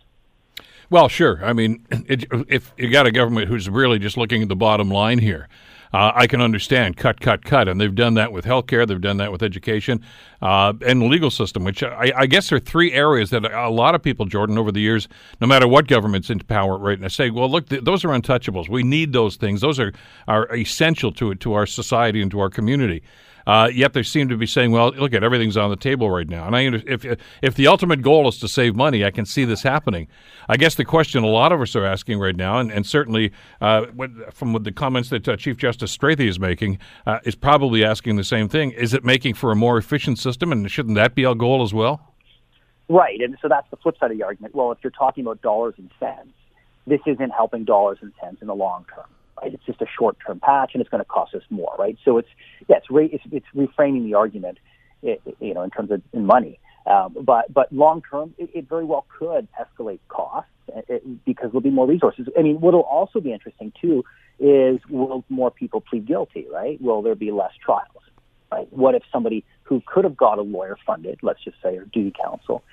Well, 0.91 1.09
sure. 1.09 1.45
I 1.45 1.53
mean, 1.53 1.87
it, 1.91 2.25
if 2.49 2.73
you 2.77 2.91
got 2.91 3.07
a 3.07 3.13
government 3.13 3.49
who's 3.49 3.69
really 3.69 3.99
just 3.99 4.17
looking 4.17 4.43
at 4.43 4.49
the 4.49 4.57
bottom 4.57 4.91
line 4.91 5.19
here, 5.19 5.49
uh, 5.93 6.13
I 6.15 6.27
can 6.27 6.43
understand 6.43 6.97
cut, 6.97 7.21
cut, 7.21 7.45
cut, 7.45 7.67
and 7.67 7.81
they've 7.81 7.95
done 7.95 8.15
that 8.15 8.31
with 8.31 8.45
healthcare, 8.45 8.87
they've 8.87 9.01
done 9.01 9.17
that 9.19 9.33
with 9.33 9.43
education, 9.43 10.05
uh, 10.43 10.75
and 10.87 11.01
the 11.01 11.07
legal 11.07 11.31
system. 11.31 11.65
Which 11.65 11.83
I, 11.83 12.13
I, 12.15 12.27
guess 12.27 12.53
are 12.53 12.59
three 12.59 12.93
areas 12.93 13.31
that 13.31 13.45
a 13.45 13.71
lot 13.71 13.95
of 13.95 14.03
people, 14.03 14.27
Jordan, 14.27 14.59
over 14.59 14.71
the 14.71 14.81
years, 14.81 15.09
no 15.41 15.47
matter 15.47 15.67
what 15.67 15.87
government's 15.89 16.29
into 16.29 16.45
power 16.45 16.77
right 16.77 17.01
now, 17.01 17.09
say, 17.09 17.31
well, 17.31 17.51
look, 17.51 17.71
th- 17.71 17.85
those 17.85 18.05
are 18.05 18.09
untouchables. 18.09 18.69
We 18.69 18.83
need 18.83 19.15
those 19.15 19.37
things. 19.37 19.63
Those 19.63 19.81
are 19.81 19.93
are 20.27 20.55
essential 20.55 21.11
to 21.13 21.31
it, 21.31 21.41
to 21.41 21.55
our 21.55 21.65
society 21.65 22.21
and 22.21 22.31
to 22.33 22.41
our 22.41 22.51
community. 22.51 23.03
Uh, 23.49 23.71
yet 23.73 23.95
they 23.95 24.03
seem 24.03 24.29
to 24.29 24.37
be 24.37 24.47
saying, 24.47 24.73
"Well, 24.73 24.91
look 24.91 25.15
at 25.15 25.25
everything's 25.25 25.57
on 25.57 25.71
the 25.71 25.77
table 25.77 26.11
right 26.11 26.29
now." 26.29 26.47
And 26.47 26.55
I, 26.55 26.83
if 26.87 27.07
if 27.41 27.55
the 27.55 27.67
ultimate 27.67 28.03
goal 28.03 28.29
is 28.29 28.39
to 28.41 28.49
save 28.49 28.77
money, 28.77 29.07
I 29.07 29.11
can 29.11 29.25
see 29.25 29.47
this 29.47 29.63
happening. 29.63 30.07
I 30.51 30.59
guess 30.59 30.75
the 30.75 30.85
question 30.85 31.25
a 31.25 31.29
lot 31.29 31.51
of 31.51 31.63
us 31.63 31.75
are 31.75 31.85
asking 31.85 32.19
right 32.19 32.37
now, 32.37 32.59
and, 32.59 32.71
and 32.71 32.87
certainly 32.87 33.33
uh, 33.63 33.87
from 34.35 34.63
the 34.63 34.71
comments 34.71 35.09
that 35.09 35.27
uh, 35.27 35.37
Chief 35.37 35.57
Justice 35.57 35.97
Strathy 35.97 36.29
is 36.29 36.39
making, 36.39 36.79
uh, 37.07 37.21
is 37.25 37.35
probably 37.35 37.83
asking 37.83 38.17
the 38.17 38.25
same 38.25 38.51
thing: 38.51 38.73
Is 38.73 38.93
it 38.93 39.03
making 39.03 39.33
for 39.33 39.51
a 39.51 39.57
more 39.57 39.79
efficient 39.79 40.19
system, 40.19 40.53
and 40.53 40.71
shouldn't 40.71 40.97
that 40.97 41.15
be 41.15 41.25
our 41.25 41.35
goal 41.35 41.63
as 41.63 41.73
well? 41.73 42.15
Right, 42.91 43.19
and 43.23 43.35
so 43.41 43.49
that's 43.49 43.69
the 43.71 43.79
flip 43.79 43.97
side 43.99 44.11
of 44.11 44.19
the 44.19 44.25
argument. 44.25 44.55
Well, 44.55 44.73
if 44.73 44.79
you're 44.85 44.91
talking 44.91 45.25
about 45.25 45.41
dollars 45.41 45.75
and 45.79 45.91
cents, 45.99 46.35
this 46.87 47.01
isn't 47.07 47.31
helping 47.31 47.65
dollars 47.65 47.97
and 48.03 48.13
cents 48.21 48.43
in 48.43 48.49
the 48.49 48.55
long 48.55 48.85
term 48.95 49.07
right? 49.41 49.53
It's 49.53 49.65
just 49.65 49.81
a 49.81 49.87
short-term 49.99 50.41
patch, 50.41 50.71
and 50.75 50.81
it's 50.81 50.91
going 50.91 51.03
to 51.03 51.09
cost 51.09 51.35
us 51.35 51.43
more, 51.51 51.75
right? 51.79 51.97
So 52.05 52.19
it's 52.19 52.29
yeah, 52.69 52.77
it's, 52.77 52.91
re- 52.91 53.11
it's, 53.13 53.25
it's 53.31 53.47
reframing 53.55 54.05
the 54.05 54.15
argument, 54.15 54.59
you 55.03 55.55
know, 55.55 55.63
in 55.63 55.71
terms 55.71 55.91
of 55.91 56.03
in 56.13 56.27
money. 56.27 56.59
Um, 56.87 57.17
but 57.23 57.53
but 57.53 57.73
long 57.73 58.03
term, 58.11 58.35
it, 58.39 58.51
it, 58.55 58.69
very 58.69 58.85
well 58.85 59.05
could 59.19 59.47
escalate 59.61 60.01
costs 60.09 60.51
because 61.25 61.51
there'll 61.51 61.61
be 61.61 61.71
more 61.71 61.87
resources. 61.87 62.29
I 62.39 62.43
mean, 62.43 62.61
what'll 62.61 62.81
also 62.81 63.21
be 63.21 63.33
interesting 63.33 63.73
too 63.81 64.05
is 64.39 64.79
will 64.89 65.25
more 65.29 65.51
people 65.51 65.81
plead 65.81 66.07
guilty, 66.07 66.47
right? 66.51 66.81
Will 66.81 67.03
there 67.03 67.15
be 67.15 67.31
less 67.31 67.53
trials? 67.63 68.03
Right? 68.51 68.67
What 68.73 68.95
if 68.95 69.03
somebody 69.13 69.45
who 69.65 69.83
could 69.87 70.05
have 70.05 70.17
got 70.17 70.39
a 70.39 70.43
lawyer 70.43 70.79
funded, 70.87 71.19
let's 71.23 71.43
just 71.45 71.57
say, 71.63 71.77
or 71.77 71.85
duty 71.85 72.15
counsel, 72.23 72.65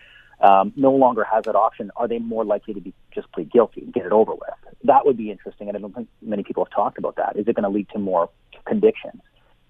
um, 0.42 0.74
no 0.76 0.92
longer 0.92 1.24
has 1.24 1.46
that 1.46 1.56
option? 1.56 1.92
Are 1.96 2.08
they 2.08 2.20
more 2.20 2.46
likely 2.46 2.74
to 2.74 2.82
be 2.82 2.94
just 3.12 3.32
plead 3.32 3.52
guilty 3.52 3.82
and 3.82 3.94
get 3.94 4.06
it 4.06 4.12
over 4.12 4.34
with? 4.34 4.76
That 4.84 5.06
would 5.06 5.18
be 5.18 5.32
interesting, 5.32 5.68
and 5.68 5.78
I 5.78 5.80
don't 5.80 5.96
think 5.96 6.10
many 6.22 6.44
people 6.44 6.66
have 6.66 6.74
talked 6.74 6.98
about 6.98 7.16
that. 7.16 7.38
Is 7.38 7.48
it 7.48 7.56
going 7.56 7.64
to 7.64 7.70
lead 7.70 7.90
to 7.90 8.00
more 8.00 8.30
convictions? 8.66 9.22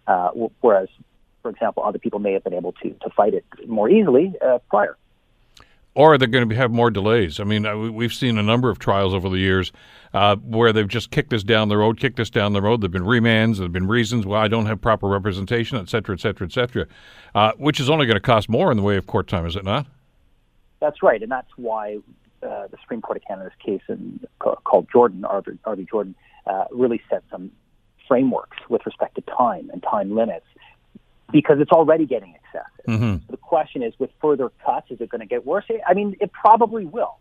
Uh, 0.07 0.29
whereas 0.61 0.89
for 1.45 1.51
example, 1.51 1.83
other 1.83 1.99
people 1.99 2.17
may 2.17 2.33
have 2.33 2.43
been 2.43 2.55
able 2.55 2.71
to 2.71 2.89
to 2.89 3.09
fight 3.11 3.35
it 3.35 3.45
more 3.67 3.87
easily 3.87 4.33
uh, 4.43 4.57
prior. 4.67 4.97
Or 5.93 6.13
are 6.13 6.17
they're 6.17 6.27
going 6.27 6.49
to 6.49 6.55
have 6.55 6.71
more 6.71 6.89
delays. 6.89 7.39
I 7.39 7.43
mean, 7.43 7.67
uh, 7.67 7.77
we've 7.77 8.13
seen 8.13 8.39
a 8.39 8.43
number 8.43 8.69
of 8.71 8.79
trials 8.79 9.13
over 9.13 9.29
the 9.29 9.37
years 9.37 9.71
uh, 10.13 10.35
where 10.37 10.73
they've 10.73 10.87
just 10.87 11.11
kicked 11.11 11.31
us 11.33 11.43
down 11.43 11.69
the 11.69 11.77
road, 11.77 11.99
kicked 11.99 12.19
us 12.19 12.31
down 12.31 12.53
the 12.53 12.63
road. 12.63 12.81
There've 12.81 12.91
been 12.91 13.03
remands, 13.03 13.59
there've 13.59 13.71
been 13.71 13.87
reasons 13.87 14.25
why 14.25 14.43
I 14.43 14.47
don't 14.47 14.65
have 14.65 14.81
proper 14.81 15.07
representation, 15.07 15.77
et 15.77 15.87
cetera, 15.87 16.15
et 16.15 16.19
cetera, 16.19 16.47
et 16.47 16.51
cetera, 16.51 16.87
uh, 17.33 17.51
which 17.57 17.79
is 17.79 17.89
only 17.89 18.07
going 18.07 18.15
to 18.15 18.21
cost 18.21 18.49
more 18.49 18.71
in 18.71 18.77
the 18.77 18.83
way 18.83 18.97
of 18.97 19.05
court 19.05 19.27
time, 19.27 19.45
is 19.45 19.55
it 19.55 19.63
not? 19.63 19.85
That's 20.85 21.01
right, 21.01 21.19
and 21.19 21.31
that's 21.31 21.49
why 21.55 21.97
uh, 22.43 22.67
the 22.67 22.77
Supreme 22.79 23.01
Court 23.01 23.17
of 23.17 23.23
Canada's 23.27 23.53
case 23.65 23.81
in, 23.89 24.19
called 24.37 24.87
Jordan, 24.91 25.25
R.V. 25.25 25.87
Jordan, 25.89 26.13
uh, 26.45 26.65
really 26.69 27.01
set 27.09 27.23
some 27.31 27.51
frameworks 28.07 28.57
with 28.69 28.85
respect 28.85 29.15
to 29.15 29.21
time 29.21 29.71
and 29.73 29.81
time 29.81 30.13
limits 30.13 30.45
because 31.31 31.59
it's 31.59 31.71
already 31.71 32.05
getting 32.05 32.35
excessive. 32.35 32.85
Mm-hmm. 32.87 33.25
So 33.25 33.31
the 33.31 33.37
question 33.37 33.81
is, 33.81 33.95
with 33.97 34.11
further 34.21 34.51
cuts, 34.63 34.91
is 34.91 35.01
it 35.01 35.09
going 35.09 35.21
to 35.21 35.25
get 35.25 35.43
worse? 35.43 35.65
I 35.87 35.95
mean, 35.95 36.15
it 36.21 36.31
probably 36.31 36.85
will. 36.85 37.17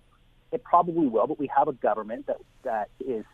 It 0.53 0.63
probably 0.63 1.07
will, 1.07 1.27
but 1.27 1.39
we 1.39 1.49
have 1.57 1.67
a 1.67 1.73
government 1.73 2.27
that 2.27 2.37
that 2.65 2.91
is, 3.01 3.25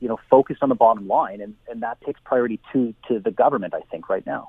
you 0.00 0.08
know, 0.08 0.18
focused 0.30 0.62
on 0.62 0.70
the 0.70 0.74
bottom 0.74 1.06
line, 1.06 1.42
and, 1.42 1.56
and 1.68 1.82
that 1.82 2.00
takes 2.06 2.20
priority 2.24 2.58
to 2.72 2.94
to 3.08 3.20
the 3.20 3.32
government, 3.32 3.74
I 3.74 3.80
think, 3.90 4.08
right 4.08 4.24
now 4.24 4.48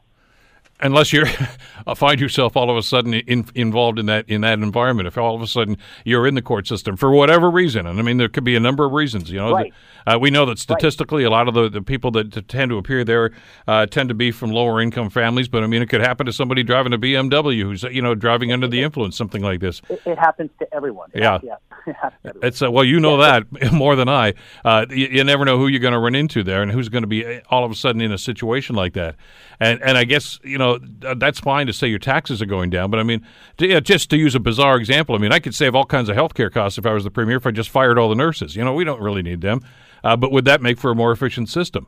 unless 0.81 1.13
you 1.13 1.25
find 1.95 2.19
yourself 2.19 2.55
all 2.55 2.69
of 2.69 2.77
a 2.77 2.83
sudden 2.83 3.13
in, 3.13 3.45
involved 3.55 3.99
in 3.99 4.05
that 4.07 4.27
in 4.29 4.41
that 4.41 4.59
environment. 4.59 5.07
If 5.07 5.17
all 5.17 5.35
of 5.35 5.41
a 5.41 5.47
sudden 5.47 5.77
you're 6.05 6.27
in 6.27 6.35
the 6.35 6.41
court 6.41 6.67
system 6.67 6.95
for 6.97 7.11
whatever 7.11 7.49
reason, 7.49 7.85
and 7.85 7.99
I 7.99 8.01
mean 8.01 8.17
there 8.17 8.29
could 8.29 8.43
be 8.43 8.55
a 8.55 8.59
number 8.59 8.85
of 8.85 8.91
reasons. 8.91 9.29
You 9.29 9.39
know, 9.39 9.51
right. 9.51 9.73
uh, 10.05 10.17
we 10.19 10.29
know 10.31 10.45
that 10.45 10.59
statistically, 10.59 11.23
right. 11.23 11.29
a 11.29 11.31
lot 11.31 11.47
of 11.47 11.53
the, 11.53 11.69
the 11.69 11.81
people 11.81 12.11
that 12.11 12.47
tend 12.47 12.69
to 12.69 12.77
appear 12.77 13.03
there 13.03 13.31
uh, 13.67 13.85
tend 13.85 14.09
to 14.09 14.15
be 14.15 14.31
from 14.31 14.51
lower 14.51 14.81
income 14.81 15.09
families. 15.09 15.47
But 15.47 15.63
I 15.63 15.67
mean, 15.67 15.81
it 15.81 15.89
could 15.89 16.01
happen 16.01 16.25
to 16.25 16.33
somebody 16.33 16.63
driving 16.63 16.93
a 16.93 16.97
BMW 16.97 17.61
who's 17.63 17.83
you 17.83 18.01
know 18.01 18.15
driving 18.15 18.51
under 18.51 18.67
the 18.67 18.81
influence, 18.81 19.17
something 19.17 19.41
like 19.41 19.59
this. 19.59 19.81
It, 19.89 20.01
it 20.05 20.17
happens 20.17 20.51
to 20.59 20.73
everyone. 20.73 21.09
Yeah, 21.13 21.39
yeah. 21.43 21.55
it's 22.43 22.61
uh, 22.61 22.71
well, 22.71 22.83
you 22.83 22.99
know 22.99 23.19
yeah. 23.19 23.41
that 23.61 23.71
more 23.73 23.95
than 23.95 24.09
I. 24.09 24.33
Uh, 24.63 24.85
you, 24.89 25.07
you 25.07 25.23
never 25.23 25.45
know 25.45 25.57
who 25.57 25.67
you're 25.67 25.79
going 25.79 25.93
to 25.93 25.99
run 25.99 26.15
into 26.15 26.43
there, 26.43 26.61
and 26.61 26.71
who's 26.71 26.89
going 26.89 27.03
to 27.03 27.07
be 27.07 27.25
uh, 27.25 27.41
all 27.49 27.63
of 27.63 27.71
a 27.71 27.75
sudden 27.75 28.01
in 28.01 28.11
a 28.11 28.17
situation 28.17 28.75
like 28.75 28.93
that. 28.93 29.15
And 29.59 29.81
and 29.81 29.97
I 29.97 30.03
guess 30.03 30.39
you 30.43 30.57
know 30.57 30.68
that's 30.77 31.39
fine 31.39 31.67
to 31.67 31.73
say 31.73 31.87
your 31.87 31.99
taxes 31.99 32.41
are 32.41 32.45
going 32.45 32.69
down, 32.69 32.91
but 32.91 32.99
I 32.99 33.03
mean, 33.03 33.25
to, 33.57 33.81
just 33.81 34.09
to 34.11 34.17
use 34.17 34.35
a 34.35 34.39
bizarre 34.39 34.77
example, 34.77 35.15
I 35.15 35.17
mean, 35.17 35.31
I 35.31 35.39
could 35.39 35.55
save 35.55 35.75
all 35.75 35.85
kinds 35.85 36.09
of 36.09 36.15
healthcare 36.15 36.51
costs 36.51 36.77
if 36.77 36.85
I 36.85 36.93
was 36.93 37.03
the 37.03 37.11
premier 37.11 37.37
if 37.37 37.47
I 37.47 37.51
just 37.51 37.69
fired 37.69 37.97
all 37.97 38.09
the 38.09 38.15
nurses. 38.15 38.55
You 38.55 38.63
know, 38.63 38.73
we 38.73 38.83
don't 38.83 39.01
really 39.01 39.21
need 39.21 39.41
them, 39.41 39.61
uh, 40.03 40.15
but 40.15 40.31
would 40.31 40.45
that 40.45 40.61
make 40.61 40.77
for 40.77 40.91
a 40.91 40.95
more 40.95 41.11
efficient 41.11 41.49
system? 41.49 41.87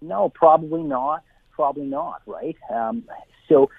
No, 0.00 0.30
probably 0.30 0.82
not. 0.82 1.22
Probably 1.50 1.84
not. 1.84 2.22
Right. 2.24 2.56
Um, 2.72 3.04
so 3.48 3.70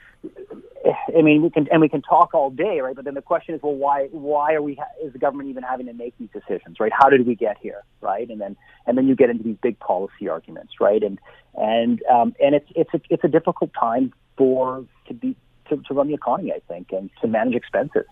I 1.15 1.21
mean, 1.21 1.41
we 1.41 1.49
can 1.49 1.67
and 1.71 1.81
we 1.81 1.89
can 1.89 2.01
talk 2.01 2.33
all 2.33 2.49
day, 2.49 2.79
right? 2.79 2.95
But 2.95 3.05
then 3.05 3.13
the 3.13 3.21
question 3.21 3.55
is, 3.55 3.61
well, 3.61 3.75
why 3.75 4.07
why 4.11 4.53
are 4.53 4.61
we 4.61 4.79
is 5.03 5.13
the 5.13 5.19
government 5.19 5.49
even 5.49 5.63
having 5.63 5.85
to 5.87 5.93
make 5.93 6.15
these 6.17 6.29
decisions, 6.33 6.79
right? 6.79 6.91
How 6.93 7.09
did 7.09 7.25
we 7.25 7.35
get 7.35 7.57
here, 7.61 7.83
right? 8.01 8.29
And 8.29 8.41
then 8.41 8.55
and 8.87 8.97
then 8.97 9.07
you 9.07 9.15
get 9.15 9.29
into 9.29 9.43
these 9.43 9.57
big 9.61 9.79
policy 9.79 10.27
arguments, 10.29 10.73
right? 10.79 11.01
And 11.03 11.19
and 11.55 12.01
um, 12.03 12.35
and 12.43 12.55
it's 12.55 12.69
it's 12.75 12.93
a 12.93 13.01
it's 13.09 13.23
a 13.23 13.27
difficult 13.27 13.71
time 13.79 14.13
for 14.37 14.85
to 15.07 15.13
be 15.13 15.35
to, 15.69 15.77
to 15.77 15.93
run 15.93 16.07
the 16.07 16.13
economy, 16.13 16.51
I 16.51 16.61
think, 16.67 16.91
and 16.91 17.09
to 17.21 17.27
manage 17.27 17.55
expenses 17.55 18.05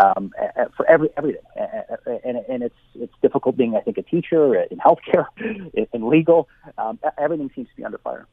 um, 0.00 0.32
for 0.76 0.86
every 0.88 1.10
everything. 1.16 1.42
And, 2.24 2.38
and 2.48 2.62
it's 2.62 2.74
it's 2.94 3.14
difficult 3.22 3.56
being, 3.56 3.76
I 3.76 3.80
think, 3.80 3.98
a 3.98 4.02
teacher 4.02 4.54
in 4.54 4.78
healthcare, 4.78 5.26
in 5.92 6.08
legal. 6.08 6.48
Um, 6.78 6.98
everything 7.18 7.50
seems 7.54 7.68
to 7.68 7.76
be 7.76 7.84
under 7.84 7.98
fire. 7.98 8.26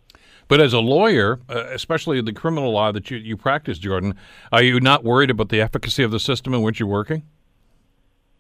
But 0.49 0.59
as 0.59 0.73
a 0.73 0.79
lawyer, 0.79 1.39
uh, 1.47 1.67
especially 1.67 2.19
the 2.21 2.33
criminal 2.33 2.71
law 2.71 2.91
that 2.91 3.09
you, 3.09 3.17
you 3.17 3.37
practice, 3.37 3.77
Jordan, 3.77 4.15
are 4.51 4.63
you 4.63 4.79
not 4.81 5.03
worried 5.05 5.29
about 5.29 5.49
the 5.49 5.61
efficacy 5.61 6.03
of 6.03 6.11
the 6.11 6.19
system 6.19 6.53
in 6.53 6.63
which 6.63 6.79
you're 6.79 6.89
working? 6.89 7.23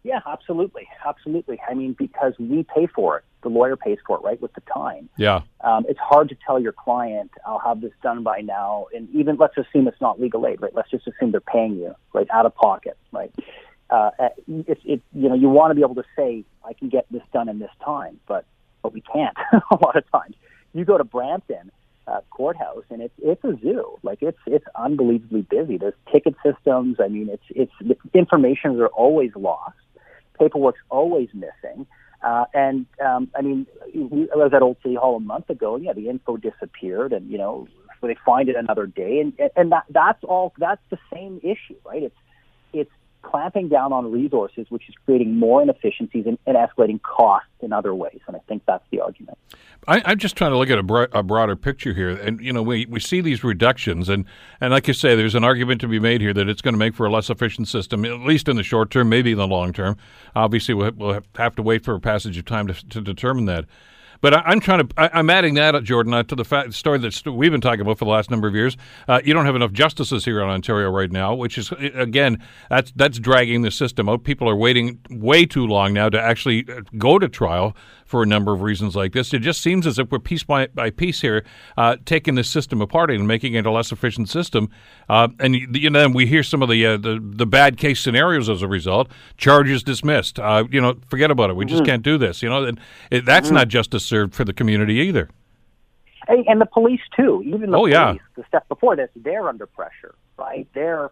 Yeah, 0.03 0.19
absolutely, 0.25 0.87
absolutely. 1.05 1.61
I 1.69 1.75
mean, 1.75 1.93
because 1.93 2.33
we 2.39 2.63
pay 2.63 2.87
for 2.87 3.17
it, 3.17 3.25
the 3.43 3.49
lawyer 3.49 3.75
pays 3.75 3.99
for 4.07 4.17
it, 4.17 4.23
right, 4.23 4.41
with 4.41 4.51
the 4.53 4.61
time. 4.73 5.07
Yeah. 5.17 5.41
Um, 5.61 5.85
it's 5.87 5.99
hard 5.99 6.29
to 6.29 6.37
tell 6.45 6.59
your 6.59 6.71
client, 6.71 7.31
"I'll 7.45 7.59
have 7.59 7.79
this 7.81 7.91
done 8.01 8.23
by 8.23 8.41
now," 8.41 8.87
and 8.93 9.07
even 9.13 9.37
let's 9.37 9.55
assume 9.57 9.87
it's 9.87 10.01
not 10.01 10.19
legal 10.19 10.47
aid, 10.47 10.61
right? 10.61 10.73
Let's 10.73 10.89
just 10.89 11.05
assume 11.07 11.31
they're 11.31 11.41
paying 11.41 11.75
you, 11.75 11.93
right, 12.13 12.27
out 12.33 12.45
of 12.45 12.55
pocket, 12.55 12.97
right? 13.11 13.31
Uh, 13.89 14.11
it, 14.47 14.79
it, 14.83 15.01
you 15.13 15.29
know, 15.29 15.35
you 15.35 15.49
want 15.49 15.71
to 15.71 15.75
be 15.75 15.81
able 15.81 15.95
to 15.95 16.05
say, 16.15 16.43
"I 16.65 16.73
can 16.73 16.89
get 16.89 17.05
this 17.11 17.23
done 17.31 17.49
in 17.49 17.59
this 17.59 17.71
time," 17.83 18.19
but 18.25 18.45
but 18.81 18.93
we 18.93 19.01
can't 19.01 19.35
a 19.71 19.75
lot 19.75 19.95
of 19.95 20.09
times. 20.11 20.35
You 20.73 20.85
go 20.85 20.97
to 20.97 21.03
Brampton 21.03 21.71
uh, 22.09 22.21
courthouse, 22.29 22.83
and 22.89 23.01
it's 23.01 23.13
it's 23.19 23.43
a 23.43 23.57
zoo. 23.61 23.99
Like 24.03 24.19
it's 24.21 24.39
it's 24.45 24.65
unbelievably 24.75 25.43
busy. 25.43 25.77
There's 25.77 25.93
ticket 26.11 26.35
systems. 26.43 26.97
I 26.99 27.07
mean, 27.07 27.29
it's 27.29 27.43
it's 27.81 27.99
information 28.13 28.79
are 28.81 28.87
always 28.87 29.31
lost 29.35 29.75
paperwork's 30.39 30.79
always 30.89 31.29
missing. 31.33 31.85
Uh, 32.23 32.45
and 32.53 32.85
um, 33.05 33.29
I 33.35 33.41
mean, 33.41 33.65
I 33.93 34.35
was 34.35 34.51
at 34.53 34.61
Old 34.61 34.77
City 34.83 34.95
Hall 34.95 35.15
a 35.15 35.19
month 35.19 35.49
ago, 35.49 35.75
and 35.75 35.85
yeah, 35.85 35.93
the 35.93 36.09
info 36.09 36.37
disappeared, 36.37 37.13
and 37.13 37.29
you 37.29 37.37
know, 37.37 37.67
so 38.01 38.07
they 38.07 38.17
find 38.25 38.49
it 38.49 38.55
another 38.55 38.87
day, 38.87 39.19
and 39.19 39.33
and 39.55 39.71
that 39.71 39.83
that's 39.89 40.23
all. 40.23 40.53
That's 40.57 40.81
the 40.89 40.97
same 41.13 41.39
issue, 41.43 41.77
right? 41.85 42.03
It's 42.03 42.15
it's 42.73 42.91
clamping 43.21 43.69
down 43.69 43.93
on 43.93 44.11
resources, 44.11 44.67
which 44.69 44.87
is 44.89 44.95
creating 45.05 45.37
more 45.37 45.61
inefficiencies 45.61 46.25
and, 46.25 46.37
and 46.45 46.55
escalating 46.55 47.01
costs 47.01 47.49
in 47.61 47.73
other 47.73 47.93
ways. 47.93 48.19
And 48.27 48.35
I 48.35 48.39
think 48.47 48.63
that's 48.65 48.83
the 48.91 49.01
argument. 49.01 49.37
I, 49.87 50.11
am 50.11 50.17
just 50.17 50.35
trying 50.35 50.51
to 50.51 50.57
look 50.57 50.69
at 50.69 50.77
a, 50.77 50.83
bro- 50.83 51.07
a, 51.11 51.23
broader 51.23 51.55
picture 51.55 51.93
here, 51.93 52.09
and 52.09 52.39
you 52.39 52.53
know, 52.53 52.61
we, 52.61 52.85
we 52.85 52.99
see 52.99 53.21
these 53.21 53.43
reductions, 53.43 54.09
and 54.09 54.25
and 54.61 54.71
like 54.71 54.87
you 54.87 54.93
say, 54.93 55.15
there's 55.15 55.35
an 55.35 55.43
argument 55.43 55.81
to 55.81 55.87
be 55.87 55.99
made 55.99 56.21
here 56.21 56.33
that 56.33 56.49
it's 56.49 56.61
going 56.61 56.73
to 56.73 56.77
make 56.77 56.95
for 56.95 57.05
a 57.05 57.11
less 57.11 57.29
efficient 57.29 57.67
system, 57.67 58.05
at 58.05 58.19
least 58.19 58.47
in 58.47 58.55
the 58.55 58.63
short 58.63 58.91
term, 58.91 59.09
maybe 59.09 59.31
in 59.31 59.37
the 59.37 59.47
long 59.47 59.73
term. 59.73 59.97
Obviously, 60.35 60.73
we'll, 60.73 60.91
we'll 60.95 61.21
have 61.35 61.55
to 61.55 61.61
wait 61.61 61.83
for 61.83 61.95
a 61.95 61.99
passage 61.99 62.37
of 62.37 62.45
time 62.45 62.67
to, 62.67 62.73
to 62.89 63.01
determine 63.01 63.45
that. 63.45 63.65
But 64.21 64.33
I, 64.33 64.51
am 64.51 64.59
trying 64.59 64.87
to. 64.87 64.93
I, 64.97 65.19
am 65.19 65.29
adding 65.29 65.53
that, 65.55 65.81
Jordan, 65.83 66.13
uh, 66.13 66.23
to 66.23 66.35
the 66.35 66.43
fact, 66.43 66.73
story 66.73 66.99
that 66.99 67.25
we've 67.25 67.51
been 67.51 67.61
talking 67.61 67.81
about 67.81 67.97
for 67.97 68.05
the 68.05 68.11
last 68.11 68.29
number 68.29 68.47
of 68.47 68.55
years. 68.55 68.75
Uh, 69.07 69.21
you 69.23 69.33
don't 69.33 69.45
have 69.45 69.55
enough 69.55 69.71
justices 69.71 70.25
here 70.25 70.41
in 70.41 70.49
Ontario 70.49 70.89
right 70.89 71.11
now, 71.11 71.33
which 71.33 71.57
is 71.57 71.71
again 71.93 72.43
that's 72.69 72.91
that's 72.95 73.17
dragging 73.19 73.61
the 73.61 73.71
system 73.71 74.09
out. 74.09 74.23
People 74.23 74.49
are 74.49 74.55
waiting 74.55 74.99
way 75.09 75.45
too 75.45 75.65
long 75.65 75.93
now 75.93 76.09
to 76.09 76.21
actually 76.21 76.65
uh, 76.69 76.81
go 76.97 77.17
to 77.17 77.29
trial 77.29 77.75
for 78.09 78.23
a 78.23 78.25
number 78.25 78.51
of 78.51 78.63
reasons 78.63 78.95
like 78.95 79.13
this. 79.13 79.35
It 79.35 79.39
just 79.39 79.61
seems 79.61 79.85
as 79.85 79.99
if 79.99 80.09
we're 80.11 80.17
piece 80.17 80.43
by, 80.43 80.65
by 80.65 80.89
piece 80.89 81.21
here 81.21 81.45
uh, 81.77 81.95
taking 82.05 82.33
the 82.33 82.43
system 82.43 82.81
apart 82.81 83.11
and 83.11 83.27
making 83.27 83.53
it 83.53 83.67
a 83.67 83.71
less 83.71 83.91
efficient 83.91 84.29
system. 84.29 84.71
Uh, 85.07 85.27
and 85.39 85.53
you 85.53 85.91
know, 85.91 85.99
then 85.99 86.13
we 86.13 86.25
hear 86.25 86.41
some 86.41 86.63
of 86.63 86.69
the, 86.69 86.83
uh, 86.83 86.97
the, 86.97 87.19
the 87.21 87.45
bad 87.45 87.77
case 87.77 87.99
scenarios 87.99 88.49
as 88.49 88.63
a 88.63 88.67
result. 88.67 89.11
Charges 89.37 89.83
dismissed. 89.83 90.39
Uh, 90.39 90.63
you 90.71 90.81
know, 90.81 90.95
forget 91.07 91.29
about 91.29 91.51
it. 91.51 91.55
We 91.55 91.65
mm-hmm. 91.65 91.75
just 91.75 91.85
can't 91.85 92.01
do 92.01 92.17
this. 92.17 92.41
You 92.41 92.49
know, 92.49 92.63
and 92.63 92.79
it, 93.11 93.25
that's 93.25 93.49
mm-hmm. 93.49 93.57
not 93.57 93.67
justice 93.67 94.08
served 94.09 94.33
for 94.33 94.43
the 94.43 94.53
community 94.53 94.95
either. 94.95 95.29
Hey, 96.27 96.43
and 96.47 96.59
the 96.59 96.65
police 96.65 97.01
too. 97.15 97.41
Even 97.45 97.71
the 97.71 97.77
oh, 97.77 97.81
police, 97.81 97.93
yeah. 97.93 98.15
the 98.35 98.43
step 98.47 98.67
before 98.67 98.95
this, 98.95 99.09
they're 99.15 99.47
under 99.47 99.65
pressure, 99.65 100.15
right? 100.37 100.67
They're 100.73 101.11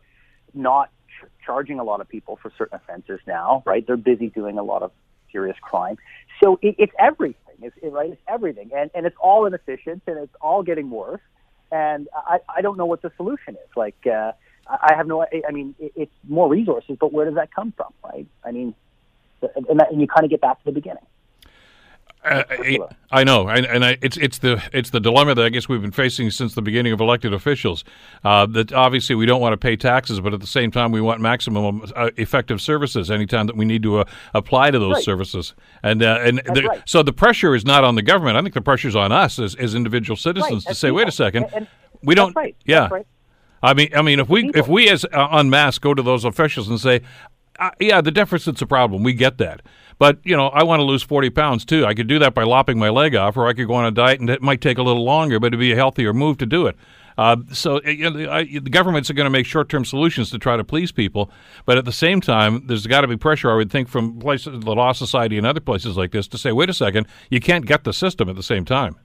not 0.53 0.89
ch- 1.07 1.45
charging 1.45 1.79
a 1.79 1.83
lot 1.83 2.01
of 2.01 2.09
people 2.09 2.37
for 2.41 2.51
certain 2.57 2.75
offenses 2.75 3.19
now, 3.25 3.63
right? 3.65 3.85
They're 3.87 3.97
busy 3.97 4.27
doing 4.29 4.57
a 4.59 4.63
lot 4.63 4.83
of 4.83 4.91
serious 5.31 5.57
crime. 5.61 5.97
So 6.43 6.59
it, 6.61 6.75
it's 6.77 6.93
everything, 6.99 7.55
it's, 7.61 7.75
it, 7.81 7.91
right? 7.91 8.11
It's 8.11 8.21
everything, 8.27 8.71
and 8.75 8.91
and 8.93 9.05
it's 9.05 9.15
all 9.19 9.45
inefficient, 9.45 10.03
and 10.07 10.17
it's 10.17 10.35
all 10.41 10.61
getting 10.61 10.89
worse. 10.89 11.21
And 11.71 12.07
I, 12.15 12.39
I 12.57 12.61
don't 12.61 12.77
know 12.77 12.85
what 12.85 13.01
the 13.01 13.11
solution 13.17 13.55
is. 13.55 13.69
Like, 13.75 14.05
uh, 14.05 14.31
I 14.69 14.93
have 14.95 15.07
no. 15.07 15.23
I 15.23 15.51
mean, 15.51 15.73
it, 15.79 15.93
it's 15.95 16.13
more 16.27 16.47
resources, 16.49 16.97
but 16.99 17.11
where 17.11 17.25
does 17.25 17.35
that 17.35 17.53
come 17.53 17.73
from, 17.75 17.93
right? 18.03 18.27
I 18.43 18.51
mean, 18.51 18.75
and, 19.41 19.79
that, 19.79 19.91
and 19.91 20.01
you 20.01 20.07
kind 20.07 20.25
of 20.25 20.29
get 20.29 20.41
back 20.41 20.59
to 20.59 20.65
the 20.65 20.71
beginning. 20.71 21.05
Uh, 22.29 22.87
I 23.11 23.23
know, 23.23 23.47
and, 23.47 23.65
and 23.65 23.85
I, 23.85 23.97
it's 24.01 24.17
it's 24.17 24.39
the 24.39 24.61
it's 24.73 24.89
the 24.89 24.99
dilemma 24.99 25.33
that 25.35 25.45
I 25.45 25.49
guess 25.49 25.69
we've 25.69 25.81
been 25.81 25.91
facing 25.91 26.29
since 26.29 26.55
the 26.55 26.61
beginning 26.61 26.91
of 26.91 26.99
elected 26.99 27.33
officials. 27.33 27.83
Uh, 28.23 28.45
that 28.47 28.73
obviously 28.73 29.15
we 29.15 29.25
don't 29.25 29.39
want 29.39 29.53
to 29.53 29.57
pay 29.57 29.75
taxes, 29.75 30.19
but 30.19 30.33
at 30.33 30.41
the 30.41 30.47
same 30.47 30.71
time 30.71 30.91
we 30.91 30.99
want 30.99 31.21
maximum 31.21 31.83
uh, 31.95 32.09
effective 32.17 32.61
services 32.61 33.09
anytime 33.09 33.47
that 33.47 33.55
we 33.55 33.65
need 33.65 33.83
to 33.83 33.99
uh, 33.99 34.05
apply 34.33 34.71
to 34.71 34.79
those 34.79 34.95
right. 34.95 35.03
services. 35.03 35.53
And 35.83 36.03
uh, 36.03 36.19
and 36.21 36.41
the, 36.53 36.63
right. 36.63 36.81
so 36.85 37.01
the 37.01 37.13
pressure 37.13 37.55
is 37.55 37.65
not 37.65 37.83
on 37.83 37.95
the 37.95 38.01
government. 38.01 38.37
I 38.37 38.41
think 38.41 38.53
the 38.53 38.61
pressure 38.61 38.89
is 38.89 38.95
on 38.95 39.11
us 39.11 39.39
as, 39.39 39.55
as 39.55 39.73
individual 39.73 40.17
citizens 40.17 40.65
right. 40.65 40.71
to 40.71 40.75
say, 40.75 40.91
wait 40.91 41.07
a 41.07 41.11
second, 41.11 41.45
and, 41.45 41.53
and 41.53 41.67
we 42.03 42.13
don't. 42.13 42.35
Yeah. 42.65 42.89
Right. 42.91 43.07
I 43.63 43.73
mean, 43.73 43.89
I 43.95 44.01
mean, 44.01 44.19
if 44.19 44.29
we 44.29 44.51
if 44.53 44.67
we 44.67 44.89
as 44.89 45.05
uh, 45.05 45.27
en 45.31 45.49
masse 45.49 45.79
go 45.79 45.93
to 45.93 46.03
those 46.03 46.25
officials 46.25 46.69
and 46.69 46.79
say, 46.79 47.01
uh, 47.59 47.71
yeah, 47.79 48.01
the 48.01 48.11
deficit's 48.11 48.61
a 48.61 48.67
problem, 48.67 49.03
we 49.03 49.13
get 49.13 49.37
that. 49.39 49.61
But 49.99 50.19
you 50.23 50.37
know, 50.37 50.47
I 50.47 50.63
want 50.63 50.79
to 50.79 50.83
lose 50.83 51.03
forty 51.03 51.29
pounds 51.29 51.65
too. 51.65 51.85
I 51.85 51.93
could 51.93 52.07
do 52.07 52.19
that 52.19 52.33
by 52.33 52.43
lopping 52.43 52.77
my 52.77 52.89
leg 52.89 53.15
off, 53.15 53.37
or 53.37 53.47
I 53.47 53.53
could 53.53 53.67
go 53.67 53.73
on 53.73 53.85
a 53.85 53.91
diet, 53.91 54.19
and 54.19 54.29
it 54.29 54.41
might 54.41 54.61
take 54.61 54.77
a 54.77 54.83
little 54.83 55.03
longer, 55.03 55.39
but 55.39 55.47
it'd 55.47 55.59
be 55.59 55.71
a 55.71 55.75
healthier 55.75 56.13
move 56.13 56.37
to 56.37 56.45
do 56.45 56.67
it. 56.67 56.75
Uh, 57.17 57.37
so 57.51 57.81
you 57.81 58.07
know, 58.07 58.31
I, 58.31 58.43
the 58.43 58.69
governments 58.69 59.09
are 59.09 59.13
going 59.13 59.25
to 59.25 59.31
make 59.31 59.47
short-term 59.47 59.85
solutions 59.85 60.29
to 60.29 60.37
try 60.37 60.55
to 60.55 60.63
please 60.63 60.91
people, 60.91 61.31
but 61.65 61.79
at 61.79 61.85
the 61.85 61.91
same 61.91 62.21
time, 62.21 62.67
there's 62.67 62.85
got 62.85 63.01
to 63.01 63.07
be 63.07 63.17
pressure. 63.17 63.49
I 63.51 63.55
would 63.55 63.71
think 63.71 63.89
from 63.89 64.19
places, 64.19 64.59
the 64.59 64.75
Law 64.75 64.91
Society 64.91 65.35
and 65.39 65.47
other 65.47 65.59
places 65.59 65.97
like 65.97 66.11
this, 66.11 66.27
to 66.27 66.37
say, 66.37 66.51
wait 66.51 66.69
a 66.69 66.75
second, 66.75 67.07
you 67.31 67.39
can't 67.39 67.65
get 67.65 67.85
the 67.85 67.91
system 67.93 68.29
at 68.29 68.35
the 68.35 68.43
same 68.43 68.65
time. 68.65 68.97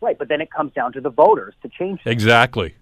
Right, 0.00 0.16
but 0.16 0.28
then 0.28 0.40
it 0.40 0.52
comes 0.52 0.72
down 0.72 0.92
to 0.92 1.00
the 1.00 1.10
voters 1.10 1.54
to 1.62 1.68
change. 1.68 2.00
Things. 2.04 2.12
Exactly. 2.12 2.76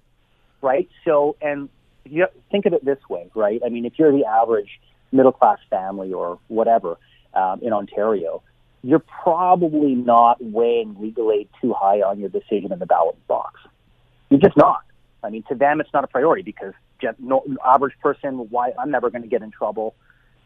Right. 0.60 0.90
So, 1.06 1.36
and 1.40 1.70
you 2.04 2.26
think 2.50 2.66
of 2.66 2.74
it 2.74 2.84
this 2.84 2.98
way, 3.08 3.30
right? 3.34 3.62
I 3.64 3.70
mean, 3.70 3.86
if 3.86 3.94
you're 3.98 4.12
the 4.12 4.26
average 4.26 4.78
middle 5.12 5.32
class 5.32 5.58
family 5.70 6.12
or 6.12 6.38
whatever 6.48 6.98
um, 7.34 7.60
in 7.62 7.72
Ontario, 7.72 8.42
you're 8.82 9.02
probably 9.22 9.94
not 9.94 10.42
weighing 10.42 10.96
legal 11.00 11.32
aid 11.32 11.48
too 11.60 11.72
high 11.72 12.00
on 12.00 12.18
your 12.20 12.28
decision 12.28 12.72
in 12.72 12.78
the 12.78 12.86
ballot 12.86 13.16
box. 13.26 13.60
You're 14.30 14.40
just 14.40 14.56
not. 14.56 14.82
I 15.22 15.30
mean, 15.30 15.42
to 15.48 15.54
them, 15.54 15.80
it's 15.80 15.92
not 15.92 16.04
a 16.04 16.06
priority 16.06 16.42
because 16.42 16.74
no 17.18 17.44
average 17.64 17.94
person, 18.02 18.34
why 18.50 18.72
I'm 18.78 18.90
never 18.90 19.10
going 19.10 19.22
to 19.22 19.28
get 19.28 19.42
in 19.42 19.50
trouble. 19.50 19.94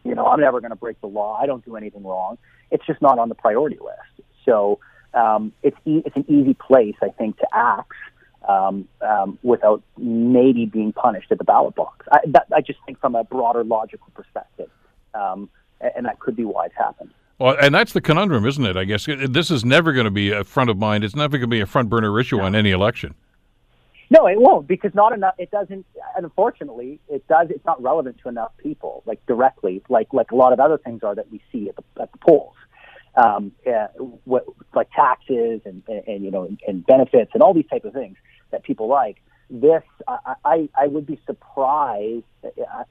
You 0.04 0.14
know, 0.14 0.26
I'm 0.26 0.40
never 0.40 0.60
going 0.60 0.70
to 0.70 0.76
break 0.76 1.00
the 1.00 1.06
law. 1.06 1.38
I 1.40 1.46
don't 1.46 1.64
do 1.64 1.76
anything 1.76 2.04
wrong. 2.04 2.38
It's 2.70 2.84
just 2.86 3.00
not 3.00 3.18
on 3.18 3.28
the 3.28 3.34
priority 3.34 3.78
list. 3.80 4.28
So 4.44 4.80
um, 5.14 5.52
it's 5.62 5.76
e- 5.84 6.02
it's 6.04 6.16
an 6.16 6.24
easy 6.28 6.54
place, 6.54 6.96
I 7.02 7.10
think, 7.10 7.38
to 7.38 7.46
axe 7.52 7.96
um, 8.49 8.88
um, 9.01 9.38
without 9.43 9.82
maybe 9.97 10.66
being 10.66 10.93
punished 10.93 11.30
at 11.30 11.38
the 11.38 11.45
ballot 11.45 11.74
box. 11.74 12.07
I, 12.11 12.18
that, 12.26 12.47
I 12.55 12.61
just 12.61 12.78
think 12.86 13.01
from 13.01 13.14
a 13.14 13.24
broader 13.24 13.64
logical 13.64 14.09
perspective, 14.14 14.70
um, 15.14 15.49
and, 15.80 16.07
that 16.07 16.20
could 16.20 16.36
be 16.36 16.45
why 16.45 16.66
it's 16.66 16.74
happened. 16.76 17.11
Well, 17.38 17.57
and 17.61 17.74
that's 17.74 17.93
the 17.93 18.01
conundrum, 18.01 18.47
isn't 18.47 18.64
it? 18.64 18.76
I 18.76 18.84
guess 18.84 19.07
this 19.07 19.51
is 19.51 19.64
never 19.64 19.93
going 19.93 20.05
to 20.05 20.11
be 20.11 20.30
a 20.30 20.45
front 20.45 20.70
of 20.70 20.78
mind. 20.78 21.03
It's 21.03 21.16
never 21.16 21.38
going 21.38 21.49
to 21.49 21.55
be 21.55 21.61
a 21.61 21.66
front 21.66 21.88
burner 21.88 22.18
issue 22.20 22.40
on 22.40 22.55
any 22.55 22.70
election. 22.70 23.14
No, 24.11 24.26
it 24.26 24.38
won't 24.38 24.68
because 24.68 24.95
not 24.95 25.12
enough. 25.12 25.34
It 25.38 25.51
doesn't. 25.51 25.86
Unfortunately, 26.16 27.01
it 27.09 27.26
does. 27.28 27.49
It's 27.49 27.64
not 27.64 27.82
relevant 27.82 28.18
to 28.22 28.28
enough 28.28 28.53
people, 28.59 29.03
like 29.07 29.24
directly, 29.26 29.82
like 29.88 30.12
like 30.12 30.32
a 30.32 30.36
lot 30.36 30.53
of 30.53 30.61
other 30.61 30.76
things 30.76 31.03
are 31.03 31.14
that 31.14 31.32
we 31.32 31.40
see 31.51 31.70
at 31.70 31.76
the 31.76 32.03
at 32.03 32.12
the 32.12 32.18
polls, 32.18 32.55
um, 33.16 33.53
uh, 33.66 33.86
what, 34.24 34.45
like 34.74 34.90
taxes 34.93 35.62
and, 35.64 35.82
and, 35.88 36.03
and 36.07 36.24
you 36.24 36.30
know 36.30 36.45
and, 36.45 36.61
and 36.66 36.86
benefits 36.86 37.30
and 37.34 37.43
all 37.43 37.55
these 37.55 37.66
type 37.68 37.84
of 37.84 37.93
things 37.93 38.16
that 38.53 38.62
people 38.62 38.88
like. 38.88 39.22
This, 39.50 39.82
I, 40.09 40.34
I, 40.44 40.68
I 40.74 40.86
would 40.86 41.07
be 41.07 41.20
surprised 41.26 42.24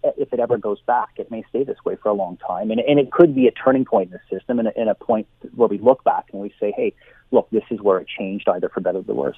if 0.03 0.31
it 0.31 0.39
ever 0.39 0.59
goes 0.59 0.79
back. 0.81 1.09
It 1.17 1.31
may 1.31 1.43
stay 1.49 1.63
this 1.63 1.77
way 1.83 1.95
for 1.95 2.09
a 2.09 2.13
long 2.13 2.37
time, 2.37 2.69
and, 2.69 2.79
and 2.79 2.99
it 2.99 3.11
could 3.11 3.33
be 3.33 3.47
a 3.47 3.51
turning 3.51 3.83
point 3.83 4.11
in 4.11 4.19
the 4.19 4.37
system 4.37 4.59
and 4.59 4.67
a, 4.67 4.77
and 4.77 4.87
a 4.87 4.93
point 4.93 5.27
where 5.55 5.67
we 5.67 5.79
look 5.79 6.03
back 6.03 6.25
and 6.31 6.39
we 6.39 6.53
say, 6.59 6.71
"Hey, 6.75 6.93
look, 7.31 7.49
this 7.49 7.63
is 7.71 7.81
where 7.81 7.97
it 7.97 8.07
changed, 8.07 8.47
either 8.47 8.69
for 8.69 8.79
better 8.79 8.99
or 8.99 9.03
the 9.03 9.15
worse." 9.15 9.37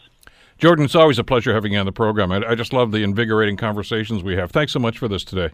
Jordan, 0.57 0.84
it's 0.84 0.95
always 0.95 1.17
a 1.17 1.24
pleasure 1.24 1.53
having 1.53 1.74
you 1.74 1.80
on 1.80 1.86
the 1.86 1.93
program. 1.93 2.32
I, 2.32 2.41
I 2.45 2.55
just 2.55 2.74
love 2.74 2.91
the 2.91 3.03
invigorating 3.03 3.55
conversations 3.55 4.21
we 4.21 4.36
have. 4.36 4.51
Thanks 4.51 4.74
so 4.74 4.80
much 4.80 4.97
for 4.99 5.07
this 5.07 5.24
today. 5.24 5.53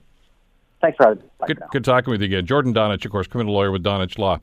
Thanks 0.82 0.96
for 0.98 1.08
having 1.08 1.24
me. 1.24 1.30
Good, 1.48 1.62
good 1.72 1.84
talking 1.84 2.12
with 2.12 2.22
you 2.22 2.26
again. 2.26 2.46
Jordan 2.46 2.74
Donich, 2.74 3.04
of 3.04 3.12
course, 3.12 3.28
criminal 3.28 3.54
lawyer 3.54 3.72
with 3.72 3.84
Donich 3.84 4.18
Law. 4.18 4.40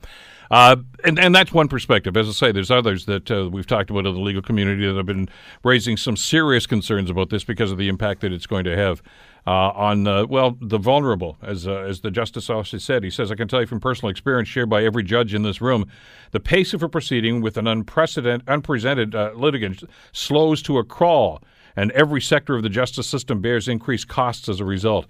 Uh, 0.49 0.77
and, 1.03 1.19
and 1.19 1.35
that's 1.35 1.51
one 1.51 1.67
perspective. 1.67 2.15
As 2.15 2.29
I 2.29 2.31
say, 2.31 2.51
there's 2.51 2.71
others 2.71 3.05
that 3.05 3.29
uh, 3.29 3.49
we've 3.49 3.67
talked 3.67 3.89
about 3.89 4.05
in 4.05 4.13
the 4.13 4.19
legal 4.19 4.41
community 4.41 4.87
that 4.87 4.95
have 4.95 5.05
been 5.05 5.29
raising 5.63 5.97
some 5.97 6.15
serious 6.15 6.65
concerns 6.65 7.09
about 7.09 7.29
this 7.29 7.43
because 7.43 7.71
of 7.71 7.77
the 7.77 7.89
impact 7.89 8.21
that 8.21 8.31
it's 8.31 8.45
going 8.45 8.63
to 8.65 8.77
have 8.77 9.01
uh, 9.45 9.71
on, 9.71 10.07
uh, 10.07 10.25
well, 10.25 10.57
the 10.61 10.77
vulnerable. 10.77 11.37
As, 11.41 11.67
uh, 11.67 11.77
as 11.79 12.01
the 12.01 12.11
Justice 12.11 12.49
also 12.49 12.77
said, 12.77 13.03
he 13.03 13.09
says, 13.09 13.31
I 13.31 13.35
can 13.35 13.47
tell 13.47 13.61
you 13.61 13.67
from 13.67 13.79
personal 13.79 14.09
experience 14.09 14.47
shared 14.47 14.69
by 14.69 14.83
every 14.83 15.03
judge 15.03 15.33
in 15.33 15.43
this 15.43 15.59
room, 15.59 15.89
the 16.31 16.39
pace 16.39 16.73
of 16.73 16.83
a 16.83 16.89
proceeding 16.89 17.41
with 17.41 17.57
an 17.57 17.67
unprecedented, 17.67 18.47
unpresented 18.47 19.15
uh, 19.15 19.31
litigant 19.35 19.83
slows 20.11 20.61
to 20.63 20.77
a 20.77 20.83
crawl, 20.83 21.41
and 21.75 21.91
every 21.91 22.21
sector 22.21 22.55
of 22.55 22.63
the 22.63 22.69
justice 22.69 23.07
system 23.07 23.41
bears 23.41 23.67
increased 23.67 24.07
costs 24.07 24.47
as 24.49 24.59
a 24.59 24.65
result. 24.65 25.07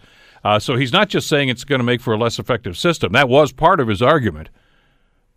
Uh, 0.48 0.58
so 0.58 0.78
he's 0.78 0.94
not 0.94 1.10
just 1.10 1.28
saying 1.28 1.50
it's 1.50 1.66
going 1.66 1.82
to 1.82 1.84
make 1.84 2.00
for 2.00 2.14
a 2.14 2.18
less 2.18 2.40
effective 2.40 2.78
system. 2.78 3.12
That 3.12 3.28
was 3.28 3.52
part 3.52 3.82
of 3.82 3.90
his 3.90 4.02
argument. 4.02 4.48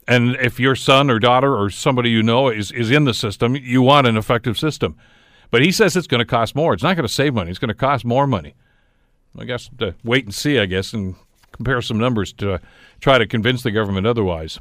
And 0.06 0.36
if 0.36 0.60
your 0.60 0.76
son 0.76 1.10
or 1.10 1.18
daughter 1.18 1.52
or 1.52 1.68
somebody 1.68 2.10
you 2.10 2.22
know 2.22 2.48
is, 2.48 2.70
is 2.70 2.92
in 2.92 3.06
the 3.06 3.12
system, 3.12 3.56
you 3.56 3.82
want 3.82 4.06
an 4.06 4.16
effective 4.16 4.56
system. 4.56 4.96
But 5.50 5.62
he 5.62 5.72
says 5.72 5.96
it's 5.96 6.06
going 6.06 6.20
to 6.20 6.24
cost 6.24 6.54
more. 6.54 6.74
It's 6.74 6.84
not 6.84 6.94
going 6.94 7.08
to 7.08 7.12
save 7.12 7.34
money. 7.34 7.50
It's 7.50 7.58
going 7.58 7.70
to 7.70 7.74
cost 7.74 8.04
more 8.04 8.28
money. 8.28 8.54
I 9.36 9.46
guess 9.46 9.68
to 9.78 9.96
wait 10.04 10.26
and 10.26 10.32
see, 10.32 10.60
I 10.60 10.66
guess, 10.66 10.92
and 10.92 11.16
compare 11.50 11.82
some 11.82 11.98
numbers 11.98 12.32
to 12.34 12.60
try 13.00 13.18
to 13.18 13.26
convince 13.26 13.64
the 13.64 13.72
government 13.72 14.06
otherwise. 14.06 14.60